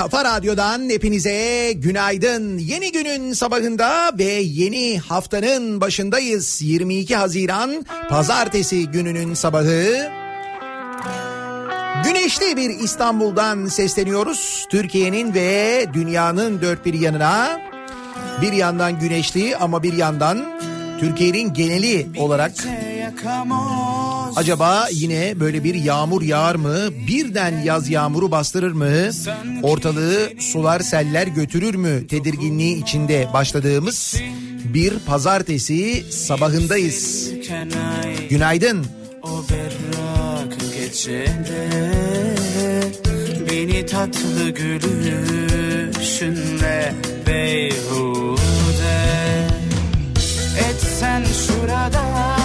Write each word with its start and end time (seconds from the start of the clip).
kafa 0.00 0.24
radyodan 0.24 0.88
hepinize 0.90 1.72
günaydın. 1.72 2.58
Yeni 2.58 2.92
günün 2.92 3.32
sabahında 3.32 4.12
ve 4.18 4.32
yeni 4.32 4.98
haftanın 4.98 5.80
başındayız. 5.80 6.62
22 6.62 7.16
Haziran 7.16 7.86
pazartesi 8.08 8.90
gününün 8.90 9.34
sabahı. 9.34 10.10
Güneşli 12.04 12.56
bir 12.56 12.70
İstanbul'dan 12.70 13.66
sesleniyoruz. 13.66 14.66
Türkiye'nin 14.70 15.34
ve 15.34 15.86
dünyanın 15.94 16.62
dört 16.62 16.84
bir 16.86 16.94
yanına. 16.94 17.60
Bir 18.42 18.52
yandan 18.52 19.00
güneşli 19.00 19.56
ama 19.56 19.82
bir 19.82 19.92
yandan 19.92 20.60
Türkiye'nin 21.00 21.54
geneli 21.54 22.06
olarak 22.18 22.52
Acaba 24.36 24.88
yine 24.92 25.40
böyle 25.40 25.64
bir 25.64 25.74
yağmur 25.74 26.22
yağar 26.22 26.54
mı? 26.54 26.76
Birden 27.08 27.62
yaz 27.62 27.90
yağmuru 27.90 28.30
bastırır 28.30 28.72
mı? 28.72 28.90
Ortalığı 29.62 30.30
sular 30.38 30.80
seller 30.80 31.26
götürür 31.26 31.74
mü? 31.74 32.06
Tedirginliği 32.06 32.82
içinde 32.82 33.28
başladığımız 33.32 34.16
bir 34.74 34.98
pazartesi 34.98 36.04
sabahındayız. 36.12 37.30
Günaydın. 38.30 38.86
O 39.22 39.44
berrak 39.50 40.56
gecede 40.74 41.68
Beni 43.50 43.86
tatlı 43.86 44.50
gülüşünle 44.50 45.84
beyhude 47.26 49.00
Etsen 50.70 51.24
şurada 51.46 52.39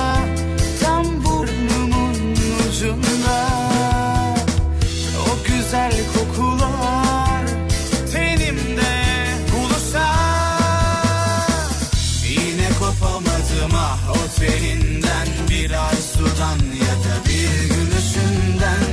o 14.45 14.51
telinden 14.51 15.27
Bir 15.49 15.71
arzudan 15.71 16.59
ya 16.79 16.95
da 17.05 17.15
bir 17.25 17.75
gülüşünden. 17.75 18.83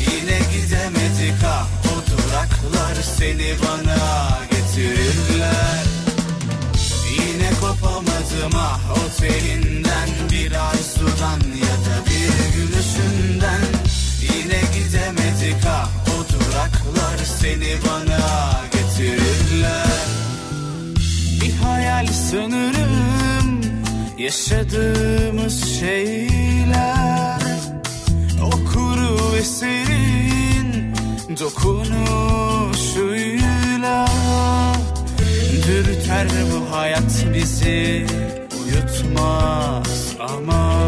Yine 0.00 0.38
gidemedik 0.52 1.44
ah 1.44 1.68
o 1.84 2.10
duraklar 2.10 2.94
seni 3.18 3.54
bana 3.62 4.38
getirirler. 4.50 5.84
Yine 7.10 7.50
kopamadım 7.60 8.56
ah 8.56 8.80
o 8.90 9.20
telinden 9.20 10.08
Bir 10.32 10.52
arzudan 10.52 11.40
ya 11.60 11.76
da 11.86 12.06
bir 12.06 12.56
gülüşünden. 12.56 13.60
Yine 14.20 14.60
gidemedik 14.74 15.66
ah 15.66 15.88
o 16.08 16.32
duraklar 16.32 17.18
seni 17.40 17.76
bana 17.86 18.60
getirirler. 18.72 20.04
Bir 21.40 21.52
hayal 21.52 22.06
sanırım 22.30 23.33
yaşadığımız 24.18 25.78
şeyler 25.80 27.40
O 28.42 28.50
kuru 28.50 29.36
eserin 29.36 30.94
dokunuşuyla 31.40 34.06
Dürter 35.66 36.28
bu 36.52 36.76
hayat 36.76 37.26
bizi 37.34 38.06
uyutmaz 38.64 40.14
ama 40.18 40.84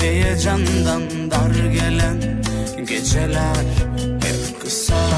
Heyecandan 0.00 1.02
dar 1.30 1.50
gelen 1.72 2.42
geceler 2.88 3.64
hep 4.22 4.60
kısa. 4.60 5.08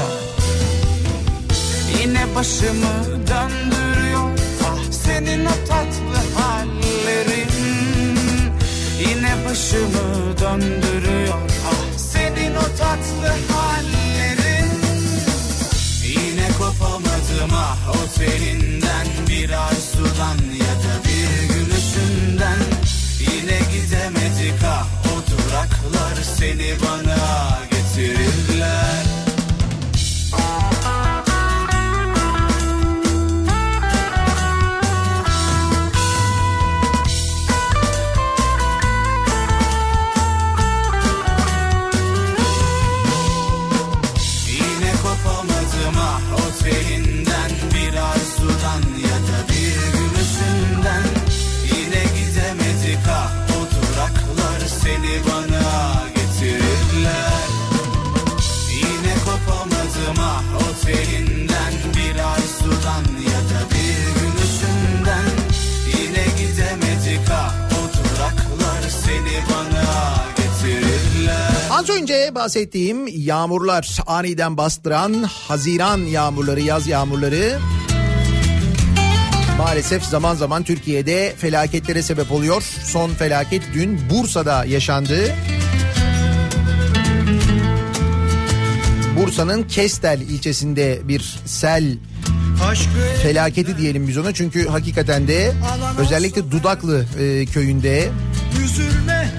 Yine 2.01 2.35
başımı 2.35 3.05
döndürüyor. 3.05 4.29
Ah 4.63 4.91
başımı 9.53 10.37
döndürüyor. 10.39 11.33
Ah 11.67 11.97
senin 11.97 12.55
o 12.55 12.77
tatlı 12.77 13.53
hallerin. 13.53 14.71
Yine 16.03 16.47
kopamadım 16.57 17.51
ah 17.53 17.77
o 17.89 18.19
telinden 18.19 19.07
Bir 19.29 19.49
arzudan 19.49 20.37
ya 20.59 20.73
da 20.83 20.93
bir 21.05 21.53
gülüşünden. 21.53 22.59
Yine 23.19 23.59
gidemedik 23.73 24.63
ah 24.65 24.87
o 25.05 25.31
duraklar 25.31 26.23
seni 26.37 26.75
bana 26.81 27.72
Bahsettiğim 72.35 73.07
yağmurlar 73.07 73.97
aniden 74.07 74.57
bastıran 74.57 75.23
Haziran 75.23 75.97
yağmurları, 75.97 76.61
yaz 76.61 76.87
yağmurları 76.87 77.59
maalesef 79.57 80.03
zaman 80.03 80.35
zaman 80.35 80.63
Türkiye'de 80.63 81.33
felaketlere 81.37 82.01
sebep 82.01 82.31
oluyor. 82.31 82.63
Son 82.83 83.09
felaket 83.09 83.63
dün 83.73 83.99
Bursa'da 84.09 84.65
yaşandı. 84.65 85.35
Bursa'nın 89.17 89.63
Kestel 89.63 90.21
ilçesinde 90.21 91.01
bir 91.03 91.39
sel 91.45 91.97
felaketi 93.23 93.77
diyelim 93.77 94.07
biz 94.07 94.17
ona. 94.17 94.33
Çünkü 94.33 94.67
hakikaten 94.67 95.27
de 95.27 95.53
özellikle 95.97 96.51
Dudaklı 96.51 97.05
e, 97.19 97.45
köyünde 97.45 98.09
Üzülme, 98.63 99.31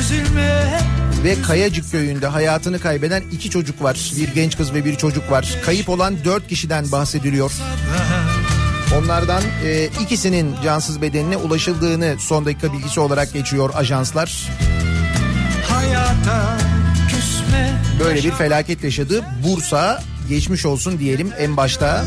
üzülme. 0.00 1.03
Ve 1.24 1.42
Kayacık 1.42 1.90
köyünde 1.90 2.26
hayatını 2.26 2.78
kaybeden 2.78 3.22
iki 3.32 3.50
çocuk 3.50 3.82
var. 3.82 4.12
Bir 4.16 4.28
genç 4.28 4.56
kız 4.56 4.74
ve 4.74 4.84
bir 4.84 4.96
çocuk 4.96 5.30
var. 5.30 5.58
Kayıp 5.64 5.88
olan 5.88 6.24
dört 6.24 6.48
kişiden 6.48 6.92
bahsediliyor. 6.92 7.52
Onlardan 8.98 9.42
e, 9.64 9.88
ikisinin 10.00 10.54
cansız 10.64 11.02
bedenine 11.02 11.36
ulaşıldığını 11.36 12.16
son 12.18 12.44
dakika 12.44 12.72
bilgisi 12.72 13.00
olarak 13.00 13.32
geçiyor 13.32 13.70
ajanslar. 13.74 14.48
Böyle 18.00 18.24
bir 18.24 18.30
felaket 18.30 18.84
yaşadı. 18.84 19.24
Bursa 19.44 20.02
geçmiş 20.28 20.66
olsun 20.66 20.98
diyelim 20.98 21.32
en 21.38 21.56
başta. 21.56 22.04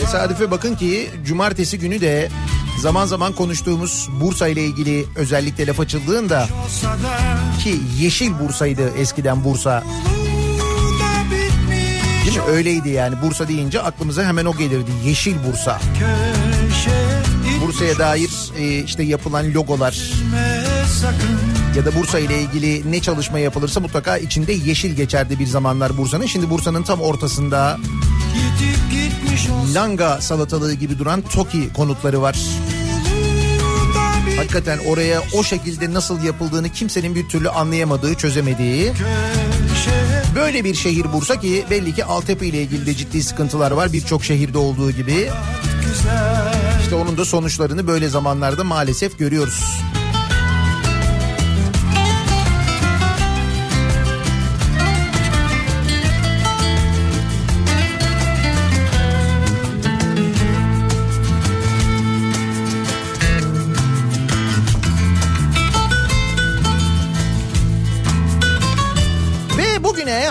Tesadüfe 0.00 0.50
bakın 0.50 0.74
ki 0.74 1.10
cumartesi 1.26 1.78
günü 1.78 2.00
de 2.00 2.28
zaman 2.78 3.06
zaman 3.06 3.32
konuştuğumuz 3.32 4.08
Bursa 4.20 4.48
ile 4.48 4.64
ilgili 4.64 5.06
özellikle 5.16 5.66
laf 5.66 5.80
açıldığında 5.80 6.48
ki 7.62 7.80
Yeşil 7.98 8.38
Bursa'ydı 8.38 8.90
eskiden 8.98 9.44
Bursa. 9.44 9.84
Değil 12.26 12.36
mi? 12.36 12.42
Öyleydi 12.42 12.88
yani 12.88 13.22
Bursa 13.22 13.48
deyince 13.48 13.82
aklımıza 13.82 14.24
hemen 14.24 14.44
o 14.44 14.56
gelirdi. 14.56 14.90
Yeşil 15.04 15.36
Bursa. 15.46 15.80
Bursa'ya 17.62 17.98
dair 17.98 18.30
e, 18.58 18.84
işte 18.84 19.02
yapılan 19.02 19.54
logolar 19.54 20.12
ya 21.76 21.84
da 21.84 21.94
Bursa 21.94 22.18
ile 22.18 22.42
ilgili 22.42 22.92
ne 22.92 23.00
çalışma 23.00 23.38
yapılırsa 23.38 23.80
mutlaka 23.80 24.18
içinde 24.18 24.52
yeşil 24.52 24.96
geçerdi 24.96 25.38
bir 25.38 25.46
zamanlar 25.46 25.98
Bursa'nın. 25.98 26.26
Şimdi 26.26 26.50
Bursa'nın 26.50 26.82
tam 26.82 27.00
ortasında 27.00 27.78
langa 29.74 30.20
salatalığı 30.20 30.74
gibi 30.74 30.98
duran 30.98 31.22
TOKİ 31.22 31.72
konutları 31.72 32.22
var. 32.22 32.36
Hakikaten 34.36 34.78
oraya 34.78 35.22
o 35.34 35.44
şekilde 35.44 35.94
nasıl 35.94 36.24
yapıldığını 36.24 36.68
kimsenin 36.68 37.14
bir 37.14 37.28
türlü 37.28 37.48
anlayamadığı, 37.48 38.14
çözemediği 38.14 38.92
böyle 40.36 40.64
bir 40.64 40.74
şehir 40.74 41.12
Bursa 41.12 41.40
ki 41.40 41.64
belli 41.70 41.94
ki 41.94 42.04
altyapı 42.04 42.44
ile 42.44 42.62
ilgili 42.62 42.86
de 42.86 42.94
ciddi 42.94 43.22
sıkıntılar 43.22 43.70
var 43.70 43.92
birçok 43.92 44.24
şehirde 44.24 44.58
olduğu 44.58 44.90
gibi. 44.90 45.30
İşte 46.82 46.94
onun 46.94 47.18
da 47.18 47.24
sonuçlarını 47.24 47.86
böyle 47.86 48.08
zamanlarda 48.08 48.64
maalesef 48.64 49.18
görüyoruz. 49.18 49.64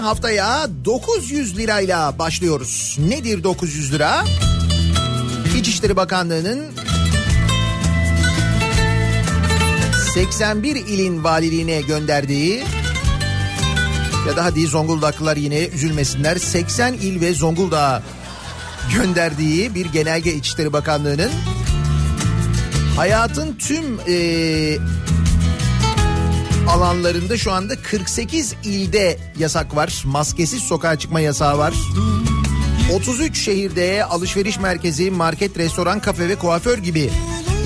Haftaya 0.05 0.67
900 0.85 1.57
lirayla 1.57 2.19
başlıyoruz. 2.19 2.97
Nedir 2.99 3.43
900 3.43 3.93
lira? 3.93 4.25
İçişleri 5.57 5.95
Bakanlığı'nın 5.95 6.65
81 10.13 10.75
ilin 10.75 11.23
valiliğine 11.23 11.81
gönderdiği 11.81 12.63
ya 14.27 14.35
da 14.35 14.45
hadi 14.45 14.67
Zonguldaklılar 14.67 15.37
yine 15.37 15.65
üzülmesinler 15.65 16.37
80 16.37 16.93
il 16.93 17.21
ve 17.21 17.33
Zonguldak'a 17.33 18.03
gönderdiği 18.93 19.75
bir 19.75 19.85
genelge 19.85 20.33
İçişleri 20.33 20.73
Bakanlığı'nın 20.73 21.31
hayatın 22.95 23.55
tüm 23.55 23.99
e, 24.07 24.77
alanlarında 26.67 27.37
şu 27.37 27.51
anda 27.51 27.81
48 27.81 28.55
ilde 28.63 29.17
yasak 29.39 29.75
var. 29.75 30.03
Maskesiz 30.05 30.63
sokağa 30.63 30.99
çıkma 30.99 31.19
yasağı 31.19 31.57
var. 31.57 31.73
33 32.93 33.37
şehirde 33.37 34.05
alışveriş 34.05 34.59
merkezi, 34.59 35.11
market, 35.11 35.57
restoran, 35.57 35.99
kafe 35.99 36.29
ve 36.29 36.35
kuaför 36.35 36.77
gibi 36.77 37.11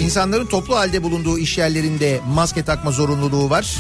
insanların 0.02 0.46
toplu 0.46 0.76
halde 0.76 1.04
bulunduğu 1.04 1.38
iş 1.38 1.58
yerlerinde 1.58 2.20
maske 2.34 2.64
takma 2.64 2.92
zorunluluğu 2.92 3.50
var. 3.50 3.76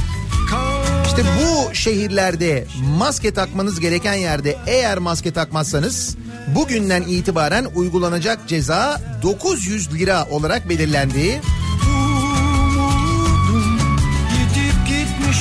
İşte 1.05 1.23
bu 1.23 1.75
şehirlerde 1.75 2.67
maske 2.97 3.33
takmanız 3.33 3.79
gereken 3.79 4.13
yerde 4.13 4.57
eğer 4.67 4.97
maske 4.97 5.31
takmazsanız 5.31 6.15
bugünden 6.55 7.01
itibaren 7.01 7.65
uygulanacak 7.75 8.47
ceza 8.47 9.01
900 9.23 9.93
lira 9.93 10.25
olarak 10.31 10.69
belirlendi. 10.69 11.41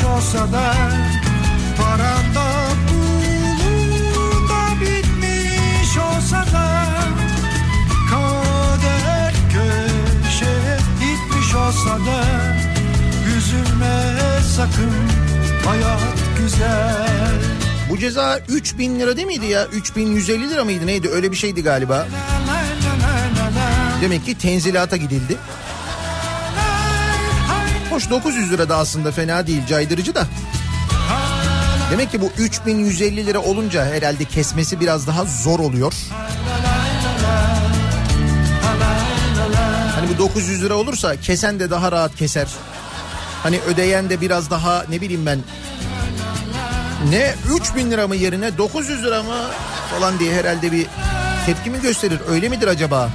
Olsa 0.05 0.52
da 0.52 0.75
Paranda 1.78 2.47
pulunda 2.88 4.81
bitmiş 4.81 5.99
olsa 5.99 6.47
da 6.52 6.85
Kader 8.11 9.35
köşe 9.52 10.78
gitmiş 11.00 11.55
olsa 11.55 11.90
da 11.90 12.25
Üzülme 13.37 14.02
sakın 14.57 14.93
hayat 15.67 16.02
güzel 16.38 17.38
Bu 17.90 17.99
ceza 17.99 18.38
3000 18.49 19.00
lira 19.00 19.17
değil 19.17 19.26
miydi 19.26 19.47
ya? 19.47 19.67
3150 19.67 20.50
lira 20.50 20.64
mıydı 20.64 20.87
neydi? 20.87 21.09
Öyle 21.09 21.33
bir 21.33 21.37
şeydi 21.37 21.62
galiba. 21.62 22.07
Demek 24.02 24.25
ki 24.25 24.38
tenzilata 24.38 24.97
gidildi. 24.97 25.37
Hoş 27.99 28.11
900 28.11 28.52
lira 28.52 28.69
da 28.69 28.76
aslında 28.76 29.12
fena 29.12 29.47
değil 29.47 29.67
caydırıcı 29.67 30.14
da. 30.14 30.26
Demek 31.90 32.11
ki 32.11 32.21
bu 32.21 32.31
3150 32.38 33.26
lira 33.26 33.38
olunca 33.38 33.85
herhalde 33.85 34.25
kesmesi 34.25 34.81
biraz 34.81 35.07
daha 35.07 35.25
zor 35.25 35.59
oluyor. 35.59 35.93
Hani 39.95 40.09
bu 40.09 40.19
900 40.19 40.62
lira 40.62 40.75
olursa 40.75 41.17
kesen 41.17 41.61
de 41.61 41.71
daha 41.71 41.93
rahat 41.93 42.17
keser. 42.17 42.49
Hani 43.43 43.61
ödeyen 43.61 44.11
de 44.11 44.21
biraz 44.21 44.50
daha 44.50 44.85
ne 44.88 45.00
bileyim 45.00 45.26
ben 45.26 45.38
ne 47.11 47.35
3000 47.57 47.90
lira 47.90 48.09
mı 48.09 48.17
yerine 48.17 48.59
900 48.59 49.05
lira 49.05 49.23
mı 49.23 49.37
falan 49.90 50.19
diye 50.19 50.35
herhalde 50.35 50.73
bir 50.73 50.87
tepki 51.47 51.71
mi 51.71 51.81
gösterir 51.81 52.21
öyle 52.28 52.49
midir 52.49 52.69
acaba? 52.69 53.11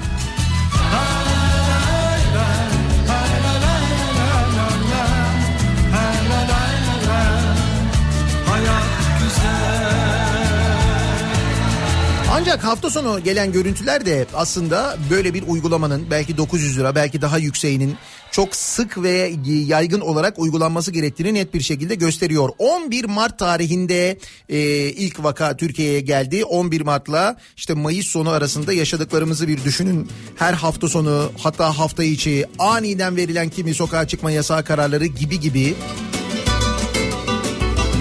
Ancak 12.43 12.63
hafta 12.63 12.89
sonu 12.89 13.23
gelen 13.23 13.51
görüntüler 13.51 14.05
de 14.05 14.25
aslında 14.33 14.97
böyle 15.09 15.33
bir 15.33 15.43
uygulamanın 15.47 16.05
belki 16.11 16.37
900 16.37 16.79
lira 16.79 16.95
belki 16.95 17.21
daha 17.21 17.37
yükseğinin 17.37 17.95
çok 18.31 18.55
sık 18.55 19.03
ve 19.03 19.33
yaygın 19.47 20.01
olarak 20.01 20.39
uygulanması 20.39 20.91
gerektiğini 20.91 21.33
net 21.33 21.53
bir 21.53 21.61
şekilde 21.61 21.95
gösteriyor. 21.95 22.49
11 22.57 23.05
Mart 23.05 23.39
tarihinde 23.39 24.17
e, 24.49 24.59
ilk 24.89 25.23
vaka 25.23 25.57
Türkiye'ye 25.57 25.99
geldi. 25.99 26.45
11 26.45 26.81
Mart'la 26.81 27.37
işte 27.57 27.73
Mayıs 27.73 28.07
sonu 28.07 28.29
arasında 28.29 28.73
yaşadıklarımızı 28.73 29.47
bir 29.47 29.63
düşünün. 29.63 30.09
Her 30.35 30.53
hafta 30.53 30.87
sonu 30.87 31.31
hatta 31.43 31.77
hafta 31.77 32.03
içi 32.03 32.45
aniden 32.59 33.15
verilen 33.15 33.49
kimi 33.49 33.73
sokağa 33.73 34.07
çıkma 34.07 34.31
yasağı 34.31 34.63
kararları 34.63 35.05
gibi 35.05 35.39
gibi 35.39 35.75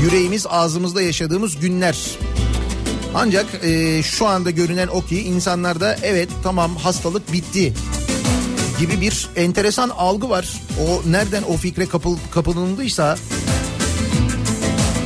yüreğimiz 0.02 0.46
ağzımızda 0.46 1.02
yaşadığımız 1.02 1.60
günler. 1.60 1.96
Ancak 3.14 3.46
e, 3.64 4.02
şu 4.02 4.26
anda 4.26 4.50
görünen 4.50 4.88
o 4.88 5.04
ki 5.04 5.22
insanlarda 5.22 5.96
evet 6.02 6.28
tamam 6.42 6.76
hastalık 6.76 7.32
bitti 7.32 7.74
gibi 8.78 9.00
bir 9.00 9.28
enteresan 9.36 9.88
algı 9.88 10.30
var. 10.30 10.52
O 10.80 11.10
nereden 11.10 11.42
o 11.42 11.56
fikre 11.56 11.86
kapıl, 11.86 12.16
kapılındıysa 12.30 13.16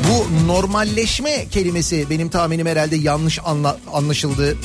bu 0.09 0.47
normalleşme 0.47 1.47
kelimesi 1.51 2.11
benim 2.11 2.29
tahminim 2.29 2.67
herhalde 2.67 2.97
yanlış 2.97 3.39
anla, 3.45 3.79
anlaşıldı. 3.93 4.57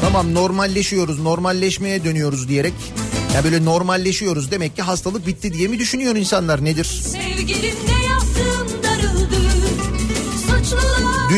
Tamam 0.00 0.34
normalleşiyoruz, 0.34 1.20
normalleşmeye 1.20 2.04
dönüyoruz 2.04 2.48
diyerek 2.48 2.74
ya 3.34 3.44
böyle 3.44 3.64
normalleşiyoruz 3.64 4.50
demek 4.50 4.76
ki 4.76 4.82
hastalık 4.82 5.26
bitti 5.26 5.52
diye 5.52 5.68
mi 5.68 5.78
düşünüyor 5.78 6.16
insanlar 6.16 6.64
nedir? 6.64 6.84
Sevgilimle 6.84 7.97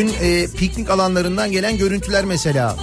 Dün 0.01 0.13
e, 0.21 0.47
piknik 0.47 0.91
alanlarından 0.91 1.53
gelen 1.53 1.79
görüntüler 1.79 2.25
mesela. 2.25 2.77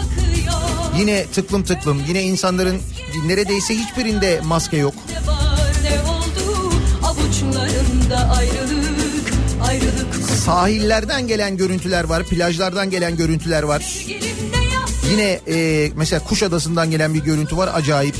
Yine 0.99 1.25
tıklım 1.25 1.63
tıklım 1.63 2.03
yine 2.07 2.23
insanların 2.23 2.81
neredeyse 3.25 3.75
hiçbirinde 3.75 4.41
maske 4.45 4.77
yok. 4.77 4.93
Ne 5.09 5.27
var 5.27 5.71
ne 5.83 6.09
oldu 6.09 6.73
avuçlarımda 7.03 8.35
ayrılık 8.37 9.33
ayrılık 9.67 10.15
Sahillerden 10.45 11.27
gelen 11.27 11.57
görüntüler 11.57 12.03
var, 12.03 12.23
plajlardan 12.23 12.89
gelen 12.89 13.17
görüntüler 13.17 13.63
var. 13.63 14.05
Yine 15.11 15.39
e, 15.47 15.89
mesela 15.95 16.23
Kuşadası'ndan 16.23 16.91
gelen 16.91 17.13
bir 17.13 17.19
görüntü 17.19 17.57
var 17.57 17.69
acayip. 17.73 18.15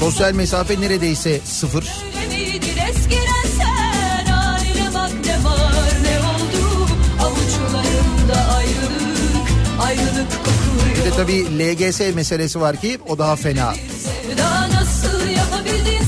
Sosyal 0.00 0.32
mesafe 0.32 0.80
neredeyse 0.80 1.40
sıfır. 1.44 2.13
Tabii 11.16 11.44
LGS 11.58 12.00
meselesi 12.14 12.60
var 12.60 12.76
ki 12.76 12.98
o 13.08 13.18
daha 13.18 13.36
fena. 13.36 13.74
Sevda 13.74 14.68
nasıl 14.70 15.28
yapabildin 15.28 16.03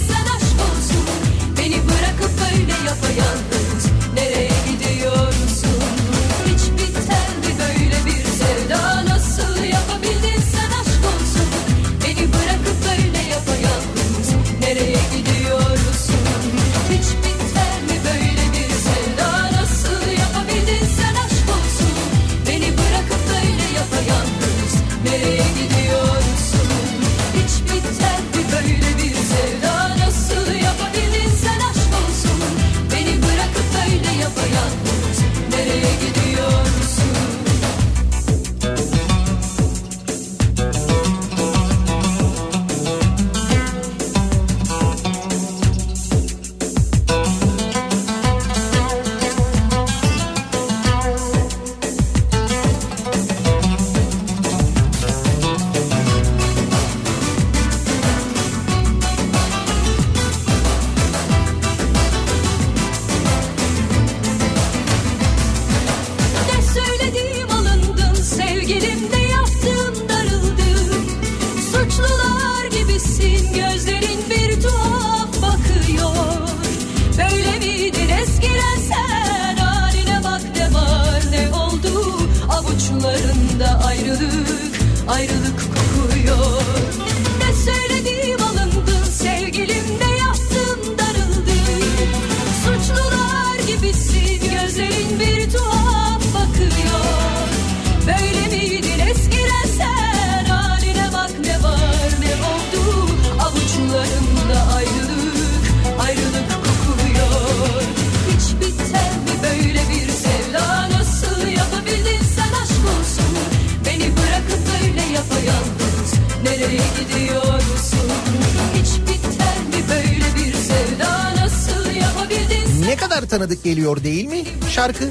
tanıdık 123.38 123.64
geliyor 123.64 124.04
değil 124.04 124.24
mi 124.24 124.44
şarkı? 124.70 125.04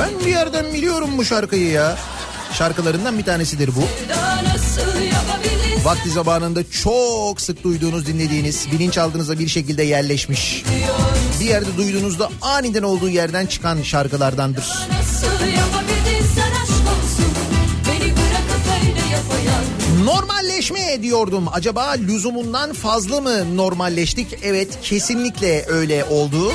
Ben 0.00 0.26
bir 0.26 0.30
yerden 0.30 0.72
biliyorum 0.72 1.10
bu 1.18 1.24
şarkıyı 1.24 1.70
ya. 1.70 1.96
Şarkılarından 2.52 3.18
bir 3.18 3.24
tanesidir 3.24 3.70
bu. 3.76 3.82
Vakti 5.84 6.10
zamanında 6.10 6.70
çok 6.70 7.40
sık 7.40 7.64
duyduğunuz, 7.64 8.06
dinlediğiniz, 8.06 8.66
bilinçaltınıza 8.72 9.38
bir 9.38 9.48
şekilde 9.48 9.82
yerleşmiş. 9.82 10.64
Bir 11.40 11.44
yerde 11.44 11.76
duyduğunuzda 11.76 12.30
aniden 12.40 12.82
olduğu 12.82 13.08
yerden 13.08 13.46
çıkan 13.46 13.82
şarkılardandır. 13.82 14.64
Normalleşme 20.62 21.02
diyordum. 21.02 21.44
Acaba 21.52 21.90
lüzumundan 21.90 22.72
fazla 22.72 23.20
mı 23.20 23.56
normalleştik? 23.56 24.26
Evet 24.42 24.78
kesinlikle 24.82 25.64
öyle 25.68 26.04
oldu. 26.04 26.52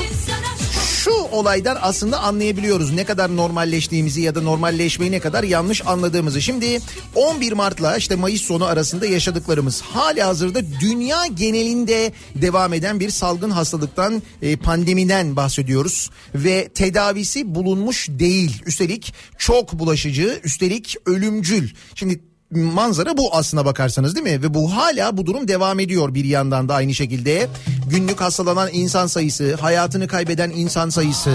Şu 1.04 1.10
olaydan 1.10 1.78
aslında 1.82 2.20
anlayabiliyoruz 2.20 2.92
ne 2.92 3.04
kadar 3.04 3.36
normalleştiğimizi 3.36 4.20
ya 4.20 4.34
da 4.34 4.42
normalleşmeyi 4.42 5.12
ne 5.12 5.20
kadar 5.20 5.44
yanlış 5.44 5.86
anladığımızı. 5.86 6.42
Şimdi 6.42 6.78
11 7.14 7.52
Mart'la 7.52 7.96
işte 7.96 8.16
Mayıs 8.16 8.42
sonu 8.42 8.64
arasında 8.64 9.06
yaşadıklarımız 9.06 9.80
hali 9.80 10.22
hazırda 10.22 10.60
dünya 10.80 11.26
genelinde 11.26 12.12
devam 12.34 12.72
eden 12.72 13.00
bir 13.00 13.10
salgın 13.10 13.50
hastalıktan 13.50 14.22
e, 14.42 14.56
pandemiden 14.56 15.36
bahsediyoruz 15.36 16.10
ve 16.34 16.68
tedavisi 16.68 17.54
bulunmuş 17.54 18.08
değil. 18.08 18.62
Üstelik 18.66 19.14
çok 19.38 19.72
bulaşıcı, 19.72 20.40
üstelik 20.44 20.96
ölümcül. 21.06 21.68
Şimdi 21.94 22.27
manzara 22.50 23.16
bu 23.16 23.36
aslına 23.36 23.64
bakarsanız 23.64 24.14
değil 24.14 24.36
mi? 24.36 24.42
Ve 24.42 24.54
bu 24.54 24.76
hala 24.76 25.16
bu 25.16 25.26
durum 25.26 25.48
devam 25.48 25.80
ediyor 25.80 26.14
bir 26.14 26.24
yandan 26.24 26.68
da 26.68 26.74
aynı 26.74 26.94
şekilde. 26.94 27.48
Günlük 27.90 28.20
hastalanan 28.20 28.68
insan 28.72 29.06
sayısı, 29.06 29.54
hayatını 29.54 30.08
kaybeden 30.08 30.50
insan 30.50 30.88
sayısı. 30.88 31.30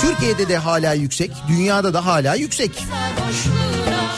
Türkiye'de 0.00 0.48
de 0.48 0.56
hala 0.56 0.92
yüksek, 0.92 1.30
dünyada 1.48 1.94
da 1.94 2.06
hala 2.06 2.34
yüksek. 2.34 2.84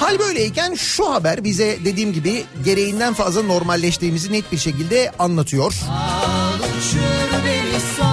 Hal 0.00 0.18
böyleyken 0.18 0.74
şu 0.74 1.12
haber 1.12 1.44
bize 1.44 1.78
dediğim 1.84 2.12
gibi 2.12 2.44
gereğinden 2.64 3.14
fazla 3.14 3.42
normalleştiğimizi 3.42 4.32
net 4.32 4.52
bir 4.52 4.58
şekilde 4.58 5.12
anlatıyor. 5.18 5.72
son 5.72 7.25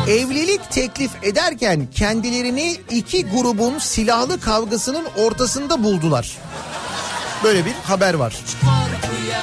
Evlilik 0.08 0.72
teklif 0.72 1.12
ederken 1.24 1.88
kendilerini 1.96 2.78
iki 2.90 3.26
grubun 3.26 3.78
silahlı 3.80 4.40
kavgasının 4.40 5.06
ortasında 5.18 5.84
buldular. 5.84 6.38
Böyle 7.44 7.66
bir 7.66 7.72
haber 7.72 8.14
var. 8.14 8.38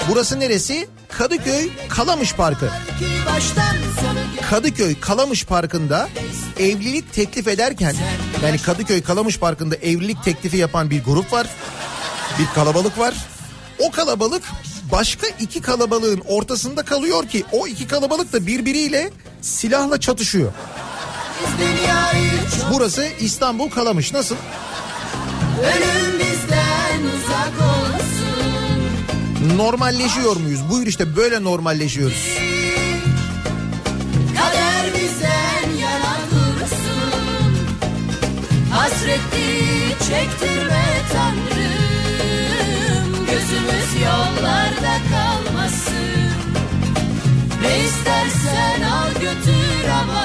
Burası 0.08 0.40
neresi? 0.40 0.88
Kadıköy 1.08 1.70
Kalamış 1.88 2.34
Parkı. 2.34 2.70
Kadıköy 4.50 5.00
Kalamış 5.00 5.44
Parkı'nda 5.44 6.08
evlilik 6.58 7.12
teklif 7.12 7.48
ederken 7.48 7.94
yani 8.44 8.58
Kadıköy 8.58 9.02
Kalamış 9.02 9.38
Parkı'nda 9.38 9.76
evlilik 9.76 10.24
teklifi 10.24 10.56
yapan 10.56 10.90
bir 10.90 11.04
grup 11.04 11.32
var. 11.32 11.46
Bir 12.38 12.46
kalabalık 12.54 12.98
var. 12.98 13.14
O 13.78 13.90
kalabalık 13.90 14.42
başka 14.92 15.26
iki 15.26 15.60
kalabalığın 15.60 16.22
ortasında 16.28 16.82
kalıyor 16.82 17.28
ki 17.28 17.44
o 17.52 17.66
iki 17.66 17.86
kalabalık 17.86 18.32
da 18.32 18.46
birbiriyle 18.46 19.10
silahla 19.40 20.00
çatışıyor. 20.00 20.52
Burası 22.72 23.06
İstanbul 23.20 23.70
Kalamış 23.70 24.12
nasıl? 24.12 24.36
Ölüm 25.62 26.18
bizden 26.18 27.00
uzak 27.16 27.52
olsun 27.68 29.56
Normalleşiyor 29.56 30.36
muyuz? 30.36 30.60
Buyur 30.70 30.86
işte 30.86 31.16
böyle 31.16 31.44
normalleşiyoruz. 31.44 32.28
Kader 34.36 34.94
bizden 34.94 35.76
yana 35.80 36.16
dursun 36.30 37.54
Hasreti 38.72 39.88
çektirme 39.98 40.84
Tanrım 41.12 41.79
yollarda 44.04 44.96
kalmasın 45.10 46.30
Ne 47.62 47.84
istersen 47.84 48.82
al 48.82 49.12
götür 49.12 49.88
ama 50.02 50.24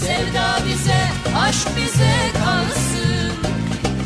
Sevda 0.00 0.58
bize, 0.66 1.02
aşk 1.38 1.68
bize 1.76 2.14
kalsın 2.32 3.32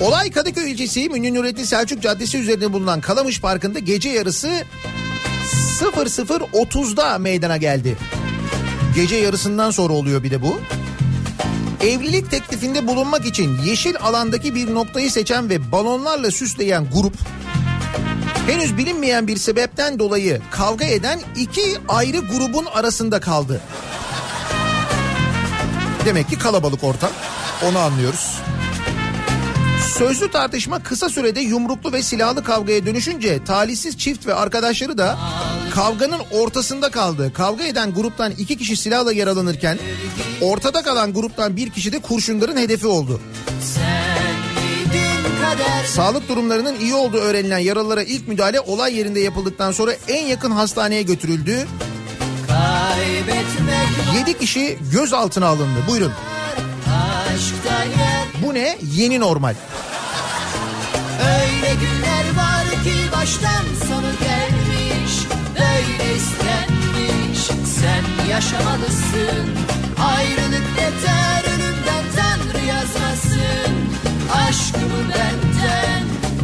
Olay 0.01 0.31
Kadıköy 0.31 0.73
ilçesi 0.73 1.09
Münir 1.09 1.35
Nurettin 1.35 1.65
Selçuk 1.65 2.03
Caddesi 2.03 2.39
üzerinde 2.39 2.73
bulunan 2.73 3.01
Kalamış 3.01 3.41
Parkı'nda 3.41 3.79
gece 3.79 4.09
yarısı 4.09 4.51
00.30'da 5.81 7.19
meydana 7.19 7.57
geldi. 7.57 7.97
Gece 8.95 9.17
yarısından 9.17 9.71
sonra 9.71 9.93
oluyor 9.93 10.23
bir 10.23 10.31
de 10.31 10.43
bu. 10.43 10.61
Evlilik 11.81 12.31
teklifinde 12.31 12.87
bulunmak 12.87 13.27
için 13.27 13.59
yeşil 13.65 13.97
alandaki 14.01 14.55
bir 14.55 14.75
noktayı 14.75 15.11
seçen 15.11 15.51
ve 15.51 15.73
balonlarla 15.73 16.31
süsleyen 16.31 16.87
grup 16.95 17.15
henüz 18.49 18.77
bilinmeyen 18.77 19.27
bir 19.27 19.37
sebepten 19.37 19.99
dolayı 19.99 20.41
kavga 20.51 20.85
eden 20.85 21.21
iki 21.37 21.77
ayrı 21.89 22.19
grubun 22.19 22.67
arasında 22.67 23.21
kaldı. 23.21 23.61
Demek 26.05 26.29
ki 26.29 26.39
kalabalık 26.39 26.85
ortam. 26.85 27.11
Onu 27.65 27.79
anlıyoruz. 27.79 28.37
Sözlü 29.99 30.31
tartışma 30.31 30.83
kısa 30.83 31.09
sürede 31.09 31.41
yumruklu 31.41 31.93
ve 31.93 32.03
silahlı 32.03 32.45
kavgaya 32.45 32.87
dönüşünce 32.87 33.45
talihsiz 33.45 33.99
çift 33.99 34.27
ve 34.27 34.35
arkadaşları 34.35 34.99
da 34.99 35.19
kavganın 35.75 36.21
ortasında 36.31 36.91
kaldı. 36.91 37.33
Kavga 37.33 37.65
eden 37.65 37.95
gruptan 37.95 38.33
iki 38.33 38.57
kişi 38.57 38.77
silahla 38.77 39.13
yaralanırken 39.13 39.79
ortada 40.41 40.83
kalan 40.83 41.13
gruptan 41.13 41.57
bir 41.57 41.71
kişi 41.71 41.93
de 41.93 41.99
kurşunların 41.99 42.57
hedefi 42.57 42.87
oldu. 42.87 43.21
Sağlık 45.87 46.29
durumlarının 46.29 46.81
iyi 46.81 46.95
olduğu 46.95 47.17
öğrenilen 47.17 47.59
yaralılara 47.59 48.03
ilk 48.03 48.29
müdahale 48.29 48.61
olay 48.61 48.97
yerinde 48.97 49.21
yapıldıktan 49.21 49.73
sonra 49.73 49.93
en 50.09 50.27
yakın 50.27 50.51
hastaneye 50.51 51.03
götürüldü. 51.03 51.67
kaybetmek 52.49 54.17
7 54.29 54.39
kişi 54.39 54.79
gözaltına 54.93 55.47
alındı. 55.47 55.79
Buyurun. 55.89 56.13
Bu 58.47 58.55
ne? 58.55 58.79
Yeni 58.93 59.21
normal. 59.21 59.55
Öyle 61.21 61.75
günler 61.75 62.37
var 62.37 62.65
ki 62.85 62.95
baştan 63.13 63.65
sonu 63.89 64.11
gelmiş 64.21 65.13
Böyle 65.59 66.17
istenmiş 66.17 67.41
Sen 67.79 68.29
yaşamalısın 68.31 69.49
Ayrılık 69.99 70.48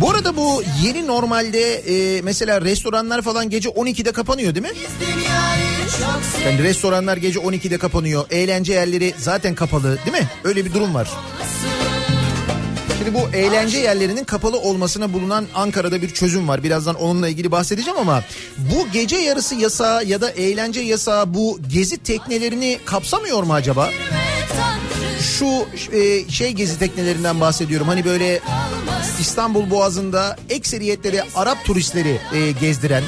Bu 0.00 0.10
arada 0.10 0.36
bu 0.36 0.62
yeni 0.82 1.06
normalde 1.06 1.74
e, 1.74 2.22
mesela 2.22 2.60
restoranlar 2.60 3.22
falan 3.22 3.50
gece 3.50 3.68
12'de 3.68 4.12
kapanıyor 4.12 4.54
değil 4.54 4.66
mi? 4.66 4.72
Yani 6.44 6.62
restoranlar 6.62 7.16
gece 7.16 7.38
12'de 7.38 7.78
kapanıyor. 7.78 8.24
Eğlence 8.30 8.72
yerleri 8.72 9.14
zaten 9.18 9.54
kapalı 9.54 9.98
değil 10.06 10.16
mi? 10.22 10.28
Öyle 10.44 10.64
bir 10.64 10.74
durum 10.74 10.94
var. 10.94 11.10
Şimdi 12.98 13.14
bu 13.14 13.36
eğlence 13.36 13.78
yerlerinin 13.78 14.24
kapalı 14.24 14.58
olmasına 14.58 15.12
bulunan 15.12 15.46
Ankara'da 15.54 16.02
bir 16.02 16.10
çözüm 16.10 16.48
var. 16.48 16.62
Birazdan 16.62 16.94
onunla 16.94 17.28
ilgili 17.28 17.50
bahsedeceğim 17.50 17.98
ama 17.98 18.22
bu 18.58 18.88
gece 18.92 19.16
yarısı 19.16 19.54
yasağı 19.54 20.04
ya 20.04 20.20
da 20.20 20.30
eğlence 20.30 20.80
yasağı 20.80 21.34
bu 21.34 21.58
gezi 21.72 21.98
teknelerini 21.98 22.78
kapsamıyor 22.84 23.42
mu 23.42 23.54
acaba? 23.54 23.90
Tanrı 24.10 24.34
Şu 25.24 25.66
e, 25.92 26.28
şey 26.28 26.52
gezi 26.52 26.78
teknelerinden 26.78 27.40
bahsediyorum. 27.40 27.88
Hani 27.88 28.04
böyle 28.04 28.40
İstanbul 29.20 29.70
Boğazı'nda 29.70 30.37
ekseriyetle 30.50 31.24
Arap 31.34 31.64
turistleri 31.64 32.18
e, 32.34 32.50
gezdiren 32.50 33.02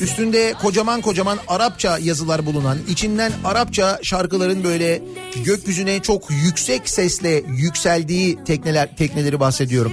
Üstünde 0.00 0.54
kocaman 0.62 1.00
kocaman 1.00 1.38
Arapça 1.48 1.98
yazılar 1.98 2.46
bulunan, 2.46 2.78
içinden 2.88 3.32
Arapça 3.44 3.98
şarkıların 4.02 4.64
böyle 4.64 5.02
gökyüzüne 5.44 6.02
çok 6.02 6.30
yüksek 6.30 6.88
sesle 6.88 7.42
yükseldiği 7.46 8.44
tekneler 8.44 8.96
tekneleri 8.96 9.40
bahsediyorum. 9.40 9.92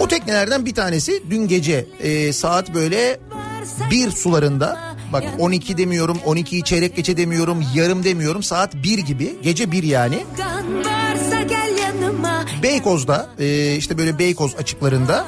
O 0.00 0.08
teknelerden 0.08 0.66
bir 0.66 0.74
tanesi 0.74 1.22
dün 1.30 1.48
gece 1.48 1.86
e, 2.00 2.32
saat 2.32 2.74
böyle 2.74 3.20
bir 3.90 4.10
sularında 4.10 4.91
bak 5.12 5.24
12 5.38 5.78
demiyorum 5.78 6.18
12'yi 6.26 6.64
çeyrek 6.64 6.96
geçe 6.96 7.16
demiyorum 7.16 7.64
yarım 7.74 8.04
demiyorum. 8.04 8.42
Saat 8.42 8.74
1 8.74 8.98
gibi 8.98 9.36
gece 9.42 9.72
1 9.72 9.82
yani. 9.82 10.24
Beykoz'da 12.62 13.28
e, 13.38 13.76
işte 13.76 13.98
böyle 13.98 14.18
Beykoz 14.18 14.54
açıklarında. 14.54 15.26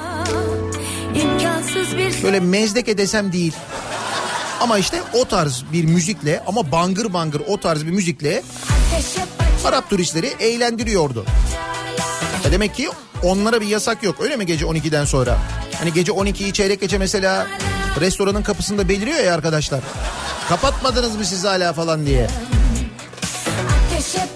Böyle 2.23 2.39
mezdeke 2.39 2.97
desem 2.97 3.31
değil. 3.31 3.53
Ama 4.61 4.77
işte 4.77 5.01
o 5.13 5.25
tarz 5.25 5.63
bir 5.73 5.83
müzikle 5.83 6.43
ama 6.47 6.71
bangır 6.71 7.13
bangır 7.13 7.41
o 7.47 7.59
tarz 7.59 7.85
bir 7.85 7.91
müzikle 7.91 8.43
Arap 9.65 9.89
turistleri 9.89 10.27
eğlendiriyordu. 10.39 11.25
E 12.49 12.51
demek 12.51 12.75
ki 12.75 12.89
onlara 13.23 13.61
bir 13.61 13.67
yasak 13.67 14.03
yok. 14.03 14.15
Öyle 14.21 14.35
mi 14.35 14.45
gece 14.45 14.65
12'den 14.65 15.05
sonra? 15.05 15.37
Hani 15.79 15.93
gece 15.93 16.11
12'yi 16.11 16.53
çeyrek 16.53 16.81
geçe 16.81 16.97
mesela 16.97 17.47
restoranın 18.01 18.43
kapısında 18.43 18.89
beliriyor 18.89 19.19
ya 19.19 19.33
arkadaşlar. 19.33 19.79
Kapatmadınız 20.49 21.15
mı 21.15 21.25
siz 21.25 21.43
hala 21.43 21.73
falan 21.73 22.05
diye. 22.05 22.27
ateşe 23.91 24.27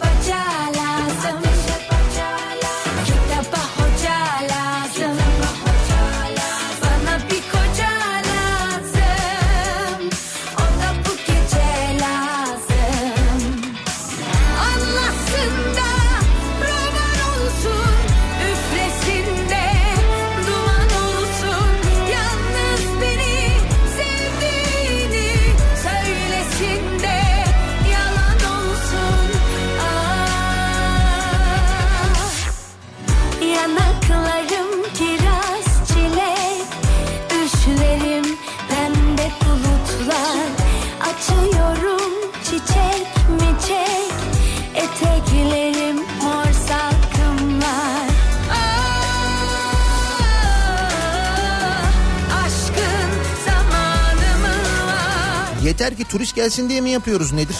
turist 56.09 56.35
gelsin 56.35 56.69
diye 56.69 56.81
mi 56.81 56.89
yapıyoruz 56.89 57.31
nedir? 57.31 57.55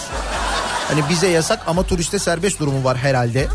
Hani 0.88 1.00
bize 1.10 1.28
yasak 1.28 1.62
ama 1.66 1.82
turiste 1.82 2.18
serbest 2.18 2.60
durumu 2.60 2.84
var 2.84 2.96
herhalde. 2.96 3.48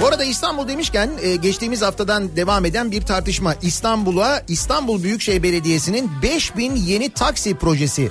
Bu 0.00 0.06
arada 0.06 0.24
İstanbul 0.24 0.68
demişken 0.68 1.10
e, 1.22 1.36
geçtiğimiz 1.36 1.82
haftadan 1.82 2.36
devam 2.36 2.64
eden 2.64 2.90
bir 2.90 3.02
tartışma. 3.02 3.54
İstanbul'a 3.62 4.42
İstanbul 4.48 5.02
Büyükşehir 5.02 5.42
Belediyesi'nin 5.42 6.10
5000 6.22 6.76
yeni 6.76 7.10
taksi 7.10 7.54
projesi 7.54 8.10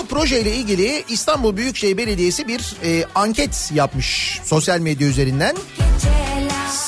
hoca 0.00 0.08
projeyle 0.10 0.54
ilgili 0.54 1.04
İstanbul 1.08 1.56
Büyükşehir 1.56 1.96
Belediyesi 1.96 2.48
bir 2.48 2.76
e, 2.84 3.04
anket 3.14 3.70
yapmış 3.74 4.40
sosyal 4.44 4.80
medya 4.80 5.08
üzerinden. 5.08 5.56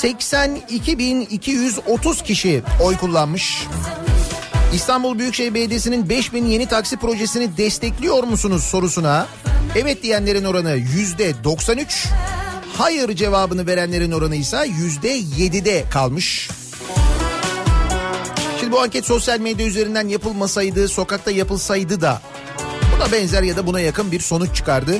82.230 0.03 2.25
kişi 2.25 2.63
oy 2.81 2.97
kullanmış. 2.97 3.67
İstanbul 4.73 5.19
Büyükşehir 5.19 5.55
Belediyesi'nin 5.55 6.09
5000 6.09 6.47
yeni 6.47 6.67
taksi 6.67 6.97
projesini 6.97 7.57
destekliyor 7.57 8.25
musunuz 8.25 8.65
sorusuna 8.65 9.27
evet 9.77 10.03
diyenlerin 10.03 10.45
oranı 10.45 10.77
yüzde 10.77 11.45
93, 11.45 12.09
hayır 12.79 13.17
cevabını 13.17 13.67
verenlerin 13.67 14.13
oranı 14.13 14.37
ise 14.37 14.67
yüzde 14.79 15.19
7'de 15.19 15.85
kalmış. 15.91 16.51
Şimdi 18.61 18.73
bu 18.73 18.81
anket 18.81 19.07
sosyal 19.07 19.41
medya 19.41 19.67
üzerinden 19.67 20.09
yapılmasaydı, 20.09 20.89
sokakta 20.89 21.31
yapılsaydı 21.31 22.01
da 22.01 22.21
buna 22.97 23.13
benzer 23.13 23.43
ya 23.43 23.57
da 23.57 23.67
buna 23.67 23.81
yakın 23.81 24.13
bir 24.13 24.21
sonuç 24.21 24.57
çıkardı. 24.57 24.99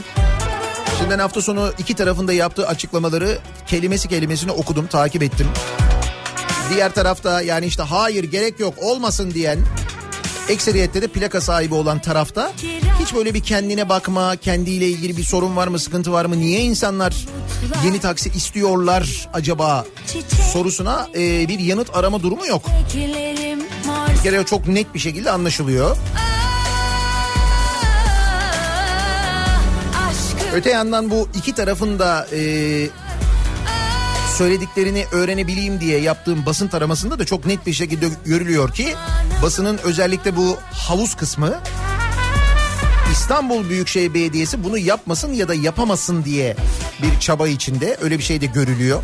Şimdiden 0.99 1.19
hafta 1.19 1.43
sonu 1.43 1.73
iki 1.79 1.95
tarafında 1.95 2.33
yaptığı 2.33 2.69
açıklamaları 2.69 3.39
kelimesi 3.67 4.09
kelimesine 4.09 4.53
okudum, 4.53 4.87
takip 4.87 5.23
ettim. 5.23 5.47
Diğer 6.75 6.93
tarafta 6.95 7.43
yani 7.43 7.67
işte 7.67 7.83
hayır 7.83 8.25
gerek 8.25 8.61
yok 8.61 8.75
olmasın 8.79 9.31
diyen 9.31 9.59
ekseriyette 10.49 11.03
de 11.03 11.07
plaka 11.07 11.41
sahibi 11.41 11.75
olan 11.75 11.99
tarafta 11.99 12.53
hiç 13.03 13.15
böyle 13.15 13.35
bir 13.35 13.43
kendine 13.43 13.89
bakma, 13.89 14.37
kendiyle 14.37 14.89
ilgili 14.89 15.17
bir 15.17 15.25
sorun 15.25 15.57
var 15.57 15.69
mı, 15.69 15.79
sıkıntı 15.79 16.13
var 16.13 16.25
mı, 16.25 16.41
niye 16.41 16.61
insanlar 16.61 17.15
yeni 17.85 18.01
taksi 18.01 18.29
istiyorlar 18.29 19.29
acaba 19.33 19.85
sorusuna 20.53 21.09
e, 21.15 21.49
bir 21.49 21.59
yanıt 21.59 21.97
arama 21.97 22.23
durumu 22.23 22.47
yok. 22.47 22.63
Bir 24.25 24.45
çok 24.45 24.69
net 24.69 24.95
bir 24.95 24.99
şekilde 24.99 25.31
anlaşılıyor. 25.31 25.97
Öte 30.55 30.71
yandan 30.71 31.11
bu 31.11 31.29
iki 31.35 31.55
tarafın 31.55 31.99
da 31.99 32.27
e, 32.33 32.89
söylediklerini 34.43 35.07
öğrenebileyim 35.13 35.81
diye 35.81 36.01
yaptığım 36.01 36.47
basın 36.47 36.69
taramasında 36.69 37.19
da 37.19 37.25
çok 37.25 37.47
net 37.47 37.67
bir 37.67 37.73
şekilde 37.73 38.07
görülüyor 38.25 38.75
ki 38.75 38.95
basının 39.43 39.79
özellikle 39.85 40.37
bu 40.37 40.57
havuz 40.73 41.15
kısmı 41.15 41.55
İstanbul 43.13 43.69
Büyükşehir 43.69 44.15
Belediyesi 44.15 44.65
bunu 44.65 44.79
yapmasın 44.79 45.33
ya 45.33 45.49
da 45.49 45.55
yapamasın 45.55 46.25
diye 46.25 46.57
bir 47.03 47.21
çaba 47.21 47.49
içinde 47.49 47.97
öyle 48.01 48.19
bir 48.19 48.23
şey 48.23 48.41
de 48.41 48.47
görülüyor. 48.47 49.03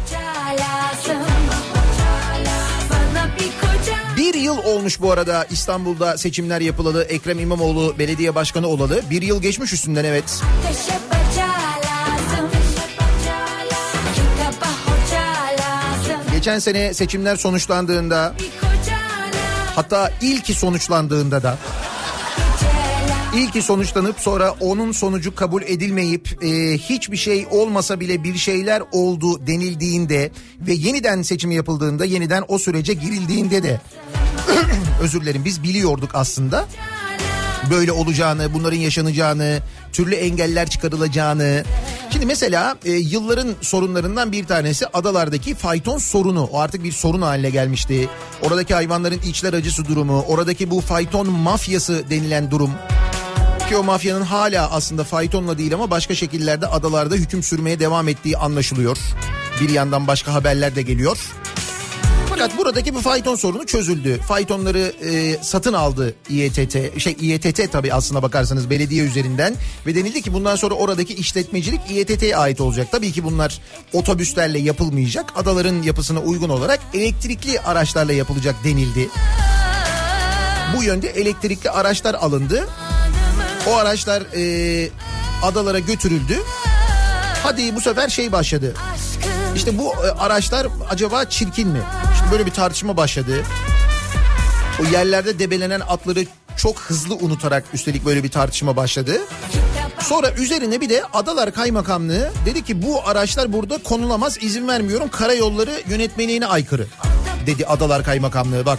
Bir 4.16 4.34
yıl 4.34 4.58
olmuş 4.58 5.00
bu 5.00 5.12
arada 5.12 5.46
İstanbul'da 5.50 6.18
seçimler 6.18 6.60
yapılalı 6.60 7.04
Ekrem 7.04 7.38
İmamoğlu 7.38 7.94
belediye 7.98 8.34
başkanı 8.34 8.66
olalı. 8.66 9.02
Bir 9.10 9.22
yıl 9.22 9.42
geçmiş 9.42 9.72
üstünden 9.72 10.04
evet. 10.04 10.42
Geçen 16.48 16.58
sene 16.58 16.94
seçimler 16.94 17.36
sonuçlandığında 17.36 18.34
hatta 19.74 20.12
ilki 20.20 20.54
sonuçlandığında 20.54 21.42
da 21.42 21.58
ilki 23.36 23.62
sonuçlanıp 23.62 24.20
sonra 24.20 24.54
onun 24.60 24.92
sonucu 24.92 25.34
kabul 25.34 25.62
edilmeyip 25.62 26.44
e, 26.44 26.48
hiçbir 26.78 27.16
şey 27.16 27.46
olmasa 27.50 28.00
bile 28.00 28.24
bir 28.24 28.36
şeyler 28.36 28.82
oldu 28.92 29.46
denildiğinde 29.46 30.30
ve 30.60 30.72
yeniden 30.72 31.22
seçim 31.22 31.50
yapıldığında 31.50 32.04
yeniden 32.04 32.44
o 32.48 32.58
sürece 32.58 32.94
girildiğinde 32.94 33.62
de 33.62 33.80
özür 35.02 35.20
dilerim 35.20 35.44
biz 35.44 35.62
biliyorduk 35.62 36.10
aslında 36.14 36.66
böyle 37.70 37.92
olacağını, 37.92 38.54
bunların 38.54 38.78
yaşanacağını, 38.78 39.58
türlü 39.92 40.14
engeller 40.14 40.70
çıkarılacağını. 40.70 41.64
Şimdi 42.18 42.26
mesela 42.26 42.76
e, 42.84 42.92
yılların 42.92 43.54
sorunlarından 43.60 44.32
bir 44.32 44.44
tanesi 44.46 44.86
adalardaki 44.86 45.54
fayton 45.54 45.98
sorunu. 45.98 46.44
O 46.44 46.58
artık 46.58 46.84
bir 46.84 46.92
sorun 46.92 47.22
haline 47.22 47.50
gelmişti. 47.50 48.08
Oradaki 48.42 48.74
hayvanların 48.74 49.20
içler 49.26 49.52
acısı 49.52 49.88
durumu, 49.88 50.24
oradaki 50.28 50.70
bu 50.70 50.80
fayton 50.80 51.30
mafyası 51.30 52.10
denilen 52.10 52.50
durum. 52.50 52.70
Ki 53.68 53.76
o 53.76 53.84
mafyanın 53.84 54.22
hala 54.22 54.70
aslında 54.70 55.04
faytonla 55.04 55.58
değil 55.58 55.74
ama 55.74 55.90
başka 55.90 56.14
şekillerde 56.14 56.66
adalarda 56.66 57.14
hüküm 57.14 57.42
sürmeye 57.42 57.80
devam 57.80 58.08
ettiği 58.08 58.38
anlaşılıyor. 58.38 58.98
Bir 59.60 59.68
yandan 59.68 60.06
başka 60.06 60.34
haberler 60.34 60.76
de 60.76 60.82
geliyor. 60.82 61.18
Fakat 62.38 62.58
buradaki 62.58 62.94
bu 62.94 63.00
fayton 63.00 63.34
sorunu 63.34 63.66
çözüldü. 63.66 64.20
Faytonları 64.20 64.78
e, 64.78 65.42
satın 65.42 65.72
aldı 65.72 66.14
İETT. 66.30 67.00
Şey 67.00 67.16
İETT 67.20 67.72
tabii 67.72 67.94
aslına 67.94 68.22
bakarsanız 68.22 68.70
belediye 68.70 69.04
üzerinden. 69.04 69.54
Ve 69.86 69.94
denildi 69.94 70.22
ki 70.22 70.32
bundan 70.32 70.56
sonra 70.56 70.74
oradaki 70.74 71.14
işletmecilik 71.14 71.80
İETT'ye 71.90 72.36
ait 72.36 72.60
olacak. 72.60 72.88
Tabii 72.92 73.12
ki 73.12 73.24
bunlar 73.24 73.60
otobüslerle 73.92 74.58
yapılmayacak. 74.58 75.32
Adaların 75.36 75.82
yapısına 75.82 76.20
uygun 76.20 76.48
olarak 76.48 76.80
elektrikli 76.94 77.60
araçlarla 77.60 78.12
yapılacak 78.12 78.64
denildi. 78.64 79.08
Bu 80.76 80.82
yönde 80.82 81.08
elektrikli 81.08 81.70
araçlar 81.70 82.14
alındı. 82.14 82.68
O 83.66 83.76
araçlar 83.76 84.22
e, 84.36 84.88
adalara 85.42 85.78
götürüldü. 85.78 86.38
Hadi 87.42 87.76
bu 87.76 87.80
sefer 87.80 88.08
şey 88.08 88.32
başladı. 88.32 88.74
İşte 89.56 89.78
bu 89.78 89.92
e, 90.06 90.10
araçlar 90.10 90.66
acaba 90.90 91.24
çirkin 91.24 91.68
mi? 91.68 91.80
İşte 92.14 92.24
böyle 92.32 92.46
bir 92.46 92.50
tartışma 92.50 92.96
başladı. 92.96 93.42
O 94.82 94.84
yerlerde 94.92 95.38
debelenen 95.38 95.80
atları 95.80 96.24
çok 96.56 96.78
hızlı 96.80 97.14
unutarak 97.14 97.64
üstelik 97.72 98.04
böyle 98.04 98.24
bir 98.24 98.30
tartışma 98.30 98.76
başladı. 98.76 99.20
Sonra 100.00 100.30
üzerine 100.30 100.80
bir 100.80 100.88
de 100.88 101.02
Adalar 101.12 101.52
Kaymakamlığı 101.52 102.30
dedi 102.46 102.64
ki 102.64 102.82
bu 102.82 103.08
araçlar 103.08 103.52
burada 103.52 103.78
konulamaz 103.82 104.38
izin 104.40 104.68
vermiyorum 104.68 105.08
karayolları 105.08 105.82
yönetmeliğine 105.88 106.46
aykırı 106.46 106.86
dedi 107.46 107.66
Adalar 107.66 108.04
Kaymakamlığı 108.04 108.66
bak. 108.66 108.78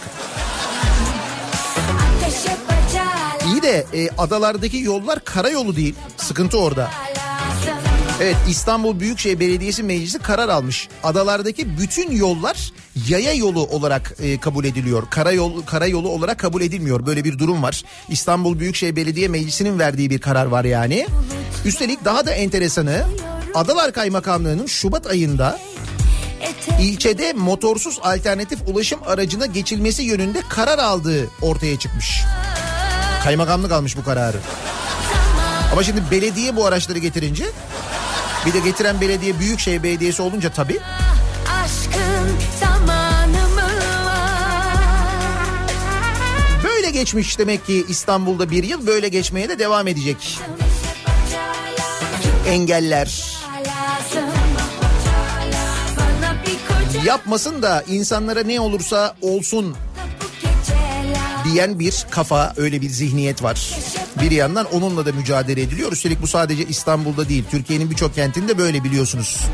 İyi 3.54 3.62
de 3.62 3.86
e, 3.94 4.10
adalardaki 4.18 4.78
yollar 4.78 5.20
karayolu 5.26 5.76
değil 5.76 5.96
sıkıntı 6.18 6.58
orada. 6.60 6.90
Evet 8.22 8.36
İstanbul 8.50 9.00
Büyükşehir 9.00 9.40
Belediyesi 9.40 9.84
Meclisi 9.84 10.20
karar 10.20 10.50
almış. 10.50 10.88
Adalardaki 11.04 11.78
bütün 11.80 12.12
yollar 12.12 12.72
yaya 13.08 13.34
yolu 13.34 13.68
olarak 13.68 14.16
e, 14.20 14.40
kabul 14.40 14.66
ediliyor. 14.66 15.04
Karayol 15.10 15.62
karayolu 15.62 16.10
olarak 16.10 16.40
kabul 16.40 16.62
edilmiyor. 16.62 17.06
Böyle 17.06 17.24
bir 17.24 17.40
durum 17.40 17.64
var. 17.64 17.84
İstanbul 18.10 18.60
Büyükşehir 18.60 18.96
Belediye 18.96 19.28
Meclisi'nin 19.28 19.80
verdiği 19.80 20.10
bir 20.10 20.20
karar 20.20 20.46
var 20.46 20.66
yani. 20.66 21.08
Üstelik 21.66 22.06
daha 22.06 22.26
da 22.26 22.32
enteresanı 22.32 23.04
Adalar 23.56 23.94
Kaymakamlığı'nın 23.94 24.66
Şubat 24.66 25.08
ayında 25.08 25.60
ilçede 26.82 27.34
motorsuz 27.34 28.00
alternatif 28.02 28.60
ulaşım 28.68 29.00
aracına 29.06 29.46
geçilmesi 29.46 30.04
yönünde 30.04 30.42
karar 30.50 30.78
aldığı 30.78 31.28
ortaya 31.42 31.80
çıkmış. 31.80 32.22
Kaymakamlık 33.24 33.72
almış 33.72 33.98
bu 33.98 34.04
kararı. 34.04 34.38
Ama 35.72 35.84
şimdi 35.84 36.02
belediye 36.12 36.56
bu 36.56 36.66
araçları 36.66 37.00
getirince 37.00 37.46
bir 38.46 38.54
de 38.54 38.60
getiren 38.60 39.02
belediye 39.02 39.40
Büyükşehir 39.40 39.84
Belediyesi 39.84 40.22
olunca 40.22 40.50
tabii. 40.50 40.80
Böyle 46.64 46.90
geçmiş 46.90 47.40
demek 47.40 47.66
ki 47.66 47.86
İstanbul'da 47.90 48.52
bir 48.52 48.64
yıl 48.64 48.88
böyle 48.88 49.08
geçmeye 49.08 49.50
de 49.50 49.60
devam 49.60 49.88
edecek. 49.88 50.40
Engeller 52.48 53.40
yapmasın 57.06 57.62
da 57.62 57.84
insanlara 57.88 58.44
ne 58.44 58.60
olursa 58.60 59.16
olsun. 59.22 59.76
Diyen 61.54 61.80
bir 61.80 62.06
kafa 62.10 62.54
öyle 62.58 62.82
bir 62.82 62.90
zihniyet 62.90 63.44
var. 63.44 63.78
Bir 64.22 64.32
yandan 64.32 64.66
onunla 64.66 65.06
da 65.06 65.12
mücadele 65.12 65.62
ediliyor. 65.62 65.92
Üstelik 65.92 66.22
bu 66.22 66.28
sadece 66.28 66.66
İstanbul'da 66.66 67.30
değil 67.30 67.44
Türkiye'nin 67.52 67.92
birçok 67.92 68.16
kentinde 68.16 68.58
böyle 68.58 68.84
biliyorsunuz. 68.84 69.46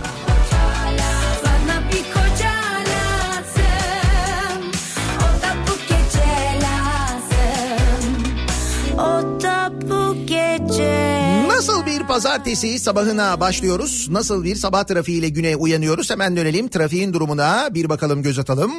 Nasıl 11.47 11.85
bir 11.85 12.07
pazartesi 12.07 12.79
sabahına 12.79 13.39
başlıyoruz? 13.39 14.07
Nasıl 14.09 14.43
bir 14.43 14.55
sabah 14.55 14.83
trafiğiyle 14.83 15.29
güne 15.29 15.55
uyanıyoruz? 15.55 16.09
Hemen 16.09 16.37
dönelim 16.37 16.67
trafiğin 16.67 17.13
durumuna 17.13 17.69
bir 17.71 17.89
bakalım 17.89 18.23
göz 18.23 18.39
atalım. 18.39 18.71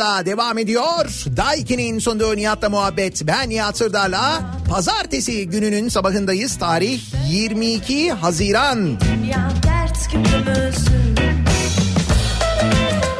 Kafa 0.00 0.20
Radyosu'nda 0.20 0.26
devam 0.26 0.58
ediyor. 0.58 1.04
Daiki'nin 1.36 1.98
sunduğu 1.98 2.36
Nihat'la 2.36 2.70
muhabbet. 2.70 3.26
Ben 3.26 3.50
Nihat 3.50 3.78
Sırdar'la. 3.78 4.42
Pazartesi 4.70 5.48
gününün 5.48 5.88
sabahındayız. 5.88 6.58
Tarih 6.58 7.00
22 7.30 8.12
Haziran. 8.12 8.98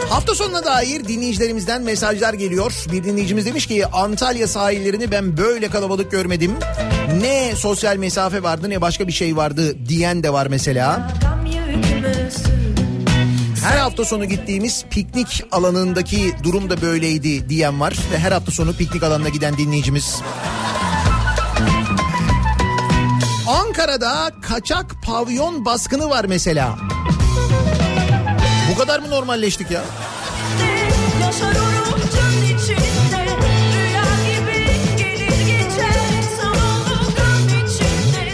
Hafta 0.09 0.35
sonuna 0.35 0.65
dair 0.65 1.05
dinleyicilerimizden 1.09 1.83
mesajlar 1.83 2.35
geliyor. 2.35 2.85
Bir 2.93 3.05
dinleyicimiz 3.05 3.47
demiş 3.47 3.67
ki 3.67 3.87
Antalya 3.87 4.49
sahillerini 4.49 5.11
ben 5.11 5.37
böyle 5.37 5.69
kalabalık 5.69 6.11
görmedim. 6.11 6.53
Ne 7.21 7.57
sosyal 7.57 7.97
mesafe 7.97 8.43
vardı 8.43 8.71
ne 8.71 8.81
başka 8.81 9.07
bir 9.07 9.13
şey 9.13 9.37
vardı 9.37 9.89
diyen 9.89 10.23
de 10.23 10.33
var 10.33 10.47
mesela. 10.47 11.11
Yükümüzün 11.11 11.30
Her 13.71 13.79
hafta 13.79 14.05
sonu 14.05 14.25
gittiğimiz 14.25 14.85
piknik 14.91 15.45
alanındaki 15.53 16.35
durum 16.43 16.71
da 16.71 16.83
böyleydi 16.83 17.49
diyen 17.49 17.81
var. 17.81 17.97
Ve 18.13 18.19
her 18.19 18.33
hafta 18.33 18.53
sonu 18.53 18.73
piknik 18.73 19.03
alanına 19.03 19.29
giden 19.29 19.57
dinleyicimiz. 19.57 20.21
Ankara'da 23.49 24.31
kaçak 24.43 25.03
pavyon 25.03 25.65
baskını 25.65 26.11
var 26.11 26.25
mesela. 26.25 26.79
Bu 28.73 28.79
kadar 28.79 29.01
mı 29.01 29.11
normalleştik 29.11 29.71
ya? 29.71 29.83
Yaşarım 31.21 31.70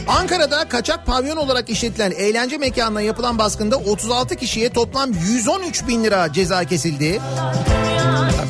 Ankara'da 0.09 0.69
kaçak 0.69 1.07
pavyon 1.07 1.37
olarak 1.37 1.71
işletilen 1.71 2.11
eğlence 2.11 2.59
mekanına 2.59 3.01
yapılan 3.01 3.39
baskında 3.39 3.77
36 3.77 4.37
kişiye 4.37 4.73
toplam 4.73 5.13
113 5.13 5.89
bin 5.89 6.05
lira 6.05 6.33
ceza 6.33 6.65
kesildi. 6.65 7.21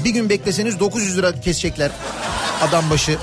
Bir 0.05 0.11
gün 0.11 0.29
bekleseniz 0.29 0.81
900 0.81 1.19
lira 1.19 1.41
kesecekler 1.41 1.91
adam 2.63 2.91
başı. 2.91 3.19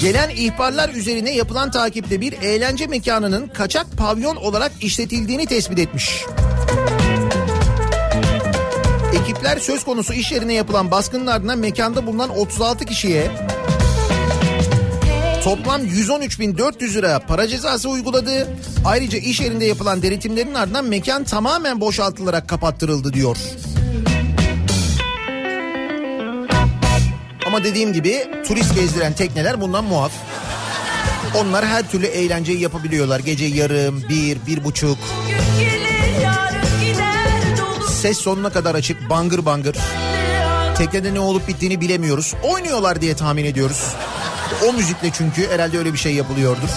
Gelen 0.00 0.30
ihbarlar 0.30 0.88
üzerine 0.88 1.34
yapılan 1.34 1.70
takipte 1.70 2.20
bir 2.20 2.32
eğlence 2.32 2.86
mekanının 2.86 3.48
kaçak 3.48 3.86
pavyon 3.96 4.36
olarak 4.36 4.72
işletildiğini 4.80 5.46
tespit 5.46 5.78
etmiş. 5.78 6.24
Ekipler 9.22 9.58
söz 9.58 9.84
konusu 9.84 10.12
iş 10.12 10.32
yerine 10.32 10.54
yapılan 10.54 10.90
baskının 10.90 11.26
ardından 11.26 11.58
mekanda 11.58 12.06
bulunan 12.06 12.30
36 12.38 12.84
kişiye 12.84 13.30
toplam 15.48 15.82
113.400 15.86 16.94
lira 16.94 17.18
para 17.18 17.48
cezası 17.48 17.88
uyguladı. 17.88 18.48
Ayrıca 18.84 19.18
iş 19.18 19.40
yerinde 19.40 19.64
yapılan 19.64 20.02
denetimlerin 20.02 20.54
ardından 20.54 20.84
mekan 20.84 21.24
tamamen 21.24 21.80
boşaltılarak 21.80 22.48
kapattırıldı 22.48 23.12
diyor. 23.12 23.36
Ama 27.46 27.64
dediğim 27.64 27.92
gibi 27.92 28.26
turist 28.48 28.74
gezdiren 28.74 29.12
tekneler 29.12 29.60
bundan 29.60 29.84
muaf. 29.84 30.12
Onlar 31.36 31.66
her 31.66 31.90
türlü 31.90 32.06
eğlenceyi 32.06 32.60
yapabiliyorlar. 32.60 33.20
Gece 33.20 33.44
yarım, 33.44 34.02
bir, 34.08 34.38
bir 34.46 34.64
buçuk. 34.64 34.98
Ses 37.90 38.18
sonuna 38.18 38.50
kadar 38.50 38.74
açık, 38.74 39.10
bangır 39.10 39.46
bangır. 39.46 39.76
Teknede 40.78 41.14
ne 41.14 41.20
olup 41.20 41.48
bittiğini 41.48 41.80
bilemiyoruz. 41.80 42.34
Oynuyorlar 42.42 43.00
diye 43.00 43.16
tahmin 43.16 43.44
ediyoruz. 43.44 43.94
O 44.68 44.72
müzikle 44.72 45.10
çünkü 45.12 45.48
herhalde 45.50 45.78
öyle 45.78 45.92
bir 45.92 45.98
şey 45.98 46.14
yapılıyordur. 46.14 46.68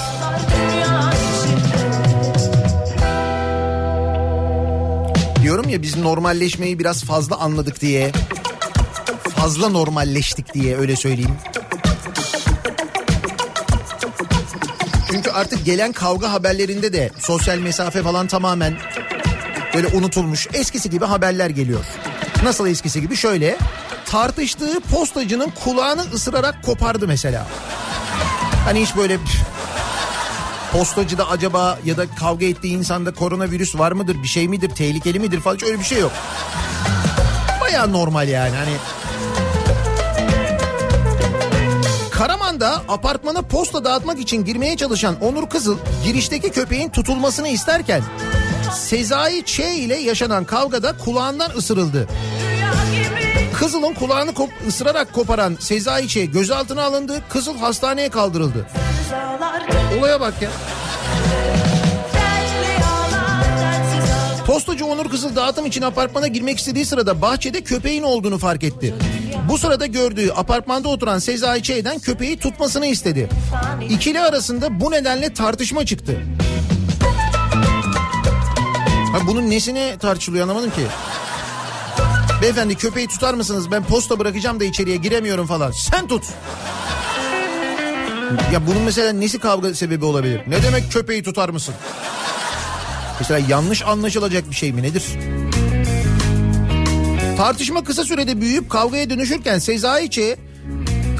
Diyorum 5.43 5.69
ya 5.69 5.81
biz 5.81 5.97
normalleşmeyi 5.97 6.79
biraz 6.79 7.03
fazla 7.03 7.37
anladık 7.37 7.81
diye. 7.81 8.11
Fazla 9.35 9.69
normalleştik 9.69 10.53
diye 10.53 10.77
öyle 10.77 10.95
söyleyeyim. 10.95 11.35
Çünkü 15.11 15.29
artık 15.31 15.65
gelen 15.65 15.91
kavga 15.91 16.31
haberlerinde 16.31 16.93
de 16.93 17.09
sosyal 17.19 17.57
mesafe 17.57 18.03
falan 18.03 18.27
tamamen 18.27 18.77
böyle 19.73 19.87
unutulmuş. 19.87 20.47
Eskisi 20.53 20.89
gibi 20.89 21.05
haberler 21.05 21.49
geliyor. 21.49 21.85
Nasıl 22.43 22.67
eskisi 22.67 23.01
gibi? 23.01 23.15
Şöyle 23.17 23.57
tartıştığı 24.11 24.79
postacının 24.79 25.53
kulağını 25.63 26.01
ısırarak 26.13 26.63
kopardı 26.63 27.07
mesela. 27.07 27.47
Hani 28.65 28.81
hiç 28.81 28.95
böyle 28.95 29.17
"Püf, 29.17 29.41
postacıda 30.71 31.29
acaba 31.29 31.79
ya 31.85 31.97
da 31.97 32.05
kavga 32.19 32.45
ettiği 32.45 32.77
insanda 32.77 33.13
koronavirüs 33.13 33.77
var 33.77 33.91
mıdır 33.91 34.23
bir 34.23 34.27
şey 34.27 34.47
midir 34.47 34.69
tehlikeli 34.69 35.19
midir 35.19 35.39
falan 35.39 35.55
hiç 35.55 35.63
öyle 35.63 35.79
bir 35.79 35.83
şey 35.83 35.99
yok. 35.99 36.11
Baya 37.61 37.87
normal 37.87 38.27
yani 38.27 38.55
hani. 38.55 38.73
Karaman'da 42.11 42.81
apartmana 42.87 43.41
posta 43.41 43.83
dağıtmak 43.83 44.19
için 44.19 44.45
girmeye 44.45 44.77
çalışan 44.77 45.15
Onur 45.21 45.49
Kızıl 45.49 45.77
girişteki 46.03 46.51
köpeğin 46.51 46.89
tutulmasını 46.89 47.47
isterken 47.47 48.01
Sezai 48.73 49.45
Ç 49.45 49.59
ile 49.59 49.95
yaşanan 49.95 50.43
kavgada 50.45 50.97
kulağından 50.97 51.51
ısırıldı. 51.57 52.07
Kızıl'ın 53.61 53.93
kulağını 53.93 54.31
kop- 54.31 54.67
ısırarak 54.67 55.13
koparan 55.13 55.57
Sezai 55.59 56.07
Ç 56.07 56.17
gözaltına 56.33 56.83
alındı. 56.83 57.21
Kızıl 57.29 57.57
hastaneye 57.57 58.09
kaldırıldı. 58.09 58.67
Olaya 59.99 60.21
bak 60.21 60.33
ya. 60.41 60.49
Postacı 64.47 64.85
Onur 64.85 65.09
Kızıl 65.09 65.35
dağıtım 65.35 65.65
için 65.65 65.81
apartmana 65.81 66.27
girmek 66.27 66.59
istediği 66.59 66.85
sırada 66.85 67.21
bahçede 67.21 67.61
köpeğin 67.61 68.03
olduğunu 68.03 68.37
fark 68.37 68.63
etti. 68.63 68.95
Bu 69.49 69.57
sırada 69.57 69.85
gördüğü 69.85 70.31
apartmanda 70.31 70.89
oturan 70.89 71.19
Sezai 71.19 71.63
Ç'den 71.63 71.99
köpeği 71.99 72.39
tutmasını 72.39 72.85
istedi. 72.85 73.29
İkili 73.89 74.19
arasında 74.19 74.79
bu 74.81 74.91
nedenle 74.91 75.33
tartışma 75.33 75.85
çıktı. 75.85 76.21
Ha 79.11 79.17
bunun 79.27 79.49
nesine 79.49 79.97
tartışılıyor 79.97 80.43
anlamadım 80.43 80.69
ki. 80.69 80.81
Beyefendi 82.41 82.75
köpeği 82.75 83.07
tutar 83.07 83.33
mısınız? 83.33 83.71
Ben 83.71 83.83
posta 83.83 84.19
bırakacağım 84.19 84.59
da 84.59 84.63
içeriye 84.63 84.97
giremiyorum 84.97 85.47
falan. 85.47 85.71
Sen 85.71 86.07
tut. 86.07 86.23
Ya 88.53 88.67
bunun 88.67 88.81
mesela 88.81 89.13
nesi 89.13 89.39
kavga 89.39 89.73
sebebi 89.73 90.05
olabilir? 90.05 90.41
Ne 90.47 90.63
demek 90.63 90.91
köpeği 90.91 91.23
tutar 91.23 91.49
mısın? 91.49 91.75
Mesela 93.19 93.39
yanlış 93.49 93.83
anlaşılacak 93.85 94.49
bir 94.49 94.55
şey 94.55 94.73
mi 94.73 94.83
nedir? 94.83 95.03
Tartışma 97.37 97.83
kısa 97.83 98.03
sürede 98.05 98.41
büyüyüp 98.41 98.69
kavgaya 98.69 99.09
dönüşürken 99.09 99.59
Sezai 99.59 100.09
Ç. 100.09 100.19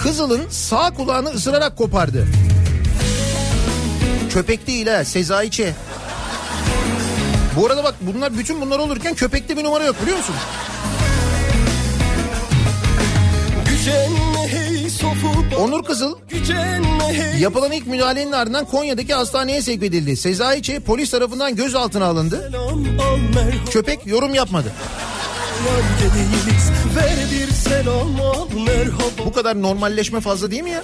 Kızıl'ın 0.04 0.50
sağ 0.50 0.94
kulağını 0.94 1.30
ısırarak 1.30 1.78
kopardı. 1.78 2.28
Köpek 4.34 4.68
değil 4.68 4.88
ha 4.88 5.06
Sezai 5.06 5.52
Ç. 5.52 5.62
Bu 7.56 7.66
arada 7.66 7.84
bak 7.84 7.96
bunlar 8.02 8.38
bütün 8.38 8.62
bunlar 8.62 8.80
olurken 8.80 9.16
köpekte 9.16 9.58
bir 9.58 9.64
numara 9.64 9.84
yok 9.84 10.02
biliyor 10.02 10.18
musun? 10.18 10.36
Onur 15.58 15.84
Kızıl 15.84 16.16
yapılan 17.40 17.72
ilk 17.72 17.88
müdahalenin 17.88 18.32
ardından 18.32 18.66
Konya'daki 18.66 19.14
hastaneye 19.14 19.62
sevk 19.62 19.84
edildi. 19.84 20.18
Sezai 20.18 20.80
polis 20.86 21.10
tarafından 21.12 21.56
gözaltına 21.56 22.06
alındı. 22.06 22.52
Köpek 23.72 24.08
yorum 24.08 24.34
yapmadı. 24.34 24.72
Bu 29.26 29.34
kadar 29.34 29.62
normalleşme 29.62 30.22
fazla 30.22 30.52
değil 30.52 30.64
mi 30.64 30.70
ya? 30.70 30.84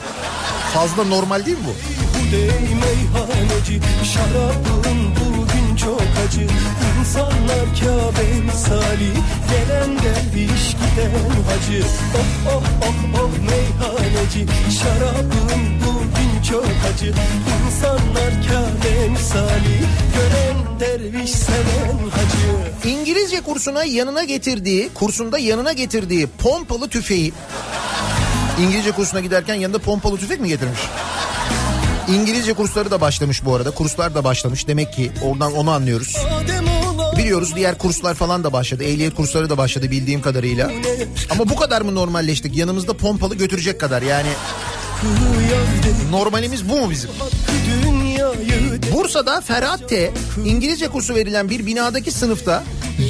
Fazla 0.73 1.03
normal 1.03 1.45
değil 1.45 1.57
mi 1.57 1.63
bu? 1.67 1.73
Bu 2.19 2.31
meyhaneci 2.31 3.79
Şarabın 4.13 5.15
bugün 5.15 5.37
çok 5.77 6.01
acı. 6.27 6.47
İnsanlar 6.99 7.65
Kabe 7.79 8.41
misali. 8.41 9.11
Gelen 9.49 9.97
derviş 9.97 10.71
giden 10.71 11.29
hacı. 11.47 11.83
Oh 12.15 12.51
oh 12.53 12.63
oh 12.81 13.21
oh 13.21 13.29
meyhaneci. 13.49 14.45
Şarabın 14.79 15.61
bugün 15.85 16.41
çok 16.49 16.65
acı. 16.93 17.13
İnsanlar 17.65 18.31
Kabe 18.47 19.09
misali. 19.09 19.79
Gören 20.15 20.79
derviş 20.79 21.31
seven 21.31 22.09
hacı. 22.09 22.89
İngilizce 22.89 23.41
kursuna 23.41 23.83
yanına 23.83 24.23
getirdiği, 24.23 24.89
kursunda 24.93 25.39
yanına 25.39 25.73
getirdiği 25.73 26.27
pompalı 26.27 26.89
tüfeği. 26.89 27.33
İngilizce 28.61 28.91
kursuna 28.91 29.19
giderken 29.19 29.55
yanında 29.55 29.79
pompalı 29.79 30.17
tüfek 30.17 30.39
mi 30.39 30.47
getirmiş? 30.47 30.79
İngilizce 32.13 32.53
kursları 32.53 32.91
da 32.91 33.01
başlamış 33.01 33.45
bu 33.45 33.55
arada. 33.55 33.71
Kurslar 33.71 34.15
da 34.15 34.23
başlamış. 34.23 34.67
Demek 34.67 34.93
ki 34.93 35.11
oradan 35.23 35.53
onu 35.53 35.71
anlıyoruz. 35.71 36.15
Biliyoruz 37.17 37.55
diğer 37.55 37.77
kurslar 37.77 38.13
falan 38.13 38.43
da 38.43 38.53
başladı. 38.53 38.83
Ehliyet 38.83 39.15
kursları 39.15 39.49
da 39.49 39.57
başladı 39.57 39.91
bildiğim 39.91 40.21
kadarıyla. 40.21 40.71
Ama 41.29 41.49
bu 41.49 41.55
kadar 41.55 41.81
mı 41.81 41.95
normalleştik? 41.95 42.55
Yanımızda 42.55 42.97
pompalı 42.97 43.35
götürecek 43.35 43.79
kadar 43.79 44.01
yani. 44.01 44.29
Normalimiz 46.11 46.69
bu 46.69 46.75
mu 46.77 46.89
bizim? 46.89 47.09
Bursa'da 48.93 49.41
Ferhat 49.41 49.89
T. 49.89 50.11
İngilizce 50.45 50.87
kursu 50.87 51.15
verilen 51.15 51.49
bir 51.49 51.65
binadaki 51.65 52.11
sınıfta 52.11 52.63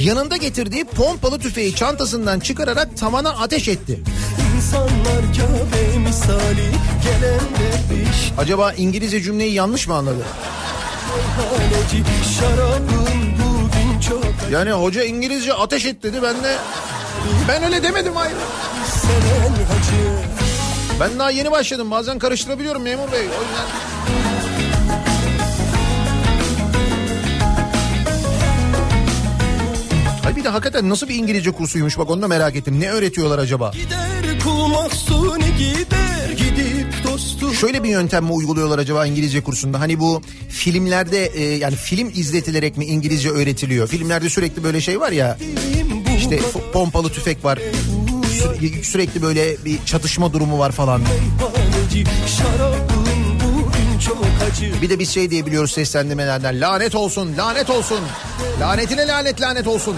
Yanında 0.04 0.36
getirdiği 0.36 0.84
pompalı 0.84 1.38
tüfeği 1.38 1.74
çantasından 1.74 2.40
çıkararak 2.40 2.96
tavana 2.96 3.30
ateş 3.30 3.68
etti. 3.68 4.00
İnsanlar 4.56 5.22
Kabe 5.36 5.97
misali 6.08 6.70
gelen 7.04 7.40
derviş 7.58 8.32
Acaba 8.38 8.72
İngilizce 8.72 9.22
cümleyi 9.22 9.52
yanlış 9.52 9.88
mı 9.88 9.94
anladı? 9.94 10.24
Bugün 13.38 14.00
çok 14.00 14.24
Yani 14.52 14.72
hoca 14.72 15.02
İngilizce 15.04 15.54
ateş 15.54 15.84
et 15.86 16.02
dedi 16.02 16.22
ben 16.22 16.44
de 16.44 16.56
ben 17.48 17.62
öyle 17.62 17.82
demedim 17.82 18.12
hayır. 18.16 18.36
seven 18.86 19.50
hacı 19.50 20.18
Ben 21.00 21.18
daha 21.18 21.30
yeni 21.30 21.50
başladım 21.50 21.90
bazen 21.90 22.18
karıştırabiliyorum 22.18 22.82
memur 22.82 23.12
bey 23.12 23.20
o 23.20 23.22
yüzden. 23.22 23.68
Ay 30.26 30.36
bir 30.36 30.44
de 30.44 30.48
hakikaten 30.48 30.88
nasıl 30.88 31.08
bir 31.08 31.14
İngilizce 31.14 31.50
kursuymuş 31.50 31.98
bak 31.98 32.10
onu 32.10 32.22
da 32.22 32.28
merak 32.28 32.56
ettim. 32.56 32.80
Ne 32.80 32.90
öğretiyorlar 32.90 33.38
acaba? 33.38 33.70
Gider 33.70 34.27
Şöyle 37.60 37.82
bir 37.84 37.88
yöntem 37.88 38.24
mi 38.24 38.32
uyguluyorlar 38.32 38.78
acaba 38.78 39.06
İngilizce 39.06 39.40
kursunda? 39.40 39.80
Hani 39.80 40.00
bu 40.00 40.22
filmlerde 40.48 41.26
e, 41.26 41.42
yani 41.56 41.76
film 41.76 42.08
izletilerek 42.14 42.76
mi 42.76 42.84
İngilizce 42.84 43.30
öğretiliyor? 43.30 43.88
Filmlerde 43.88 44.30
sürekli 44.30 44.64
böyle 44.64 44.80
şey 44.80 45.00
var 45.00 45.12
ya 45.12 45.38
işte 46.18 46.40
pompalı 46.72 47.12
tüfek 47.12 47.44
var. 47.44 47.58
Sü- 48.42 48.82
sürekli 48.84 49.22
böyle 49.22 49.64
bir 49.64 49.84
çatışma 49.86 50.32
durumu 50.32 50.58
var 50.58 50.72
falan. 50.72 51.02
Bir 54.82 54.90
de 54.90 54.98
biz 54.98 55.10
şey 55.10 55.30
diyebiliyoruz 55.30 55.72
seslendirmelerden 55.72 56.60
lanet 56.60 56.94
olsun 56.94 57.36
lanet 57.38 57.70
olsun 57.70 58.00
lanetine 58.60 59.06
lanet 59.06 59.40
lanet 59.40 59.66
olsun. 59.66 59.96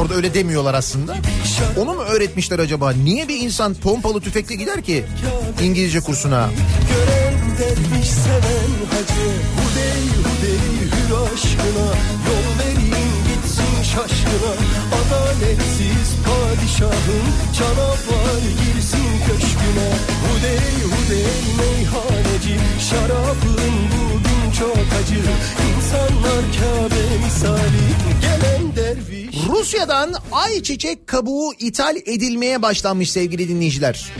Orada 0.00 0.14
öyle 0.14 0.34
demiyorlar 0.34 0.74
aslında. 0.74 1.16
Onu 1.76 1.94
mu 1.94 2.00
öğretmişler 2.00 2.58
acaba? 2.58 2.90
Niye 2.90 3.28
bir 3.28 3.40
insan 3.40 3.74
pompalı 3.74 4.20
tüfekle 4.20 4.54
gider 4.54 4.82
ki 4.82 5.04
İngilizce 5.62 6.00
kursuna? 6.00 6.48
Şaşkına 13.94 14.52
Adaletsiz 14.98 16.10
padişahın 16.26 17.26
Canavar 17.58 18.42
girsin 18.60 19.10
köşküne 19.26 19.90
Hudey 20.22 20.74
hudey 20.90 21.34
meyhaneci 21.58 22.56
Şarabın 22.90 23.74
bugün 23.92 24.50
çok 24.58 24.76
acı 25.02 25.20
İnsanlar 25.76 26.42
Kabe 26.60 27.24
misali 27.24 27.86
Gelen 28.20 28.59
Rusya'dan 29.48 30.14
ayçiçek 30.32 31.06
kabuğu 31.06 31.54
ithal 31.58 31.96
edilmeye 31.96 32.62
başlanmış 32.62 33.12
sevgili 33.12 33.48
dinleyiciler. 33.48 34.12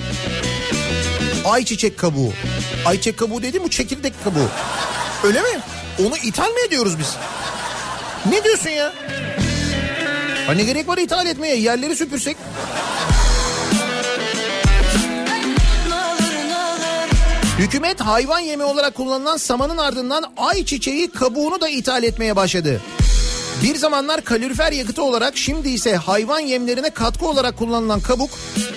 Ayçiçek 1.44 1.98
kabuğu. 1.98 2.32
Ayçiçek 2.86 3.18
kabuğu 3.18 3.42
dedi 3.42 3.62
bu 3.62 3.70
çekirdek 3.70 4.12
kabuğu. 4.24 4.48
Öyle 5.24 5.40
mi? 5.40 5.60
Onu 6.06 6.16
ithal 6.16 6.48
mi 6.48 6.60
ediyoruz 6.66 6.98
biz? 6.98 7.16
Ne 8.32 8.44
diyorsun 8.44 8.70
ya? 8.70 8.92
Ha 10.46 10.52
ne 10.52 10.64
gerek 10.64 10.88
var 10.88 10.98
ithal 10.98 11.26
etmeye? 11.26 11.56
Yerleri 11.56 11.96
süpürsek. 11.96 12.36
Hükümet 17.58 18.00
hayvan 18.00 18.40
yemi 18.40 18.64
olarak 18.64 18.94
kullanılan 18.94 19.36
samanın 19.36 19.76
ardından 19.78 20.24
ayçiçeği 20.36 21.10
kabuğunu 21.10 21.60
da 21.60 21.68
ithal 21.68 22.02
etmeye 22.02 22.36
başladı. 22.36 22.80
Bir 23.62 23.76
zamanlar 23.76 24.24
kalorifer 24.24 24.72
yakıtı 24.72 25.02
olarak 25.02 25.36
şimdi 25.36 25.68
ise 25.68 25.96
hayvan 25.96 26.40
yemlerine 26.40 26.90
katkı 26.90 27.26
olarak 27.26 27.56
kullanılan 27.56 28.00
kabuk 28.00 28.30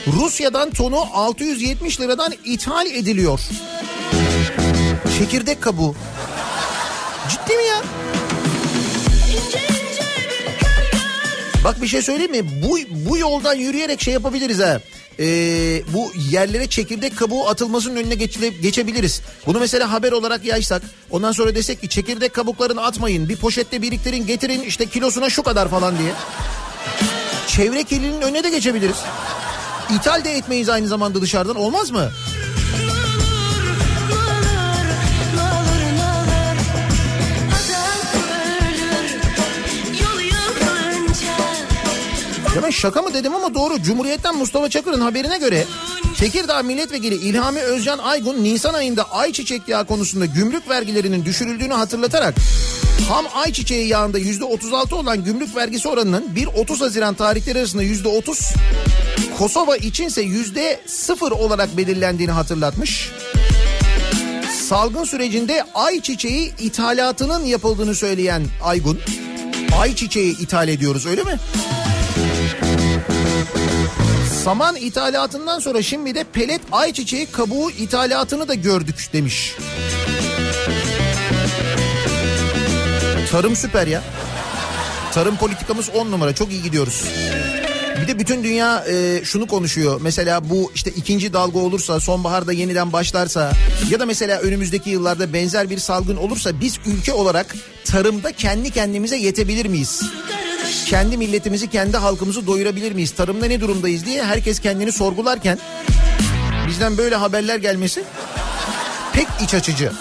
Rusya'dan 0.08 0.70
tonu 0.72 1.06
670 1.14 2.02
liradan 2.02 2.34
ithal 2.46 2.86
ediliyor. 2.88 3.40
Çekirdek 5.18 5.62
kabuğu. 5.62 5.96
Ciddi 7.30 7.58
mi 7.58 7.64
ya? 7.64 7.82
Bak 11.64 11.82
bir 11.82 11.88
şey 11.88 12.02
söyleyeyim 12.02 12.32
mi? 12.32 12.64
Bu, 12.64 12.78
bu 13.10 13.18
yoldan 13.18 13.56
yürüyerek 13.56 14.02
şey 14.02 14.14
yapabiliriz 14.14 14.60
ha. 14.60 14.82
Ee, 15.20 15.84
bu 15.94 16.12
yerlere 16.32 16.68
çekirdek 16.68 17.18
kabuğu 17.18 17.48
atılmasının 17.48 17.96
önüne 17.96 18.16
geçile, 18.16 18.50
geçebiliriz. 18.50 19.22
Bunu 19.46 19.60
mesela 19.60 19.92
haber 19.92 20.12
olarak 20.12 20.46
yaysak. 20.46 20.82
Ondan 21.12 21.32
sonra 21.32 21.56
desek 21.56 21.82
ki 21.82 21.90
çekirdek 21.90 22.34
kabuklarını 22.34 22.84
atmayın. 22.84 23.30
Bir 23.30 23.36
poşette 23.36 23.82
biriktirin 23.82 24.28
getirin 24.28 24.62
işte 24.62 24.86
kilosuna 24.86 25.30
şu 25.30 25.44
kadar 25.44 25.70
falan 25.70 25.98
diye. 25.98 26.12
Çevre 27.48 27.84
kirliliğinin 27.84 28.22
önüne 28.22 28.44
de 28.44 28.50
geçebiliriz. 28.50 28.98
İthal 29.96 30.24
de 30.24 30.32
etmeyiz 30.32 30.70
aynı 30.70 30.88
zamanda 30.88 31.22
dışarıdan 31.22 31.56
olmaz 31.56 31.92
mı? 31.92 32.12
Ya 42.56 42.64
ben 42.64 42.70
şaka 42.70 43.02
mı 43.02 43.14
dedim 43.14 43.36
ama 43.36 43.54
doğru. 43.54 43.82
Cumhuriyet'ten 43.82 44.38
Mustafa 44.38 44.70
Çakır'ın 44.70 45.02
haberine 45.02 45.38
göre 45.38 45.66
Tekirdağ 46.20 46.64
Milletvekili 46.64 47.16
İlhami 47.16 47.60
Özcan 47.60 47.98
Aygun 47.98 48.44
Nisan 48.44 48.74
ayında 48.74 49.12
ayçiçek 49.12 49.68
yağı 49.68 49.86
konusunda 49.86 50.26
gümrük 50.26 50.70
vergilerinin 50.70 51.26
düşürüldüğünü 51.26 51.74
hatırlatarak 51.74 52.36
ham 53.10 53.26
ayçiçeği 53.34 53.88
yağında 53.88 54.20
%36 54.20 54.96
olan 54.96 55.24
gümrük 55.24 55.56
vergisi 55.56 55.88
oranının 55.88 56.26
1-30 56.36 56.80
Haziran 56.80 57.14
tarihleri 57.14 57.60
arasında 57.60 57.84
%30 57.84 58.54
Kosova 59.38 59.78
içinse 59.78 60.24
%0 60.24 61.32
olarak 61.32 61.78
belirlendiğini 61.78 62.32
hatırlatmış. 62.32 63.12
Salgın 64.70 65.04
sürecinde 65.04 65.64
ayçiçeği 65.74 66.54
ithalatının 66.60 67.46
yapıldığını 67.46 67.96
söyleyen 67.96 68.44
Aygun 68.64 69.00
ayçiçeği 69.80 70.40
ithal 70.40 70.68
ediyoruz 70.68 71.06
öyle 71.06 71.24
mi? 71.24 71.40
Saman 74.44 74.76
ithalatından 74.76 75.60
sonra 75.60 75.82
şimdi 75.82 76.16
de 76.16 76.24
pelet 76.24 76.62
ayçiçeği 76.72 77.26
kabuğu 77.26 77.72
ithalatını 77.72 78.48
da 78.48 78.54
gördük 78.54 79.10
demiş. 79.14 79.56
Tarım 83.32 83.56
süper 83.56 83.88
ya. 83.88 84.04
Tarım 85.14 85.36
politikamız 85.36 85.90
on 85.90 86.12
numara 86.12 86.36
çok 86.36 86.52
iyi 86.52 86.64
gidiyoruz. 86.64 87.04
Bir 88.02 88.08
de 88.08 88.20
bütün 88.20 88.44
dünya 88.44 88.86
e, 88.90 89.22
şunu 89.26 89.48
konuşuyor. 89.48 90.02
Mesela 90.02 90.50
bu 90.50 90.72
işte 90.76 90.92
ikinci 90.92 91.34
dalga 91.34 91.60
olursa, 91.60 92.00
sonbaharda 92.00 92.54
yeniden 92.54 92.94
başlarsa 92.94 93.52
ya 93.90 94.00
da 94.00 94.06
mesela 94.06 94.40
önümüzdeki 94.40 94.90
yıllarda 94.90 95.34
benzer 95.34 95.70
bir 95.70 95.78
salgın 95.78 96.18
olursa 96.18 96.60
biz 96.60 96.80
ülke 96.86 97.14
olarak 97.14 97.56
tarımda 97.86 98.32
kendi 98.32 98.72
kendimize 98.72 99.18
yetebilir 99.18 99.66
miyiz? 99.66 100.02
Kendi 100.86 101.18
milletimizi, 101.18 101.70
kendi 101.70 101.98
halkımızı 101.98 102.48
doyurabilir 102.48 102.92
miyiz? 102.92 103.12
Tarımda 103.12 103.46
ne 103.46 103.62
durumdayız 103.62 104.06
diye 104.06 104.24
herkes 104.24 104.60
kendini 104.60 104.92
sorgularken 104.92 105.60
bizden 106.68 106.98
böyle 106.98 107.16
haberler 107.16 107.58
gelmesi 107.58 108.04
pek 109.14 109.28
iç 109.44 109.54
açıcı. 109.54 109.92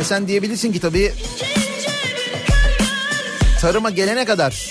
E 0.00 0.04
sen 0.04 0.28
diyebilirsin 0.28 0.72
ki 0.72 0.80
tabii 0.80 1.12
tarıma 3.60 3.90
gelene 3.90 4.24
kadar 4.24 4.70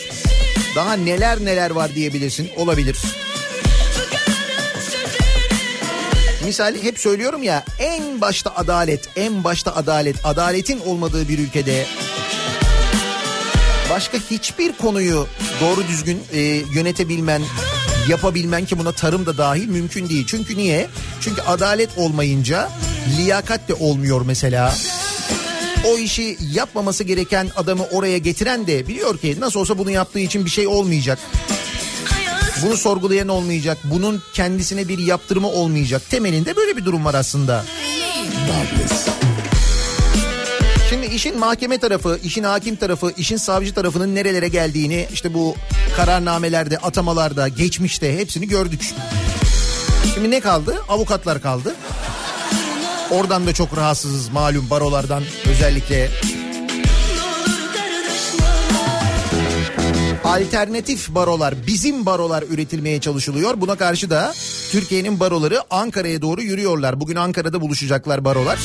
daha 0.75 0.93
neler 0.93 1.45
neler 1.45 1.71
var 1.71 1.95
diyebilirsin. 1.95 2.49
Olabilir. 2.55 2.97
Misal 6.45 6.75
hep 6.75 6.99
söylüyorum 6.99 7.43
ya 7.43 7.63
en 7.79 8.21
başta 8.21 8.55
adalet, 8.55 9.09
en 9.15 9.43
başta 9.43 9.75
adalet, 9.75 10.15
adaletin 10.23 10.79
olmadığı 10.79 11.29
bir 11.29 11.39
ülkede 11.39 11.85
başka 13.89 14.17
hiçbir 14.17 14.73
konuyu 14.73 15.27
doğru 15.61 15.87
düzgün 15.87 16.21
e, 16.33 16.39
yönetebilmen, 16.73 17.41
yapabilmen 18.09 18.65
ki 18.65 18.79
buna 18.79 18.91
tarım 18.91 19.25
da 19.25 19.37
dahil 19.37 19.67
mümkün 19.67 20.09
değil. 20.09 20.25
Çünkü 20.27 20.57
niye? 20.57 20.87
Çünkü 21.21 21.41
adalet 21.41 21.89
olmayınca 21.97 22.69
liyakat 23.17 23.67
de 23.67 23.73
olmuyor 23.73 24.21
mesela. 24.25 24.75
O 25.87 25.97
işi 25.97 26.37
yapmaması 26.53 27.03
gereken 27.03 27.47
adamı 27.55 27.83
oraya 27.91 28.17
getiren 28.17 28.67
de 28.67 28.87
biliyor 28.87 29.17
ki 29.17 29.35
nasıl 29.39 29.59
olsa 29.59 29.77
bunu 29.77 29.91
yaptığı 29.91 30.19
için 30.19 30.45
bir 30.45 30.49
şey 30.49 30.67
olmayacak. 30.67 31.19
Bunu 32.63 32.77
sorgulayan 32.77 33.27
olmayacak. 33.27 33.77
Bunun 33.83 34.21
kendisine 34.33 34.87
bir 34.87 34.99
yaptırımı 34.99 35.47
olmayacak. 35.47 36.01
Temelinde 36.09 36.55
böyle 36.55 36.77
bir 36.77 36.85
durum 36.85 37.05
var 37.05 37.13
aslında. 37.13 37.65
Şimdi 40.89 41.05
işin 41.05 41.39
mahkeme 41.39 41.77
tarafı, 41.77 42.19
işin 42.23 42.43
hakim 42.43 42.75
tarafı, 42.75 43.11
işin 43.17 43.37
savcı 43.37 43.73
tarafının 43.73 44.15
nerelere 44.15 44.47
geldiğini 44.47 45.07
işte 45.13 45.33
bu 45.33 45.55
kararnamelerde, 45.97 46.77
atamalarda, 46.77 47.47
geçmişte 47.47 48.17
hepsini 48.17 48.47
gördük. 48.47 48.93
Şimdi 50.13 50.31
ne 50.31 50.39
kaldı? 50.39 50.75
Avukatlar 50.89 51.41
kaldı. 51.41 51.75
Oradan 53.11 53.47
da 53.47 53.53
çok 53.53 53.77
rahatsızız 53.77 54.29
malum 54.29 54.69
barolardan 54.69 55.23
özellikle. 55.49 56.09
Alternatif 60.25 61.09
barolar, 61.09 61.67
bizim 61.67 62.05
barolar 62.05 62.43
üretilmeye 62.49 63.01
çalışılıyor. 63.01 63.61
Buna 63.61 63.75
karşı 63.75 64.09
da 64.09 64.33
Türkiye'nin 64.71 65.19
baroları 65.19 65.61
Ankara'ya 65.69 66.21
doğru 66.21 66.41
yürüyorlar. 66.41 66.99
Bugün 66.99 67.15
Ankara'da 67.15 67.61
buluşacaklar 67.61 68.25
barolar. 68.25 68.59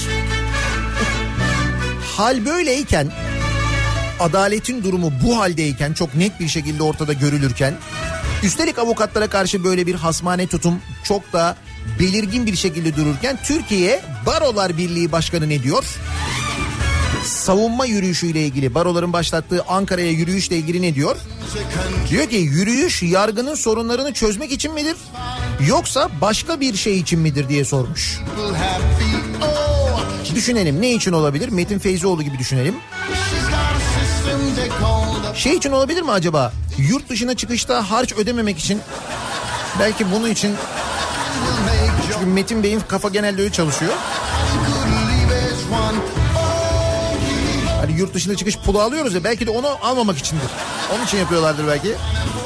Hal 2.16 2.46
böyleyken 2.46 3.12
adaletin 4.20 4.84
durumu 4.84 5.12
bu 5.24 5.38
haldeyken 5.38 5.92
çok 5.92 6.14
net 6.14 6.40
bir 6.40 6.48
şekilde 6.48 6.82
ortada 6.82 7.12
görülürken 7.12 7.74
üstelik 8.42 8.78
avukatlara 8.78 9.26
karşı 9.26 9.64
böyle 9.64 9.86
bir 9.86 9.94
hasmane 9.94 10.46
tutum 10.46 10.80
çok 11.04 11.32
da 11.32 11.56
belirgin 11.98 12.46
bir 12.46 12.56
şekilde 12.56 12.96
dururken 12.96 13.38
Türkiye 13.44 14.02
Barolar 14.26 14.76
Birliği 14.78 15.12
Başkanı 15.12 15.48
ne 15.48 15.62
diyor? 15.62 15.84
Savunma 17.24 17.86
yürüyüşüyle 17.86 18.40
ilgili 18.46 18.74
baroların 18.74 19.12
başlattığı 19.12 19.64
Ankara'ya 19.68 20.10
yürüyüşle 20.10 20.56
ilgili 20.56 20.82
ne 20.82 20.94
diyor? 20.94 21.16
Diyor 22.10 22.28
ki 22.30 22.36
yürüyüş 22.36 23.02
yargının 23.02 23.54
sorunlarını 23.54 24.12
çözmek 24.12 24.52
için 24.52 24.72
midir? 24.74 24.96
Yoksa 25.66 26.08
başka 26.20 26.60
bir 26.60 26.74
şey 26.74 26.98
için 26.98 27.20
midir 27.20 27.48
diye 27.48 27.64
sormuş. 27.64 28.20
Düşünelim 30.34 30.82
ne 30.82 30.92
için 30.92 31.12
olabilir? 31.12 31.48
Metin 31.48 31.78
Feyzioğlu 31.78 32.22
gibi 32.22 32.38
düşünelim. 32.38 32.74
Şey 35.34 35.56
için 35.56 35.72
olabilir 35.72 36.02
mi 36.02 36.10
acaba? 36.10 36.52
Yurt 36.78 37.08
dışına 37.08 37.34
çıkışta 37.36 37.90
harç 37.90 38.12
ödememek 38.12 38.58
için 38.58 38.80
belki 39.80 40.12
bunun 40.12 40.30
için 40.30 40.54
çünkü 42.12 42.26
Metin 42.26 42.62
Bey'in 42.62 42.80
kafa 42.88 43.08
genelde 43.08 43.42
öyle 43.42 43.52
çalışıyor. 43.52 43.92
Hani 47.80 47.98
yurt 47.98 48.14
dışına 48.14 48.36
çıkış 48.36 48.58
pulu 48.58 48.80
alıyoruz 48.80 49.14
ya 49.14 49.24
belki 49.24 49.46
de 49.46 49.50
onu 49.50 49.66
almamak 49.82 50.18
içindir. 50.18 50.48
Onun 50.94 51.04
için 51.04 51.18
yapıyorlardır 51.18 51.66
belki. 51.66 51.94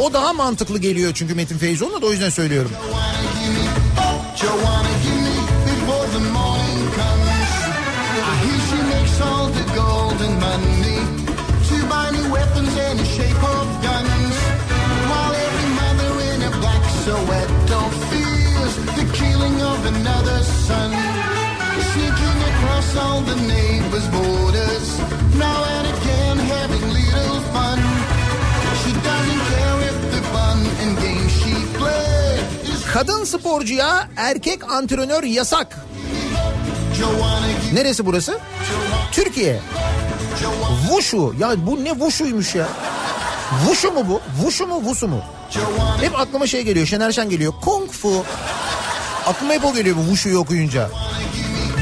O 0.00 0.12
daha 0.12 0.32
mantıklı 0.32 0.78
geliyor 0.78 1.12
çünkü 1.14 1.34
Metin 1.34 1.58
Feyzoğlu'na 1.58 2.02
da 2.02 2.06
o 2.06 2.10
yüzden 2.10 2.30
söylüyorum. 2.30 2.70
Of 19.74 19.86
another 19.86 20.42
son. 20.42 21.43
Sneaking 21.82 22.38
across 22.50 22.96
all 22.96 23.20
the 23.30 23.36
neighbors' 23.54 24.08
borders, 24.16 24.88
now 25.38 25.60
and 25.76 25.86
again 25.94 26.36
having 26.54 26.84
little 26.98 27.40
fun. 27.54 27.78
She 28.82 28.92
doesn't 29.08 29.42
care 29.52 29.78
if 29.90 29.96
the 30.14 30.22
fun 30.34 30.58
and 30.82 30.92
games 31.02 31.32
she 31.40 31.54
plays 31.78 32.74
is 32.74 32.84
Kadın 32.92 33.24
sporcuya 33.24 34.08
erkek 34.16 34.70
antrenör 34.72 35.22
yasak. 35.22 35.78
Neresi 37.74 38.06
burası? 38.06 38.38
Türkiye. 39.12 39.60
Wushu. 40.88 41.34
Ya 41.40 41.66
bu 41.66 41.84
ne 41.84 41.88
Wushu'ymuş 41.90 42.54
ya? 42.54 42.68
Wushu 43.66 43.92
mu 43.92 44.08
bu? 44.08 44.20
Wushu 44.42 44.66
mu 44.66 44.78
Wusu 44.78 45.08
mu? 45.08 45.20
Hep 46.00 46.20
aklıma 46.20 46.46
şey 46.46 46.62
geliyor. 46.62 46.86
Şener 46.86 47.12
Şen 47.12 47.30
geliyor. 47.30 47.52
Kung 47.64 47.90
Fu. 47.90 48.24
Aklıma 49.26 49.52
hep 49.52 49.64
o 49.64 49.74
geliyor 49.74 49.96
bu 49.96 50.00
Wushu'yu 50.00 50.38
okuyunca. 50.38 50.90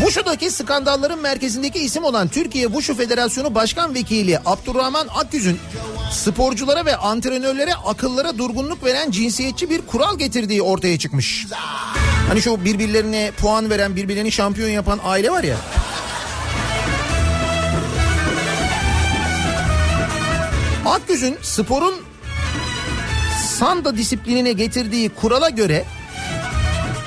Wushu'daki 0.02 0.50
skandalların 0.50 1.20
merkezindeki 1.20 1.78
isim 1.78 2.04
olan 2.04 2.28
Türkiye 2.28 2.66
Wushu 2.66 2.94
Federasyonu 2.94 3.54
Başkan 3.54 3.94
Vekili 3.94 4.38
Abdurrahman 4.46 5.08
Akgüz'ün 5.14 5.58
sporculara 6.12 6.86
ve 6.86 6.96
antrenörlere 6.96 7.74
akıllara 7.74 8.38
durgunluk 8.38 8.84
veren 8.84 9.10
cinsiyetçi 9.10 9.70
bir 9.70 9.82
kural 9.82 10.18
getirdiği 10.18 10.62
ortaya 10.62 10.98
çıkmış. 10.98 11.46
Hani 12.28 12.42
şu 12.42 12.64
birbirlerine 12.64 13.30
puan 13.30 13.70
veren, 13.70 13.96
birbirlerini 13.96 14.32
şampiyon 14.32 14.68
yapan 14.68 15.00
aile 15.04 15.30
var 15.30 15.44
ya. 15.44 15.56
Akgüz'ün 20.86 21.36
sporun 21.42 21.94
sanda 23.58 23.96
disiplinine 23.96 24.52
getirdiği 24.52 25.08
kurala 25.08 25.48
göre 25.48 25.84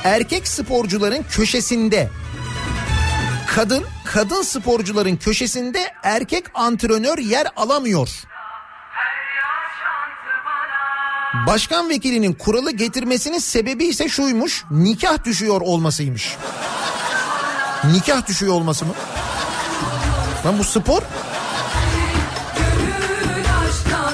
erkek 0.04 0.48
sporcuların 0.48 1.26
köşesinde 1.30 2.10
kadın 3.56 3.84
kadın 4.06 4.42
sporcuların 4.42 5.16
köşesinde 5.16 5.92
erkek 6.04 6.46
antrenör 6.54 7.18
yer 7.18 7.48
alamıyor. 7.56 8.10
Başkan 11.48 11.90
vekilinin 11.90 12.34
kuralı 12.34 12.72
getirmesinin 12.72 13.40
sebebi 13.40 13.86
ise 13.86 14.10
şuymuş. 14.10 14.64
Nikah 14.72 15.24
düşüyor 15.26 15.62
olmasıymış. 15.62 16.36
Nikah 17.94 18.28
düşüyor 18.28 18.54
olması 18.54 18.86
mı? 18.86 18.94
Lan 20.46 20.60
bu 20.60 20.64
spor 20.64 21.02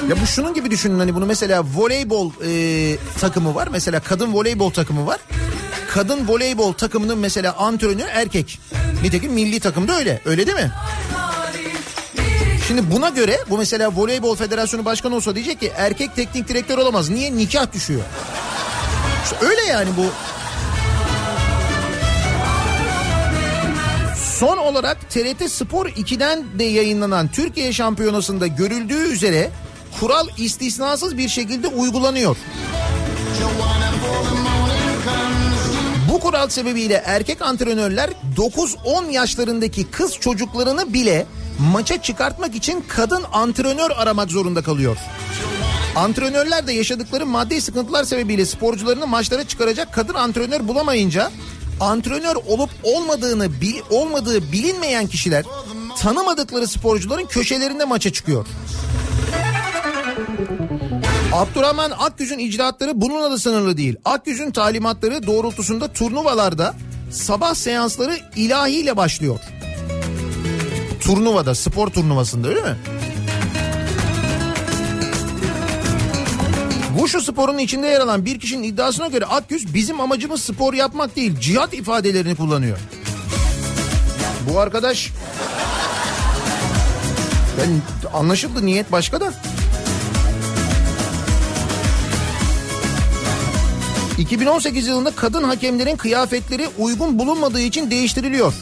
ya 0.08 0.20
bu 0.22 0.26
şunun 0.26 0.54
gibi 0.54 0.70
düşünün 0.70 0.98
hani 0.98 1.14
bunu 1.14 1.26
mesela 1.26 1.64
voleybol 1.74 2.30
e, 2.44 2.96
takımı 3.20 3.54
var. 3.54 3.68
Mesela 3.72 4.00
kadın 4.00 4.32
voleybol 4.32 4.70
takımı 4.70 5.06
var. 5.06 5.20
Kadın 5.94 6.28
voleybol 6.28 6.72
takımının 6.72 7.18
mesela 7.18 7.56
antrenörü 7.56 8.08
erkek. 8.08 8.58
Nitekim 9.02 9.32
milli 9.32 9.60
takımda 9.60 9.96
öyle. 9.98 10.20
Öyle 10.24 10.46
değil 10.46 10.56
mi? 10.56 10.72
Şimdi 12.68 12.90
buna 12.90 13.08
göre 13.08 13.38
bu 13.50 13.58
mesela 13.58 13.90
voleybol 13.96 14.36
federasyonu 14.36 14.84
başkanı 14.84 15.16
olsa 15.16 15.34
diyecek 15.34 15.60
ki 15.60 15.72
erkek 15.76 16.16
teknik 16.16 16.48
direktör 16.48 16.78
olamaz. 16.78 17.10
Niye? 17.10 17.36
Nikah 17.36 17.72
düşüyor. 17.72 18.00
Öyle 19.40 19.62
yani 19.62 19.88
bu. 19.96 20.04
Son 24.38 24.56
olarak 24.56 25.10
TRT 25.10 25.50
Spor 25.50 25.86
2'den 25.86 26.58
de 26.58 26.64
yayınlanan 26.64 27.28
Türkiye 27.28 27.72
Şampiyonası'nda 27.72 28.46
görüldüğü 28.46 29.12
üzere 29.12 29.50
kural 30.00 30.28
istisnasız 30.38 31.18
bir 31.18 31.28
şekilde 31.28 31.68
uygulanıyor. 31.68 32.36
Kural 36.22 36.48
sebebiyle 36.48 37.02
erkek 37.06 37.42
antrenörler 37.42 38.10
9-10 38.36 39.10
yaşlarındaki 39.10 39.90
kız 39.90 40.18
çocuklarını 40.20 40.94
bile 40.94 41.26
maça 41.58 42.02
çıkartmak 42.02 42.54
için 42.54 42.84
kadın 42.88 43.24
antrenör 43.32 43.90
aramak 43.90 44.30
zorunda 44.30 44.62
kalıyor. 44.62 44.96
Antrenörler 45.96 46.66
de 46.66 46.72
yaşadıkları 46.72 47.26
maddi 47.26 47.60
sıkıntılar 47.60 48.04
sebebiyle 48.04 48.46
sporcularını 48.46 49.06
maçlara 49.06 49.44
çıkaracak 49.48 49.92
kadın 49.92 50.14
antrenör 50.14 50.68
bulamayınca 50.68 51.30
antrenör 51.80 52.36
olup 52.36 52.70
olmadığını 52.82 53.60
bil, 53.60 53.80
olmadığı 53.90 54.52
bilinmeyen 54.52 55.06
kişiler 55.06 55.44
tanımadıkları 55.98 56.66
sporcuların 56.66 57.26
köşelerinde 57.26 57.84
maça 57.84 58.12
çıkıyor. 58.12 58.46
Abdurrahman 61.32 61.90
Akgüz'ün 61.90 62.38
icraatları 62.38 63.00
bununla 63.00 63.30
da 63.30 63.38
sınırlı 63.38 63.76
değil. 63.76 63.96
Akgüz'ün 64.04 64.50
talimatları 64.50 65.26
doğrultusunda 65.26 65.92
turnuvalarda 65.92 66.74
sabah 67.10 67.54
seansları 67.54 68.18
ilahiyle 68.36 68.96
başlıyor. 68.96 69.40
Turnuvada, 71.00 71.54
spor 71.54 71.88
turnuvasında 71.88 72.48
öyle 72.48 72.60
mi? 72.60 72.76
Wushu 76.88 77.20
sporunun 77.20 77.58
içinde 77.58 77.86
yer 77.86 78.00
alan 78.00 78.24
bir 78.24 78.40
kişinin 78.40 78.62
iddiasına 78.62 79.06
göre 79.06 79.24
Akgüz 79.26 79.74
bizim 79.74 80.00
amacımız 80.00 80.42
spor 80.42 80.74
yapmak 80.74 81.16
değil 81.16 81.40
cihat 81.40 81.74
ifadelerini 81.74 82.34
kullanıyor. 82.34 82.78
Bu 84.50 84.60
arkadaş 84.60 85.10
ben 87.58 87.82
anlaşıldı 88.18 88.66
niyet 88.66 88.92
başka 88.92 89.20
da. 89.20 89.32
2018 94.18 94.86
yılında 94.86 95.10
kadın 95.10 95.42
hakemlerin 95.42 95.96
kıyafetleri 95.96 96.68
uygun 96.78 97.18
bulunmadığı 97.18 97.60
için 97.60 97.90
değiştiriliyor. 97.90 98.54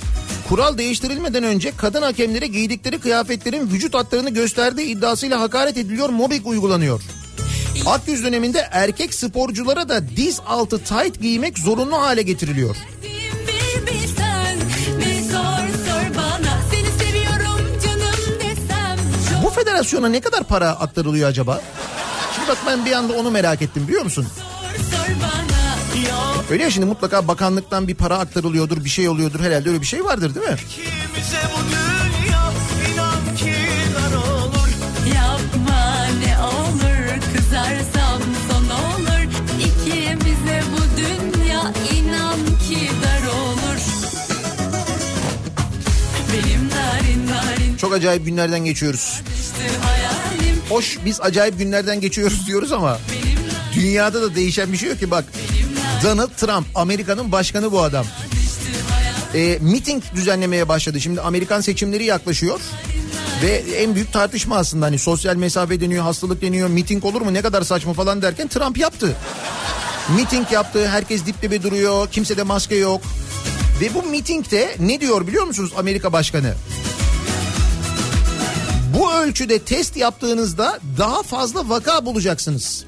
Kural 0.49 0.79
değiştirilmeden 0.79 1.45
önce 1.45 1.73
kadın 1.77 2.03
hakemlere 2.03 2.47
giydikleri 2.47 2.99
kıyafetlerin 2.99 3.71
vücut 3.71 3.95
hatlarını 3.95 4.31
gösterdiği 4.31 4.87
iddiasıyla 4.87 5.41
hakaret 5.41 5.77
ediliyor, 5.77 6.09
mobbing 6.09 6.47
uygulanıyor. 6.47 7.01
Akgüz 7.87 8.25
döneminde 8.25 8.69
erkek 8.71 9.15
sporculara 9.15 9.89
da 9.89 10.09
diz 10.17 10.41
altı 10.47 10.79
tight 10.79 11.21
giymek 11.21 11.59
zorunlu 11.59 11.97
hale 11.97 12.23
getiriliyor. 12.23 12.77
Bu 19.45 19.51
federasyona 19.51 20.09
ne 20.09 20.21
kadar 20.21 20.45
para 20.45 20.69
aktarılıyor 20.69 21.29
acaba? 21.29 21.61
Şimdi 22.35 22.49
bak 22.49 22.59
ben 22.67 22.87
bir 22.87 22.93
anda 22.93 23.13
onu 23.13 23.31
merak 23.31 23.63
ettim 23.63 23.89
biliyor 23.89 24.05
musun? 24.05 24.27
sor 24.91 25.15
sor 25.21 25.40
Öyle 26.51 26.63
ya 26.63 26.71
şimdi 26.71 26.87
mutlaka 26.87 27.29
bakanlıktan 27.29 27.89
bir 27.89 27.95
para 27.95 28.19
aktarılıyordur 28.19 28.85
bir 28.85 28.91
şey 28.91 29.09
oluyordur 29.09 29.41
herhalde 29.41 29.69
öyle 29.69 29.81
bir 29.81 29.87
şey 29.87 30.05
vardır 30.05 30.35
değil 30.35 30.47
mi? 30.47 30.57
İkimize 30.71 31.39
bu 31.55 31.61
dünya 31.71 32.53
inan 32.93 33.37
ki 33.37 33.55
dar 33.95 34.17
olur 34.17 34.69
Yapma 35.15 36.07
ne 36.25 36.39
olur 36.45 37.21
kızarsam 37.37 38.21
son 38.51 38.65
olur 38.65 39.25
İkimize 39.59 40.63
bu 40.73 40.97
dünya 41.01 41.61
inan 41.95 42.39
ki 42.69 42.91
dar 43.03 43.27
olur 43.29 43.81
Benim 46.33 46.69
narin 46.69 47.27
narin 47.27 47.77
Çok 47.77 47.93
acayip 47.95 48.27
günlerden 48.27 48.65
geçiyoruz. 48.65 49.23
Hoş 50.69 50.99
biz 51.05 51.21
acayip 51.21 51.59
günlerden 51.59 52.01
geçiyoruz 52.01 52.47
diyoruz 52.47 52.73
ama 52.73 52.99
dünyada 53.75 54.23
da 54.23 54.35
değişen 54.35 54.73
bir 54.73 54.77
şey 54.79 54.89
yok 54.89 54.99
ki 54.99 55.11
bak. 55.11 55.25
Donald 56.03 56.31
Trump 56.37 56.67
Amerika'nın 56.75 57.33
başkanı 57.33 57.73
bu 57.73 57.83
adam. 57.83 58.07
E, 59.35 59.59
miting 59.61 60.03
düzenlemeye 60.15 60.69
başladı. 60.69 61.01
Şimdi 61.01 61.21
Amerikan 61.21 61.61
seçimleri 61.61 62.05
yaklaşıyor. 62.05 62.61
Ve 63.43 63.49
en 63.77 63.95
büyük 63.95 64.13
tartışma 64.13 64.57
aslında 64.57 64.87
hani 64.87 64.99
sosyal 64.99 65.37
mesafe 65.37 65.81
deniyor, 65.81 66.05
hastalık 66.05 66.43
deniyor, 66.43 66.69
miting 66.69 67.05
olur 67.05 67.21
mu 67.21 67.35
ne 67.35 67.43
kadar 67.43 67.63
saçma 67.63 67.93
falan 67.93 68.23
derken 68.23 68.49
Trump 68.49 68.79
yaptı. 68.79 69.17
Miting 70.17 70.53
yaptı, 70.53 70.89
herkes 70.89 71.27
dip 71.27 71.43
dibe 71.43 71.63
duruyor, 71.63 72.09
kimsede 72.09 72.43
maske 72.43 72.77
yok. 72.77 73.01
Ve 73.81 73.95
bu 73.95 74.03
mitingde 74.03 74.77
ne 74.79 75.01
diyor 75.01 75.27
biliyor 75.27 75.45
musunuz 75.45 75.73
Amerika 75.77 76.13
Başkanı? 76.13 76.55
Bu 78.95 79.13
ölçüde 79.13 79.59
test 79.59 79.97
yaptığınızda 79.97 80.81
daha 80.99 81.23
fazla 81.23 81.69
vaka 81.69 82.07
bulacaksınız. 82.07 82.85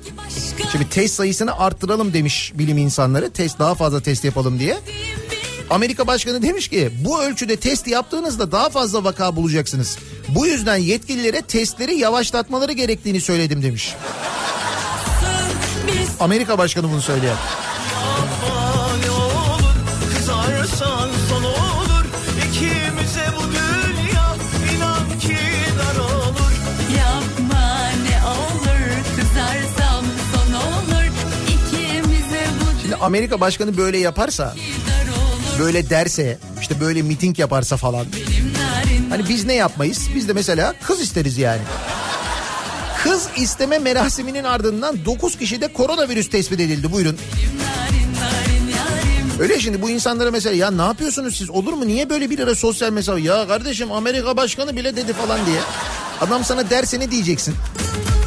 Şimdi 0.73 0.89
test 0.89 1.15
sayısını 1.15 1.59
arttıralım 1.59 2.13
demiş 2.13 2.53
bilim 2.55 2.79
insanları. 2.79 3.31
Test 3.31 3.59
daha 3.59 3.75
fazla 3.75 4.01
test 4.01 4.25
yapalım 4.25 4.59
diye. 4.59 4.79
Amerika 5.71 6.07
Başkanı 6.07 6.43
demiş 6.43 6.69
ki 6.69 6.91
bu 7.05 7.23
ölçüde 7.23 7.57
test 7.57 7.89
yaptığınızda 7.89 8.53
daha 8.53 8.71
fazla 8.71 9.05
vaka 9.05 9.37
bulacaksınız. 9.37 9.99
Bu 10.29 10.47
yüzden 10.47 10.77
yetkililere 10.77 11.43
testleri 11.43 11.95
yavaşlatmaları 11.95 12.73
gerektiğini 12.73 13.21
söyledim 13.21 13.63
demiş. 13.63 13.95
Amerika 16.21 16.59
Başkanı 16.59 16.91
bunu 16.91 17.03
söyleyen. 17.03 17.37
Amerika 33.03 33.41
Başkanı 33.41 33.77
böyle 33.77 33.99
yaparsa, 33.99 34.55
böyle 35.59 35.91
derse, 35.91 36.39
işte 36.61 36.81
böyle 36.81 37.03
miting 37.03 37.39
yaparsa 37.39 37.77
falan. 37.77 38.07
Hani 39.11 39.29
biz 39.29 39.45
ne 39.45 39.55
yapmayız? 39.55 40.09
Biz 40.15 40.29
de 40.29 40.33
mesela 40.33 40.75
kız 40.83 41.01
isteriz 41.01 41.39
yani. 41.39 41.61
Kız 43.03 43.29
isteme 43.37 43.79
merasiminin 43.79 44.45
ardından 44.45 45.05
9 45.05 45.39
kişide 45.39 45.73
koronavirüs 45.73 46.31
tespit 46.31 46.61
edildi. 46.61 46.93
Buyurun. 46.93 47.19
Öyle 49.41 49.61
şimdi 49.61 49.83
bu 49.83 49.91
insanlara 49.91 50.31
mesela 50.31 50.57
ya 50.57 50.71
ne 50.71 50.83
yapıyorsunuz 50.83 51.37
siz 51.37 51.51
olur 51.51 51.73
mu 51.73 51.87
niye 51.87 52.11
böyle 52.11 52.31
bir 52.31 52.39
ara 52.39 52.55
sosyal 52.55 52.93
mesafe 52.93 53.21
ya 53.21 53.49
kardeşim 53.49 53.93
Amerika 53.93 54.37
başkanı 54.37 54.77
bile 54.77 54.97
dedi 54.97 55.13
falan 55.13 55.47
diye. 55.47 55.61
Adam 56.21 56.45
sana 56.45 56.71
derse 56.71 57.01
ne 57.01 57.11
diyeceksin? 57.11 57.55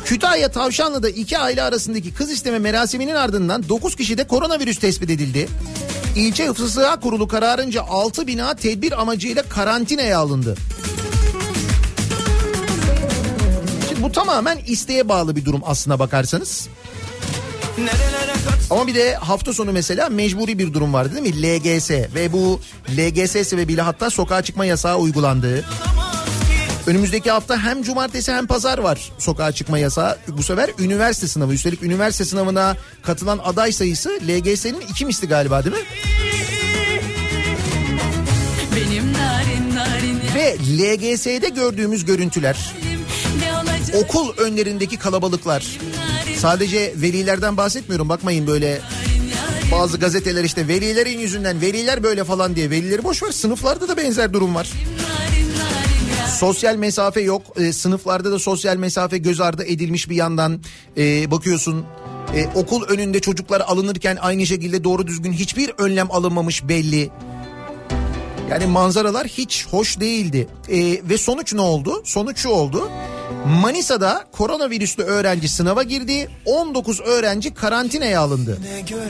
Kütahya 0.06 0.52
Tavşanlı'da 0.52 1.10
iki 1.10 1.38
aile 1.38 1.64
arasındaki 1.64 2.14
kız 2.14 2.32
isteme 2.32 2.60
merasiminin 2.60 3.16
ardından 3.16 3.70
9 3.70 3.96
kişide 3.96 4.28
koronavirüs 4.28 4.80
tespit 4.80 5.10
edildi. 5.10 5.48
İlçe 6.16 6.48
Hıfzı 6.48 6.70
Sıha 6.70 7.00
Kurulu 7.00 7.28
kararınca 7.28 7.82
6 7.82 8.28
bina 8.28 8.56
tedbir 8.56 9.02
amacıyla 9.02 9.44
karantinaya 9.50 10.20
alındı. 10.20 10.56
Şimdi 13.90 14.04
bu 14.04 14.12
tamamen 14.12 14.58
isteğe 14.68 15.10
bağlı 15.10 15.36
bir 15.36 15.46
durum 15.46 15.62
aslına 15.66 16.00
bakarsanız. 16.00 16.68
Ama 18.70 18.88
bir 18.88 18.96
de 18.96 19.16
hafta 19.16 19.54
sonu 19.54 19.72
mesela 19.72 20.10
mecburi 20.10 20.60
bir 20.60 20.74
durum 20.74 20.94
vardı 20.94 21.16
değil 21.16 21.36
mi? 21.36 21.44
LGS 21.44 21.92
ve 21.92 22.34
bu 22.34 22.60
LGS 22.98 23.48
sebebiyle 23.48 23.82
hatta 23.82 24.10
sokağa 24.10 24.42
çıkma 24.42 24.66
yasağı 24.66 24.98
uygulandı. 24.98 25.66
Önümüzdeki 26.88 27.32
hafta 27.32 27.64
hem 27.64 27.84
cumartesi 27.84 28.34
hem 28.34 28.48
pazar 28.48 28.78
var 28.78 29.12
sokağa 29.18 29.52
çıkma 29.52 29.80
yasağı. 29.80 30.18
Bu 30.28 30.44
sefer 30.44 30.70
üniversite 30.80 31.28
sınavı. 31.28 31.54
Üstelik 31.54 31.84
üniversite 31.84 32.26
sınavına 32.26 32.78
katılan 33.04 33.40
aday 33.44 33.72
sayısı 33.72 34.10
LGS'nin 34.10 34.82
iki 34.82 35.06
misli 35.06 35.28
galiba 35.28 35.64
değil 35.64 35.76
mi? 35.76 35.82
Benim 38.76 39.14
narin 39.14 39.76
narin 39.76 40.20
Ve 40.36 40.58
LGS'de 40.58 41.50
gördüğümüz 41.50 42.06
görüntüler, 42.06 42.74
okul 43.94 44.38
önlerindeki 44.38 44.98
kalabalıklar. 44.98 45.80
Sadece 46.38 46.94
velilerden 46.96 47.58
bahsetmiyorum 47.58 48.10
bakmayın 48.10 48.48
böyle 48.48 48.82
bazı 49.72 49.98
gazeteler 49.98 50.44
işte 50.44 50.68
velilerin 50.68 51.20
yüzünden 51.20 51.62
veliler 51.62 52.04
böyle 52.04 52.24
falan 52.24 52.56
diye 52.56 52.70
velileri 52.70 53.04
boş 53.04 53.24
ver 53.24 53.32
sınıflarda 53.32 53.88
da 53.88 53.98
benzer 53.98 54.34
durum 54.34 54.56
var. 54.56 54.68
yarim 54.68 54.95
Sosyal 56.36 56.76
mesafe 56.76 57.22
yok. 57.22 57.42
Ee, 57.58 57.74
sınıflarda 57.74 58.32
da 58.32 58.40
sosyal 58.40 58.78
mesafe 58.78 59.18
göz 59.18 59.42
ardı 59.42 59.64
edilmiş 59.64 60.10
bir 60.10 60.16
yandan. 60.16 60.60
Ee, 60.98 61.32
bakıyorsun 61.32 61.86
e, 62.36 62.48
okul 62.56 62.84
önünde 62.84 63.20
çocuklar 63.20 63.62
alınırken 63.62 64.18
aynı 64.22 64.46
şekilde 64.46 64.84
doğru 64.84 65.08
düzgün 65.08 65.34
hiçbir 65.34 65.72
önlem 65.78 66.12
alınmamış 66.12 66.68
belli. 66.68 67.10
Yani 68.50 68.66
manzaralar 68.66 69.28
hiç 69.28 69.68
hoş 69.68 70.00
değildi. 70.00 70.48
Ee, 70.70 71.10
ve 71.10 71.18
sonuç 71.18 71.54
ne 71.54 71.62
oldu? 71.62 72.02
Sonuç 72.06 72.38
şu 72.38 72.50
oldu. 72.50 72.90
Manisa'da 73.46 74.26
koronavirüslü 74.32 75.04
öğrenci 75.04 75.50
sınava 75.50 75.84
girdi. 75.84 76.30
19 76.46 77.00
öğrenci 77.02 77.54
karantinaya 77.54 78.22
alındı. 78.22 78.58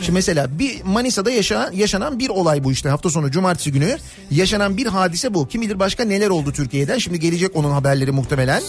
Şimdi 0.02 0.12
mesela 0.12 0.60
bir 0.60 0.84
Manisa'da 0.84 1.32
yaşanan, 1.32 1.72
yaşanan 1.72 2.20
bir 2.20 2.30
olay 2.30 2.64
bu 2.64 2.72
işte 2.72 2.90
hafta 2.90 3.10
sonu 3.10 3.32
cumartesi 3.32 3.72
günü 3.72 3.98
yaşanan 4.32 4.78
bir 4.78 4.86
hadise 4.86 5.34
bu. 5.34 5.48
Kim 5.48 5.62
bilir 5.62 5.80
başka 5.80 6.06
neler 6.06 6.30
oldu 6.30 6.52
Türkiye'den. 6.54 6.98
Şimdi 6.98 7.20
gelecek 7.20 7.56
onun 7.56 7.72
haberleri 7.72 8.12
muhtemelen. 8.12 8.62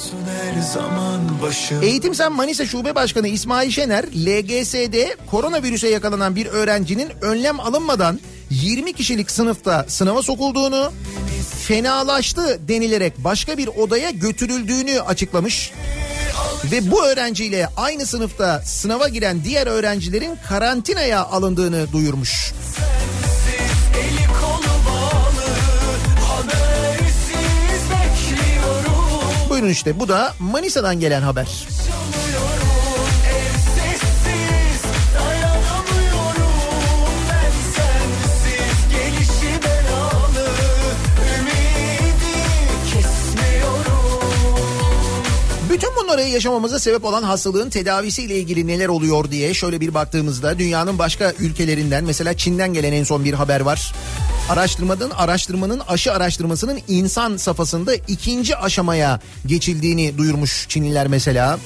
Eğitim 1.83 2.15
Sen 2.15 2.33
Manisa 2.33 2.67
Şube 2.67 2.95
Başkanı 2.95 3.29
İsmail 3.29 3.71
Şener 3.71 4.05
LGS'de 4.05 5.17
koronavirüse 5.31 5.89
yakalanan 5.89 6.37
bir 6.37 6.47
öğrencinin 6.47 7.09
önlem 7.21 7.61
alınmadan 7.61 8.21
20 8.51 8.93
kişilik 8.93 9.31
sınıfta 9.31 9.85
sınava 9.89 10.23
sokulduğunu 10.23 10.93
fenalaştı 11.61 12.61
denilerek 12.69 13.13
başka 13.19 13.59
bir 13.59 13.67
odaya 13.67 14.11
götürüldüğünü 14.11 15.01
açıklamış. 15.01 15.73
Ve 16.65 16.91
bu 16.91 17.05
öğrenciyle 17.07 17.69
aynı 17.77 18.07
sınıfta 18.07 18.63
sınava 18.65 19.09
giren 19.09 19.45
diğer 19.45 19.67
öğrencilerin 19.67 20.39
karantinaya 20.49 21.25
alındığını 21.25 21.93
duyurmuş. 21.93 22.53
Buyurun 29.51 29.69
işte 29.69 30.01
bu 30.01 30.09
da 30.09 30.35
Manisa'dan 30.39 31.01
gelen 31.01 31.23
haber. 31.23 31.47
Bunları 46.07 46.23
yaşamamıza 46.23 46.79
sebep 46.79 47.05
olan 47.05 47.23
hastalığın 47.23 47.71
tedavisiyle 47.71 48.39
ilgili 48.39 48.67
neler 48.67 48.89
oluyor 48.89 49.31
diye 49.31 49.55
şöyle 49.55 49.81
bir 49.81 49.95
baktığımızda 49.95 50.59
dünyanın 50.59 50.99
başka 50.99 51.33
ülkelerinden 51.39 52.05
mesela 52.05 52.37
Çin'den 52.37 52.73
gelen 52.73 52.93
en 52.93 53.05
son 53.05 53.25
bir 53.25 53.33
haber 53.33 53.61
var. 53.61 53.95
Araştırmanın 54.51 55.11
araştırmanın 55.11 55.81
aşı 55.89 56.13
araştırmasının 56.13 56.79
insan 56.89 57.37
safhasında 57.37 57.95
ikinci 57.95 58.57
aşamaya 58.57 59.21
geçildiğini 59.47 60.19
duyurmuş 60.19 60.67
Çinliler 60.69 61.09
mesela. 61.09 61.59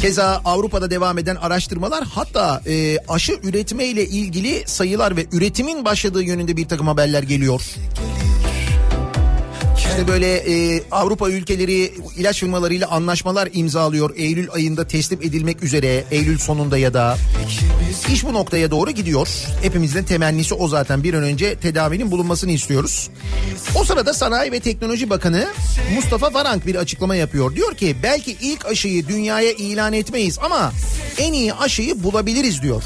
Keza 0.00 0.40
Avrupa'da 0.44 0.90
devam 0.90 1.18
eden 1.18 1.36
araştırmalar 1.36 2.04
hatta 2.04 2.62
e, 2.66 2.98
aşı 3.08 3.32
üretme 3.42 3.84
ile 3.84 4.06
ilgili 4.06 4.62
sayılar 4.66 5.16
ve 5.16 5.26
üretimin 5.32 5.84
başladığı 5.84 6.22
yönünde 6.22 6.56
bir 6.56 6.68
takım 6.68 6.86
haberler 6.86 7.22
geliyor. 7.22 7.62
İşte 9.92 10.08
böyle 10.08 10.36
e, 10.36 10.82
Avrupa 10.90 11.30
ülkeleri 11.30 11.92
ilaç 12.16 12.40
firmalarıyla 12.40 12.88
anlaşmalar 12.88 13.48
imzalıyor. 13.52 14.10
Eylül 14.16 14.50
ayında 14.50 14.86
teslim 14.86 15.22
edilmek 15.22 15.62
üzere 15.62 16.04
Eylül 16.10 16.38
sonunda 16.38 16.78
ya 16.78 16.94
da 16.94 17.16
iş 18.12 18.24
bu 18.24 18.32
noktaya 18.32 18.70
doğru 18.70 18.90
gidiyor. 18.90 19.28
Hepimizin 19.62 20.04
temennisi 20.04 20.54
o 20.54 20.68
zaten 20.68 21.02
bir 21.04 21.14
an 21.14 21.22
önce 21.22 21.54
tedavinin 21.54 22.10
bulunmasını 22.10 22.52
istiyoruz. 22.52 23.10
O 23.74 23.84
sırada 23.84 24.14
Sanayi 24.14 24.52
ve 24.52 24.60
Teknoloji 24.60 25.10
Bakanı 25.10 25.48
Mustafa 25.94 26.34
Varank 26.34 26.66
bir 26.66 26.74
açıklama 26.74 27.14
yapıyor. 27.16 27.54
Diyor 27.54 27.74
ki 27.74 27.96
belki 28.02 28.36
ilk 28.40 28.66
aşıyı 28.66 29.08
dünyaya 29.08 29.52
ilan 29.52 29.92
etmeyiz 29.92 30.38
ama 30.42 30.72
en 31.18 31.32
iyi 31.32 31.54
aşıyı 31.54 32.02
bulabiliriz 32.02 32.62
diyor. 32.62 32.82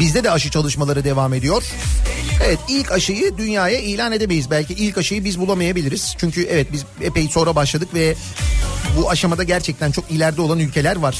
Bizde 0.00 0.24
de 0.24 0.30
aşı 0.30 0.50
çalışmaları 0.50 1.04
devam 1.04 1.34
ediyor. 1.34 1.64
Evet 2.44 2.58
ilk 2.68 2.92
aşıyı 2.92 3.36
dünyaya 3.38 3.78
ilan 3.78 4.12
edemeyiz. 4.12 4.50
Belki 4.50 4.74
ilk 4.74 4.98
aşıyı 4.98 5.24
biz 5.24 5.38
bulamayabiliriz. 5.40 6.14
Çünkü 6.18 6.42
evet 6.50 6.72
biz 6.72 6.84
epey 7.02 7.28
sonra 7.28 7.54
başladık 7.56 7.88
ve 7.94 8.14
bu 8.96 9.10
aşamada 9.10 9.42
gerçekten 9.42 9.90
çok 9.90 10.10
ileride 10.10 10.40
olan 10.40 10.58
ülkeler 10.58 10.96
var. 10.96 11.18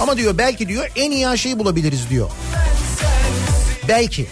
Ama 0.00 0.16
diyor 0.16 0.38
belki 0.38 0.68
diyor 0.68 0.90
en 0.96 1.10
iyi 1.10 1.28
aşıyı 1.28 1.58
bulabiliriz 1.58 2.10
diyor. 2.10 2.30
Belki. 3.88 4.26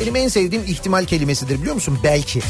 Benim 0.00 0.16
en 0.16 0.28
sevdiğim 0.28 0.64
ihtimal 0.64 1.04
kelimesidir 1.04 1.58
biliyor 1.60 1.74
musun? 1.74 1.98
Belki. 2.04 2.40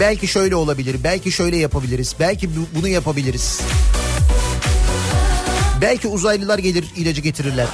Belki 0.00 0.28
şöyle 0.28 0.56
olabilir, 0.56 0.96
belki 1.04 1.32
şöyle 1.32 1.56
yapabiliriz, 1.56 2.14
belki 2.20 2.56
bu- 2.56 2.78
bunu 2.78 2.88
yapabiliriz. 2.88 3.60
Belki 5.80 6.08
uzaylılar 6.08 6.58
gelir 6.58 6.84
ilacı 6.96 7.20
getirirler. 7.20 7.66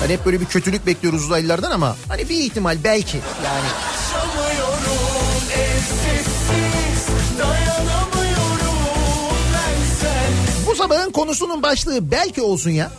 Hani 0.00 0.12
hep 0.12 0.26
böyle 0.26 0.40
bir 0.40 0.46
kötülük 0.46 0.86
bekliyoruz 0.86 1.24
uzaylılardan 1.24 1.70
ama 1.70 1.96
hani 2.08 2.28
bir 2.28 2.40
ihtimal 2.40 2.78
belki 2.84 3.16
yani. 3.44 3.68
Bu 10.66 10.74
sabahın 10.74 11.10
konusunun 11.10 11.62
başlığı 11.62 12.10
belki 12.10 12.42
olsun 12.42 12.70
ya. 12.70 12.90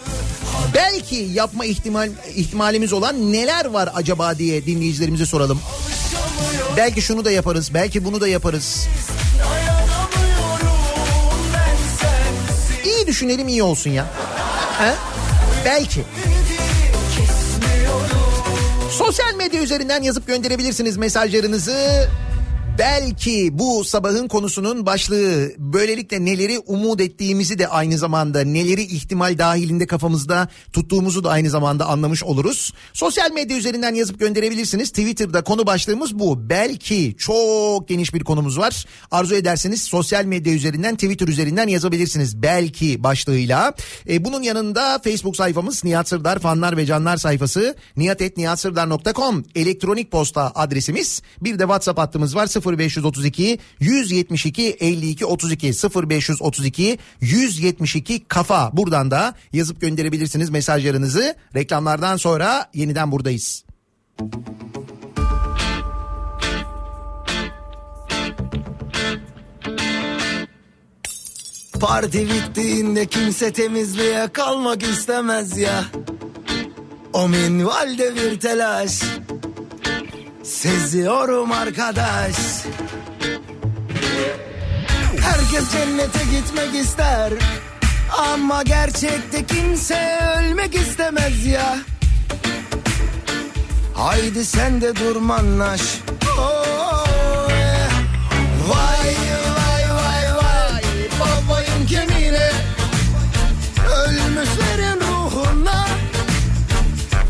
Belki 0.75 1.15
yapma 1.15 1.65
ihtimal 1.65 2.09
ihtimalimiz 2.35 2.93
olan 2.93 3.33
neler 3.33 3.65
var 3.65 3.89
acaba 3.95 4.37
diye 4.37 4.65
dinleyicilerimize 4.65 5.25
soralım. 5.25 5.59
Belki 6.77 7.01
şunu 7.01 7.25
da 7.25 7.31
yaparız, 7.31 7.73
belki 7.73 8.05
bunu 8.05 8.21
da 8.21 8.27
yaparız. 8.27 8.87
Düşünelim 13.21 13.47
iyi 13.47 13.63
olsun 13.63 13.89
ya. 13.89 14.05
He? 14.79 14.93
Belki. 15.65 16.03
Sosyal 18.91 19.35
medya 19.35 19.61
üzerinden 19.61 20.03
yazıp 20.03 20.27
gönderebilirsiniz 20.27 20.97
mesajlarınızı. 20.97 22.07
Belki 22.81 23.49
bu 23.59 23.83
sabahın 23.83 24.27
konusunun 24.27 24.85
başlığı 24.85 25.51
böylelikle 25.57 26.25
neleri 26.25 26.59
umut 26.59 27.01
ettiğimizi 27.01 27.59
de 27.59 27.67
aynı 27.67 27.97
zamanda 27.97 28.41
neleri 28.43 28.81
ihtimal 28.81 29.37
dahilinde 29.37 29.87
kafamızda 29.87 30.47
tuttuğumuzu 30.73 31.23
da 31.23 31.29
aynı 31.29 31.49
zamanda 31.49 31.85
anlamış 31.85 32.23
oluruz. 32.23 32.73
Sosyal 32.93 33.31
medya 33.31 33.57
üzerinden 33.57 33.95
yazıp 33.95 34.19
gönderebilirsiniz. 34.19 34.89
Twitter'da 34.89 35.43
konu 35.43 35.65
başlığımız 35.65 36.19
bu. 36.19 36.49
Belki 36.49 37.15
çok 37.17 37.87
geniş 37.87 38.13
bir 38.13 38.23
konumuz 38.23 38.57
var. 38.57 38.85
Arzu 39.11 39.35
ederseniz 39.35 39.81
sosyal 39.81 40.25
medya 40.25 40.53
üzerinden 40.53 40.95
Twitter 40.95 41.27
üzerinden 41.27 41.67
yazabilirsiniz. 41.67 42.41
Belki 42.41 43.03
başlığıyla. 43.03 43.73
E, 44.09 44.25
bunun 44.25 44.41
yanında 44.41 44.99
Facebook 45.03 45.35
sayfamız 45.35 45.83
Nihat 45.83 46.07
Sırdar 46.07 46.39
fanlar 46.39 46.77
ve 46.77 46.85
canlar 46.85 47.17
sayfası 47.17 47.75
nihatetnihatsırdar.com 47.97 49.43
elektronik 49.55 50.11
posta 50.11 50.51
adresimiz. 50.55 51.21
Bir 51.41 51.59
de 51.59 51.63
WhatsApp 51.63 51.99
hattımız 51.99 52.35
var 52.35 52.47
0532 52.79 53.59
172 53.79 54.77
52 54.79 55.25
32 55.25 55.73
0532 56.09 56.97
172 57.21 58.23
kafa. 58.27 58.69
Buradan 58.73 59.11
da 59.11 59.35
yazıp 59.53 59.81
gönderebilirsiniz 59.81 60.49
mesajlarınızı. 60.49 61.35
Reklamlardan 61.55 62.17
sonra 62.17 62.69
yeniden 62.73 63.11
buradayız. 63.11 63.63
Parti 71.81 72.29
bittiğinde 72.29 73.05
kimse 73.05 73.53
temizliğe 73.53 74.27
kalmak 74.27 74.83
istemez 74.83 75.57
ya 75.57 75.83
O 77.13 77.29
minvalde 77.29 78.15
bir 78.15 78.39
telaş 78.39 79.01
Seziyorum 80.51 81.51
arkadaş. 81.51 82.35
Herkes 85.21 85.71
cennete 85.71 86.19
gitmek 86.31 86.75
ister. 86.75 87.33
Ama 88.17 88.63
gerçekte 88.63 89.45
kimse 89.45 90.19
ölmek 90.37 90.75
istemez 90.75 91.45
ya. 91.45 91.77
Haydi 93.93 94.45
sen 94.45 94.81
de 94.81 94.95
durmanlaş. 94.95 95.81
Oh, 96.39 97.49
yeah. 97.49 97.91
Vay 98.67 99.15
vay 99.57 99.95
vay 99.95 100.35
vay. 100.35 100.83
Babayım 101.19 101.87
kemiğine. 101.87 102.51
Ölmüşlerin 103.97 105.01
ruhuna 105.01 105.87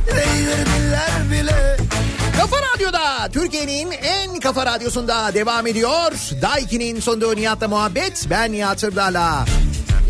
Değdirdiler 0.07 1.31
bile. 1.31 1.77
Kafa 2.37 2.70
Radyo'da 2.81 3.29
Türkiye'nin 3.33 3.91
en 3.91 4.39
kafa 4.39 4.65
radyosunda 4.65 5.33
devam 5.33 5.67
ediyor. 5.67 6.11
Daiki'nin 6.41 6.99
sonunda 6.99 7.33
Nihat'la 7.33 7.67
muhabbet. 7.67 8.25
Ben 8.29 8.51
Nihat 8.51 8.79
Sırdar'la. 8.79 9.45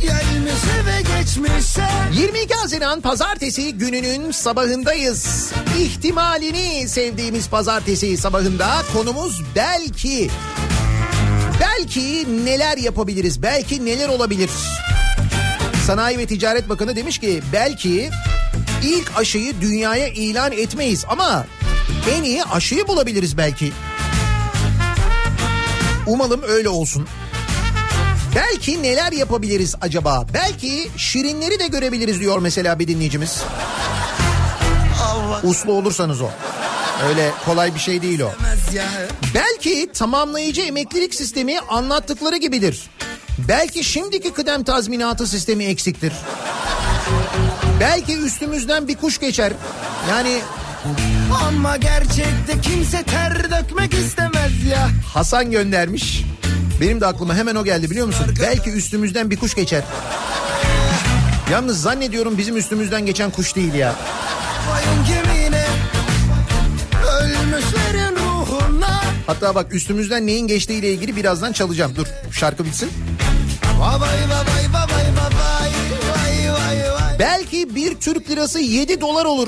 Gelmişe 0.02 0.86
ve 0.86 1.02
geçmişe 1.02 1.88
22 2.14 2.54
Haziran 2.54 3.02
pazartesi 3.02 3.74
gününün 3.74 4.32
sabahındayız. 4.32 5.52
İhtimalini 5.80 6.90
sevdiğimiz 6.90 7.50
pazartesi 7.50 8.18
sabahında 8.18 8.68
konumuz 8.94 9.42
belki. 9.56 10.30
Belki 11.60 12.28
neler 12.46 12.78
yapabiliriz? 12.78 13.44
Belki 13.44 13.86
neler 13.86 14.10
olabilir? 14.10 14.50
Sanayi 15.86 16.18
ve 16.18 16.26
Ticaret 16.26 16.70
Bakanı 16.70 16.96
demiş 16.96 17.20
ki 17.20 17.42
belki 17.54 18.10
ilk 18.84 19.18
aşıyı 19.18 19.62
dünyaya 19.62 20.08
ilan 20.08 20.52
etmeyiz 20.52 21.06
ama 21.10 21.46
en 22.10 22.24
iyi 22.24 22.44
aşıyı 22.44 22.88
bulabiliriz 22.88 23.38
belki. 23.38 23.74
Umalım 26.08 26.42
öyle 26.48 26.70
olsun. 26.70 27.08
Belki 28.36 28.84
neler 28.84 29.12
yapabiliriz 29.12 29.76
acaba? 29.82 30.26
Belki 30.34 30.90
şirinleri 30.98 31.60
de 31.60 31.68
görebiliriz 31.68 32.20
diyor 32.20 32.40
mesela 32.40 32.80
bir 32.80 32.88
dinleyicimiz. 32.88 33.42
Allah 35.02 35.42
Uslu 35.44 35.74
olursanız 35.74 36.22
o. 36.22 36.30
Öyle 37.08 37.32
kolay 37.46 37.76
bir 37.76 37.80
şey 37.80 38.02
değil 38.02 38.20
o. 38.20 38.32
Belki 39.34 39.90
tamamlayıcı 39.94 40.62
emeklilik 40.62 41.16
sistemi 41.16 41.60
anlattıkları 41.60 42.38
gibidir. 42.38 42.90
Belki 43.38 43.84
şimdiki 43.84 44.34
kıdem 44.34 44.64
tazminatı 44.64 45.28
sistemi 45.28 45.64
eksiktir. 45.64 46.14
Belki 47.80 48.18
üstümüzden 48.18 48.88
bir 48.88 48.96
kuş 48.96 49.20
geçer. 49.20 49.54
Yani 50.10 50.42
ama 51.34 51.78
gerçekte 51.78 52.62
kimse 52.62 53.04
ter 53.04 53.52
dökmek 53.52 53.94
istemez 53.94 54.66
ya. 54.72 54.90
Hasan 55.14 55.52
göndermiş. 55.52 56.26
Benim 56.82 57.02
de 57.02 57.06
aklıma 57.06 57.36
hemen 57.36 57.56
o 57.56 57.64
geldi 57.64 57.90
biliyor 57.90 58.08
musun? 58.08 58.24
Arkada. 58.24 58.44
Belki 58.44 58.70
üstümüzden 58.70 59.32
bir 59.32 59.38
kuş 59.38 59.56
geçer. 59.56 59.84
Yalnız 61.52 61.82
zannediyorum 61.82 62.38
bizim 62.38 62.58
üstümüzden 62.58 63.06
geçen 63.06 63.32
kuş 63.32 63.56
değil 63.56 63.74
ya. 63.74 63.96
Hatta 69.28 69.56
bak 69.56 69.74
üstümüzden 69.74 70.28
neyin 70.28 70.48
geçtiğiyle 70.48 70.94
ilgili 70.94 71.16
birazdan 71.16 71.52
çalacağım. 71.52 71.96
Dur 71.96 72.08
şarkı 72.32 72.66
bitsin. 72.66 72.92
Belki 77.20 77.76
bir 77.76 77.96
Türk 77.96 78.30
lirası 78.30 78.60
7 78.60 79.02
dolar 79.02 79.26
olur. 79.26 79.48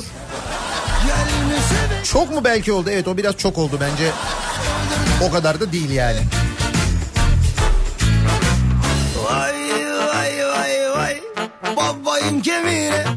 Çok 2.03 2.31
mu 2.31 2.43
belki 2.43 2.71
oldu? 2.71 2.89
Evet 2.89 3.07
o 3.07 3.17
biraz 3.17 3.37
çok 3.37 3.57
oldu 3.57 3.77
bence. 3.81 4.11
O 5.21 5.31
kadar 5.31 5.59
da 5.59 5.71
değil 5.71 5.89
yani. 5.89 6.19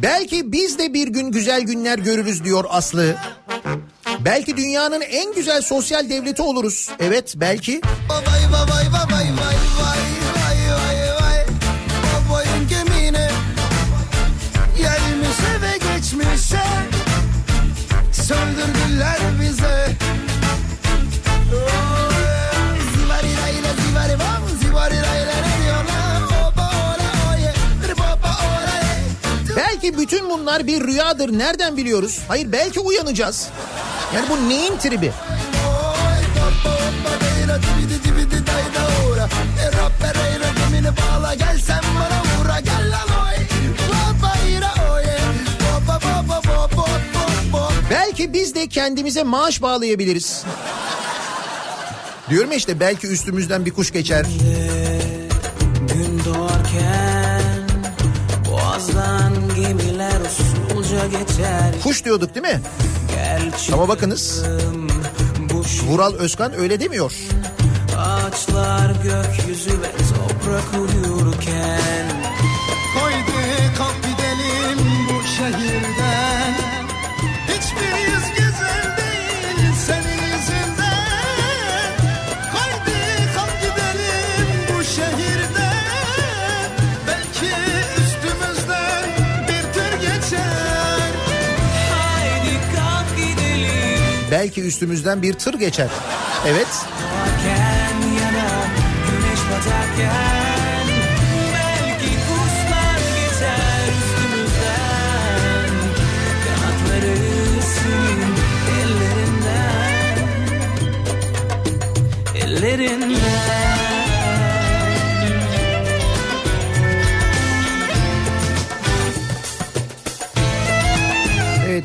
Belki 0.02 0.52
biz 0.52 0.78
de 0.78 0.94
bir 0.94 1.08
gün 1.08 1.32
güzel 1.32 1.60
günler 1.60 1.98
görürüz 1.98 2.44
diyor 2.44 2.64
Aslı. 2.68 3.16
Belki 4.20 4.56
dünyanın 4.56 5.00
en 5.00 5.34
güzel 5.34 5.62
sosyal 5.62 6.10
devleti 6.10 6.42
oluruz. 6.42 6.90
Evet 7.00 7.34
belki. 7.36 7.80
Gelmiş 14.78 15.38
eve 15.58 15.96
geçmişe. 15.96 16.95
Söndürdüler 18.28 19.18
bize 19.40 19.96
Belki 29.56 29.98
bütün 29.98 30.30
bunlar 30.30 30.66
bir 30.66 30.84
rüyadır. 30.84 31.38
Nereden 31.38 31.76
biliyoruz? 31.76 32.18
Hayır 32.28 32.52
belki 32.52 32.80
uyanacağız. 32.80 33.48
Yani 34.14 34.26
bu 34.30 34.48
neyin 34.48 34.76
tribi? 34.78 35.12
Belki 48.18 48.32
biz 48.32 48.54
de 48.54 48.66
kendimize 48.66 49.22
maaş 49.22 49.62
bağlayabiliriz. 49.62 50.44
Diyorum 52.30 52.50
ya 52.50 52.56
işte 52.56 52.80
belki 52.80 53.06
üstümüzden 53.06 53.66
bir 53.66 53.70
kuş 53.70 53.92
geçer. 53.92 54.26
Gün 55.94 56.20
doğarken 56.24 57.42
boğazdan 58.50 59.32
gemiler 59.56 60.12
usulca 60.20 61.06
geçer. 61.06 61.74
Kuş 61.82 62.04
diyorduk 62.04 62.34
değil 62.34 62.46
mi? 62.46 62.60
Gerçi 63.14 63.72
Ama 63.72 63.88
bakınız 63.88 64.42
şu 65.66 65.86
Vural 65.86 66.14
Özkan 66.14 66.58
öyle 66.58 66.80
demiyor. 66.80 67.12
ağaçlar 67.98 68.90
gökyüzü 68.90 69.70
ve 69.70 69.90
toprak 69.96 70.64
uyurken 70.74 72.06
Belki 94.46 94.62
üstümüzden 94.62 95.22
bir 95.22 95.32
tır 95.32 95.54
geçer. 95.54 95.88
Evet. 96.46 96.66
Yana 98.20 98.64
güneş 99.06 99.40
batarken 99.50 100.36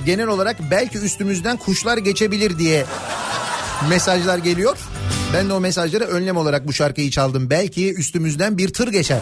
genel 0.05 0.27
olarak 0.27 0.57
belki 0.71 0.97
üstümüzden 0.97 1.57
kuşlar 1.57 1.97
geçebilir 1.97 2.59
diye 2.59 2.85
mesajlar 3.89 4.37
geliyor. 4.37 4.77
Ben 5.33 5.49
de 5.49 5.53
o 5.53 5.59
mesajlara 5.59 6.03
önlem 6.03 6.37
olarak 6.37 6.67
bu 6.67 6.73
şarkıyı 6.73 7.11
çaldım. 7.11 7.49
Belki 7.49 7.93
üstümüzden 7.93 8.57
bir 8.57 8.73
tır 8.73 8.87
geçer. 8.87 9.21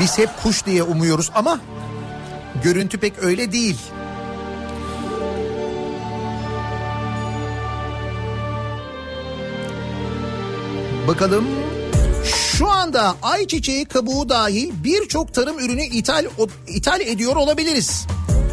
Biz 0.00 0.18
hep 0.18 0.30
kuş 0.42 0.66
diye 0.66 0.82
umuyoruz 0.82 1.30
ama 1.34 1.60
görüntü 2.64 2.98
pek 2.98 3.12
öyle 3.22 3.52
değil. 3.52 3.76
Bakalım 11.08 11.44
şu 12.56 12.70
anda 12.70 13.16
ayçiçeği 13.22 13.84
kabuğu 13.84 14.28
dahil 14.28 14.72
birçok 14.84 15.34
tarım 15.34 15.58
ürünü 15.58 15.82
ithal 15.82 16.24
ithal 16.68 17.00
ediyor 17.00 17.36
olabiliriz. 17.36 18.06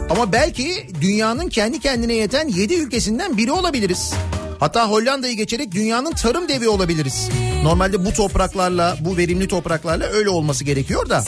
Ama 0.10 0.32
belki 0.32 0.88
dünyanın 1.02 1.50
kendi 1.50 1.80
kendine 1.80 2.14
yeten 2.14 2.48
7 2.48 2.74
ülkesinden 2.74 3.38
biri 3.38 3.52
olabiliriz. 3.52 4.14
Hatta 4.60 4.90
Hollanda'yı 4.90 5.38
geçerek 5.38 5.72
dünyanın 5.72 6.12
tarım 6.12 6.50
devi 6.50 6.70
olabiliriz. 6.70 7.30
Normalde 7.64 8.06
bu 8.06 8.14
topraklarla, 8.14 8.98
bu 9.00 9.18
verimli 9.18 9.48
topraklarla 9.48 10.06
öyle 10.06 10.30
olması 10.30 10.64
gerekiyor 10.64 11.10
da. 11.10 11.24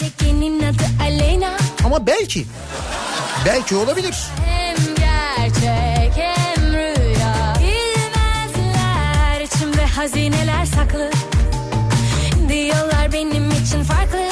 Ama 1.85 2.07
belki, 2.07 2.45
belki 3.45 3.75
olabilir. 3.75 4.15
Hem 4.45 4.75
gerçek 4.95 6.13
hem 6.15 6.73
rüya 6.73 7.53
Bilmezler 7.59 9.41
içimde 9.41 9.85
hazineler 9.85 10.65
saklı 10.65 11.11
Diyorlar 12.49 13.13
benim 13.13 13.51
için 13.51 13.83
farklı 13.83 14.29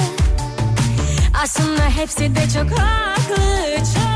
Aslında 1.43 1.89
hepsi 1.89 2.19
de 2.35 2.41
çok 2.53 2.79
haklı 2.79 3.77
Çok 3.77 4.06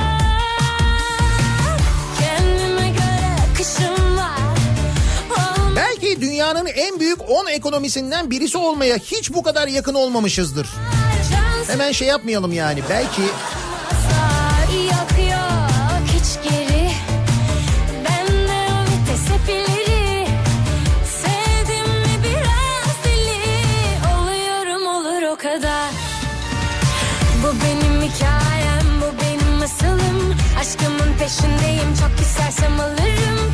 Dünyanın 6.21 6.65
en 6.65 6.99
büyük 6.99 7.29
10 7.29 7.47
ekonomisinden 7.47 8.31
birisi 8.31 8.57
olmaya 8.57 8.97
hiç 8.97 9.33
bu 9.33 9.43
kadar 9.43 9.67
yakın 9.67 9.93
olmamışızdır. 9.93 10.69
Hemen 11.67 11.91
şey 11.91 12.07
yapmayalım 12.07 12.53
yani. 12.53 12.79
Belki 12.89 13.21
Aşkımın 30.61 31.17
peşindeyim 31.19 31.95
çok 31.99 32.19
istersem 32.19 32.79
alırım 32.79 33.53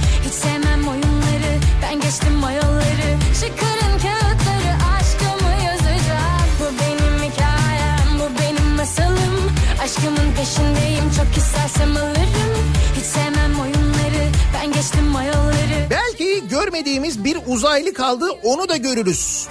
ben 1.82 2.00
geçtim 2.00 2.44
o 2.44 2.50
yolları 2.50 3.10
Çıkarın 3.42 3.94
kağıtları 4.04 4.74
aşkımı 4.98 5.52
yazacağım 5.66 6.50
Bu 6.60 6.66
benim 6.82 7.32
hikayem 7.32 8.20
bu 8.20 8.42
benim 8.42 8.76
masalım 8.76 9.52
Aşkımın 9.84 10.32
peşindeyim 10.38 11.12
çok 11.18 11.38
istersem 11.38 11.98
alırım 11.98 12.74
Hiç 12.98 13.06
sevmem 13.06 13.60
oyunları 13.62 14.32
ben 14.54 14.72
geçtim 14.72 15.16
o 15.16 15.22
yolları 15.22 15.88
belki 15.90 16.48
görmediğimiz 16.48 17.24
bir 17.24 17.38
uzaylı 17.48 17.94
kaldı 17.94 18.26
onu 18.44 18.70
da 18.70 18.78
görürüz. 18.78 19.48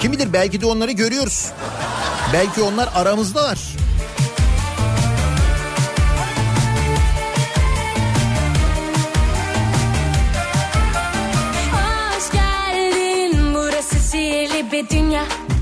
Kim 0.00 0.12
bilir 0.12 0.32
belki 0.32 0.60
de 0.60 0.66
onları 0.66 0.92
görüyoruz. 0.92 1.46
Belki 2.32 2.62
onlar 2.62 2.88
aramızdalar. 2.94 3.58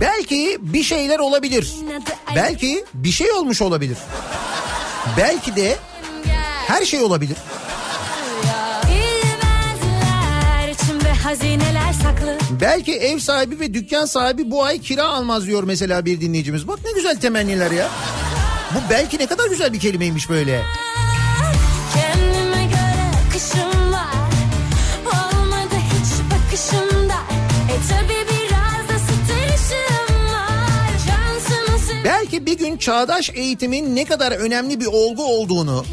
Belki 0.01 0.59
bir 0.61 0.83
şeyler 0.83 1.19
olabilir. 1.19 1.75
Belki 2.37 2.85
bir 2.95 3.11
şey 3.11 3.33
olmuş 3.33 3.63
olabilir. 3.63 3.99
Belki 5.17 5.57
de 5.57 5.77
her 6.67 6.85
şey 6.85 7.01
olabilir. 7.03 7.37
Belki 12.61 12.95
ev 12.95 13.19
sahibi 13.19 13.61
ve 13.61 13.75
dükkan 13.75 14.05
sahibi 14.05 14.51
bu 14.51 14.65
ay 14.65 14.81
kira 14.81 15.05
almaz 15.05 15.47
diyor 15.47 15.63
mesela 15.65 16.05
bir 16.05 16.21
dinleyicimiz. 16.21 16.69
Bak 16.69 16.79
ne 16.85 16.93
güzel 16.93 17.21
temenniler 17.21 17.71
ya. 17.71 17.89
Bu 18.75 18.91
belki 18.91 19.19
ne 19.19 19.27
kadar 19.27 19.49
güzel 19.49 19.73
bir 19.73 19.81
kelimeymiş 19.81 20.31
böyle. 20.31 20.63
Belki 32.37 32.47
bir 32.47 32.59
gün 32.59 32.77
çağdaş 32.77 33.31
eğitimin 33.35 33.97
ne 33.97 34.05
kadar 34.05 34.33
önemli 34.33 34.81
bir 34.81 34.87
olgu 34.87 35.25
olduğunu, 35.25 35.85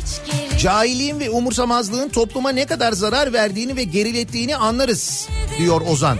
cahilliğin 0.59 1.19
ve 1.19 1.29
umursamazlığın 1.29 2.09
topluma 2.09 2.49
ne 2.49 2.65
kadar 2.65 2.91
zarar 2.91 3.33
verdiğini 3.33 3.75
ve 3.75 3.83
gerilettiğini 3.83 4.55
anlarız 4.55 5.27
diyor 5.57 5.81
Ozan. 5.81 6.17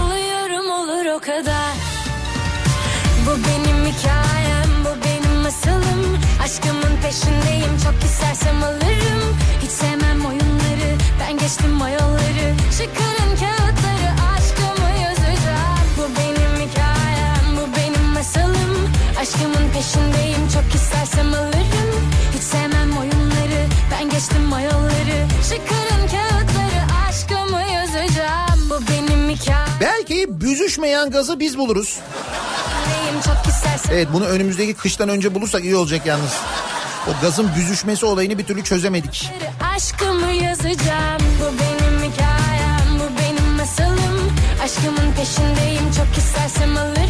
Oluyorum 0.00 0.70
olur 0.70 1.06
o 1.06 1.20
kadar. 1.20 1.72
Bu 3.26 3.30
benim 3.30 3.92
hikayem 3.92 4.84
bu 4.84 5.04
benim 5.04 5.40
masalım 5.42 6.18
Aşkımın 6.44 6.96
peşindeyim 7.02 7.78
çok 7.84 8.04
istersem 8.04 8.62
alırım. 8.62 9.36
Hiç 9.62 9.70
sevmem 9.70 10.26
oyunları 10.26 10.98
ben 11.20 11.38
geçtim 11.38 11.80
o 11.80 11.88
yolları. 11.88 12.54
Çıkarın 12.78 13.36
kağıtları 13.36 13.63
Aşkımın 19.24 19.70
peşindeyim 19.74 20.48
çok 20.54 20.74
istersem 20.74 21.34
alırım. 21.34 22.10
Hiç 22.34 22.42
sevmem 22.42 22.98
oyunları 22.98 23.66
ben 23.90 24.10
geçtim 24.10 24.52
o 24.52 24.58
yolları 24.58 25.26
Çıkarın 25.42 26.08
kağıtları 26.08 27.08
aşkımı 27.08 27.60
yazacağım. 27.72 28.70
Bu 28.70 28.80
benim 28.90 29.30
hikayem 29.30 29.68
Belki 29.80 30.40
büzüşmeyen 30.40 31.10
gazı 31.10 31.40
biz 31.40 31.58
buluruz. 31.58 31.98
Evet 33.90 34.08
bunu 34.12 34.24
önümüzdeki 34.24 34.74
kıştan 34.74 35.08
önce 35.08 35.34
bulursak 35.34 35.64
iyi 35.64 35.76
olacak 35.76 36.06
yalnız. 36.06 36.32
O 37.08 37.20
gazın 37.22 37.50
büzüşmesi 37.56 38.06
olayını 38.06 38.38
bir 38.38 38.44
türlü 38.44 38.64
çözemedik. 38.64 39.30
Aşkımı 39.76 40.32
yazacağım. 40.32 41.22
Bu 41.40 41.44
benim 41.44 42.12
hikayem 42.12 42.98
Bu 42.98 43.18
benim 43.18 43.52
masalım. 43.52 44.32
Aşkımın 44.64 45.12
peşindeyim 45.16 45.92
Çok 45.96 46.18
istersem 46.18 46.76
alırım 46.76 47.03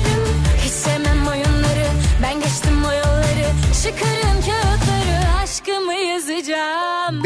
Çıkarın 3.84 4.40
kağıtları 4.40 5.42
Aşkımı 5.42 5.94
yazacağım 5.94 7.24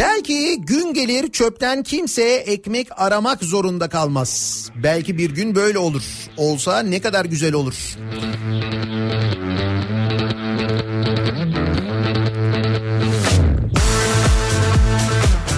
gün 0.56 0.94
gelir 0.94 1.32
çöpten 1.32 1.82
kimse 1.82 2.22
ekmek 2.22 2.88
aramak 2.96 3.42
zorunda 3.44 3.88
kalmaz. 3.88 4.64
Belki 4.82 5.18
bir 5.18 5.30
gün 5.30 5.54
böyle 5.54 5.78
olur. 5.78 6.02
Olsa 6.36 6.78
ne 6.80 7.00
kadar 7.00 7.24
güzel 7.24 7.54
olur. 7.54 7.74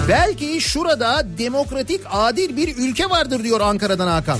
Belki 0.09 0.61
şurada 0.61 1.27
demokratik 1.37 2.01
adil 2.09 2.57
bir 2.57 2.77
ülke 2.77 3.09
vardır 3.09 3.43
diyor 3.43 3.61
Ankara'dan 3.61 4.07
Hakan. 4.07 4.39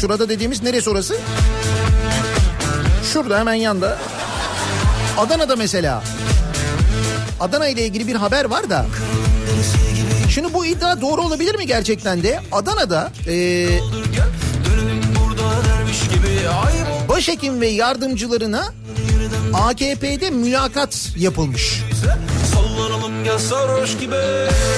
Şurada 0.00 0.28
dediğimiz 0.28 0.62
neresi 0.62 0.90
orası? 0.90 1.16
Şurada 3.12 3.38
hemen 3.38 3.54
yanda. 3.54 3.98
Adana'da 5.18 5.56
mesela. 5.56 6.02
Adana 7.40 7.68
ile 7.68 7.86
ilgili 7.86 8.06
bir 8.06 8.14
haber 8.14 8.44
var 8.44 8.70
da. 8.70 8.86
Şimdi 10.30 10.54
bu 10.54 10.66
iddia 10.66 11.00
doğru 11.00 11.22
olabilir 11.22 11.54
mi 11.54 11.66
gerçekten 11.66 12.22
de? 12.22 12.40
Adana'da 12.52 13.12
e, 13.26 13.68
başhekim 17.08 17.60
ve 17.60 17.68
yardımcılarına 17.68 18.72
AKP'de 19.54 20.30
mülakat 20.30 21.08
yapılmış. 21.16 21.80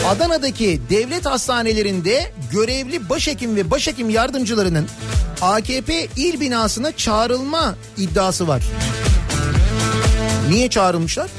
Adana'daki 0.08 0.80
devlet 0.90 1.26
hastanelerinde 1.26 2.32
görevli 2.52 3.08
başhekim 3.08 3.56
ve 3.56 3.70
başhekim 3.70 4.10
yardımcılarının 4.10 4.86
AKP 5.42 6.06
il 6.16 6.40
binasına 6.40 6.96
çağrılma 6.96 7.74
iddiası 7.96 8.48
var. 8.48 8.62
Niye 10.48 10.68
çağrılmışlar? 10.68 11.30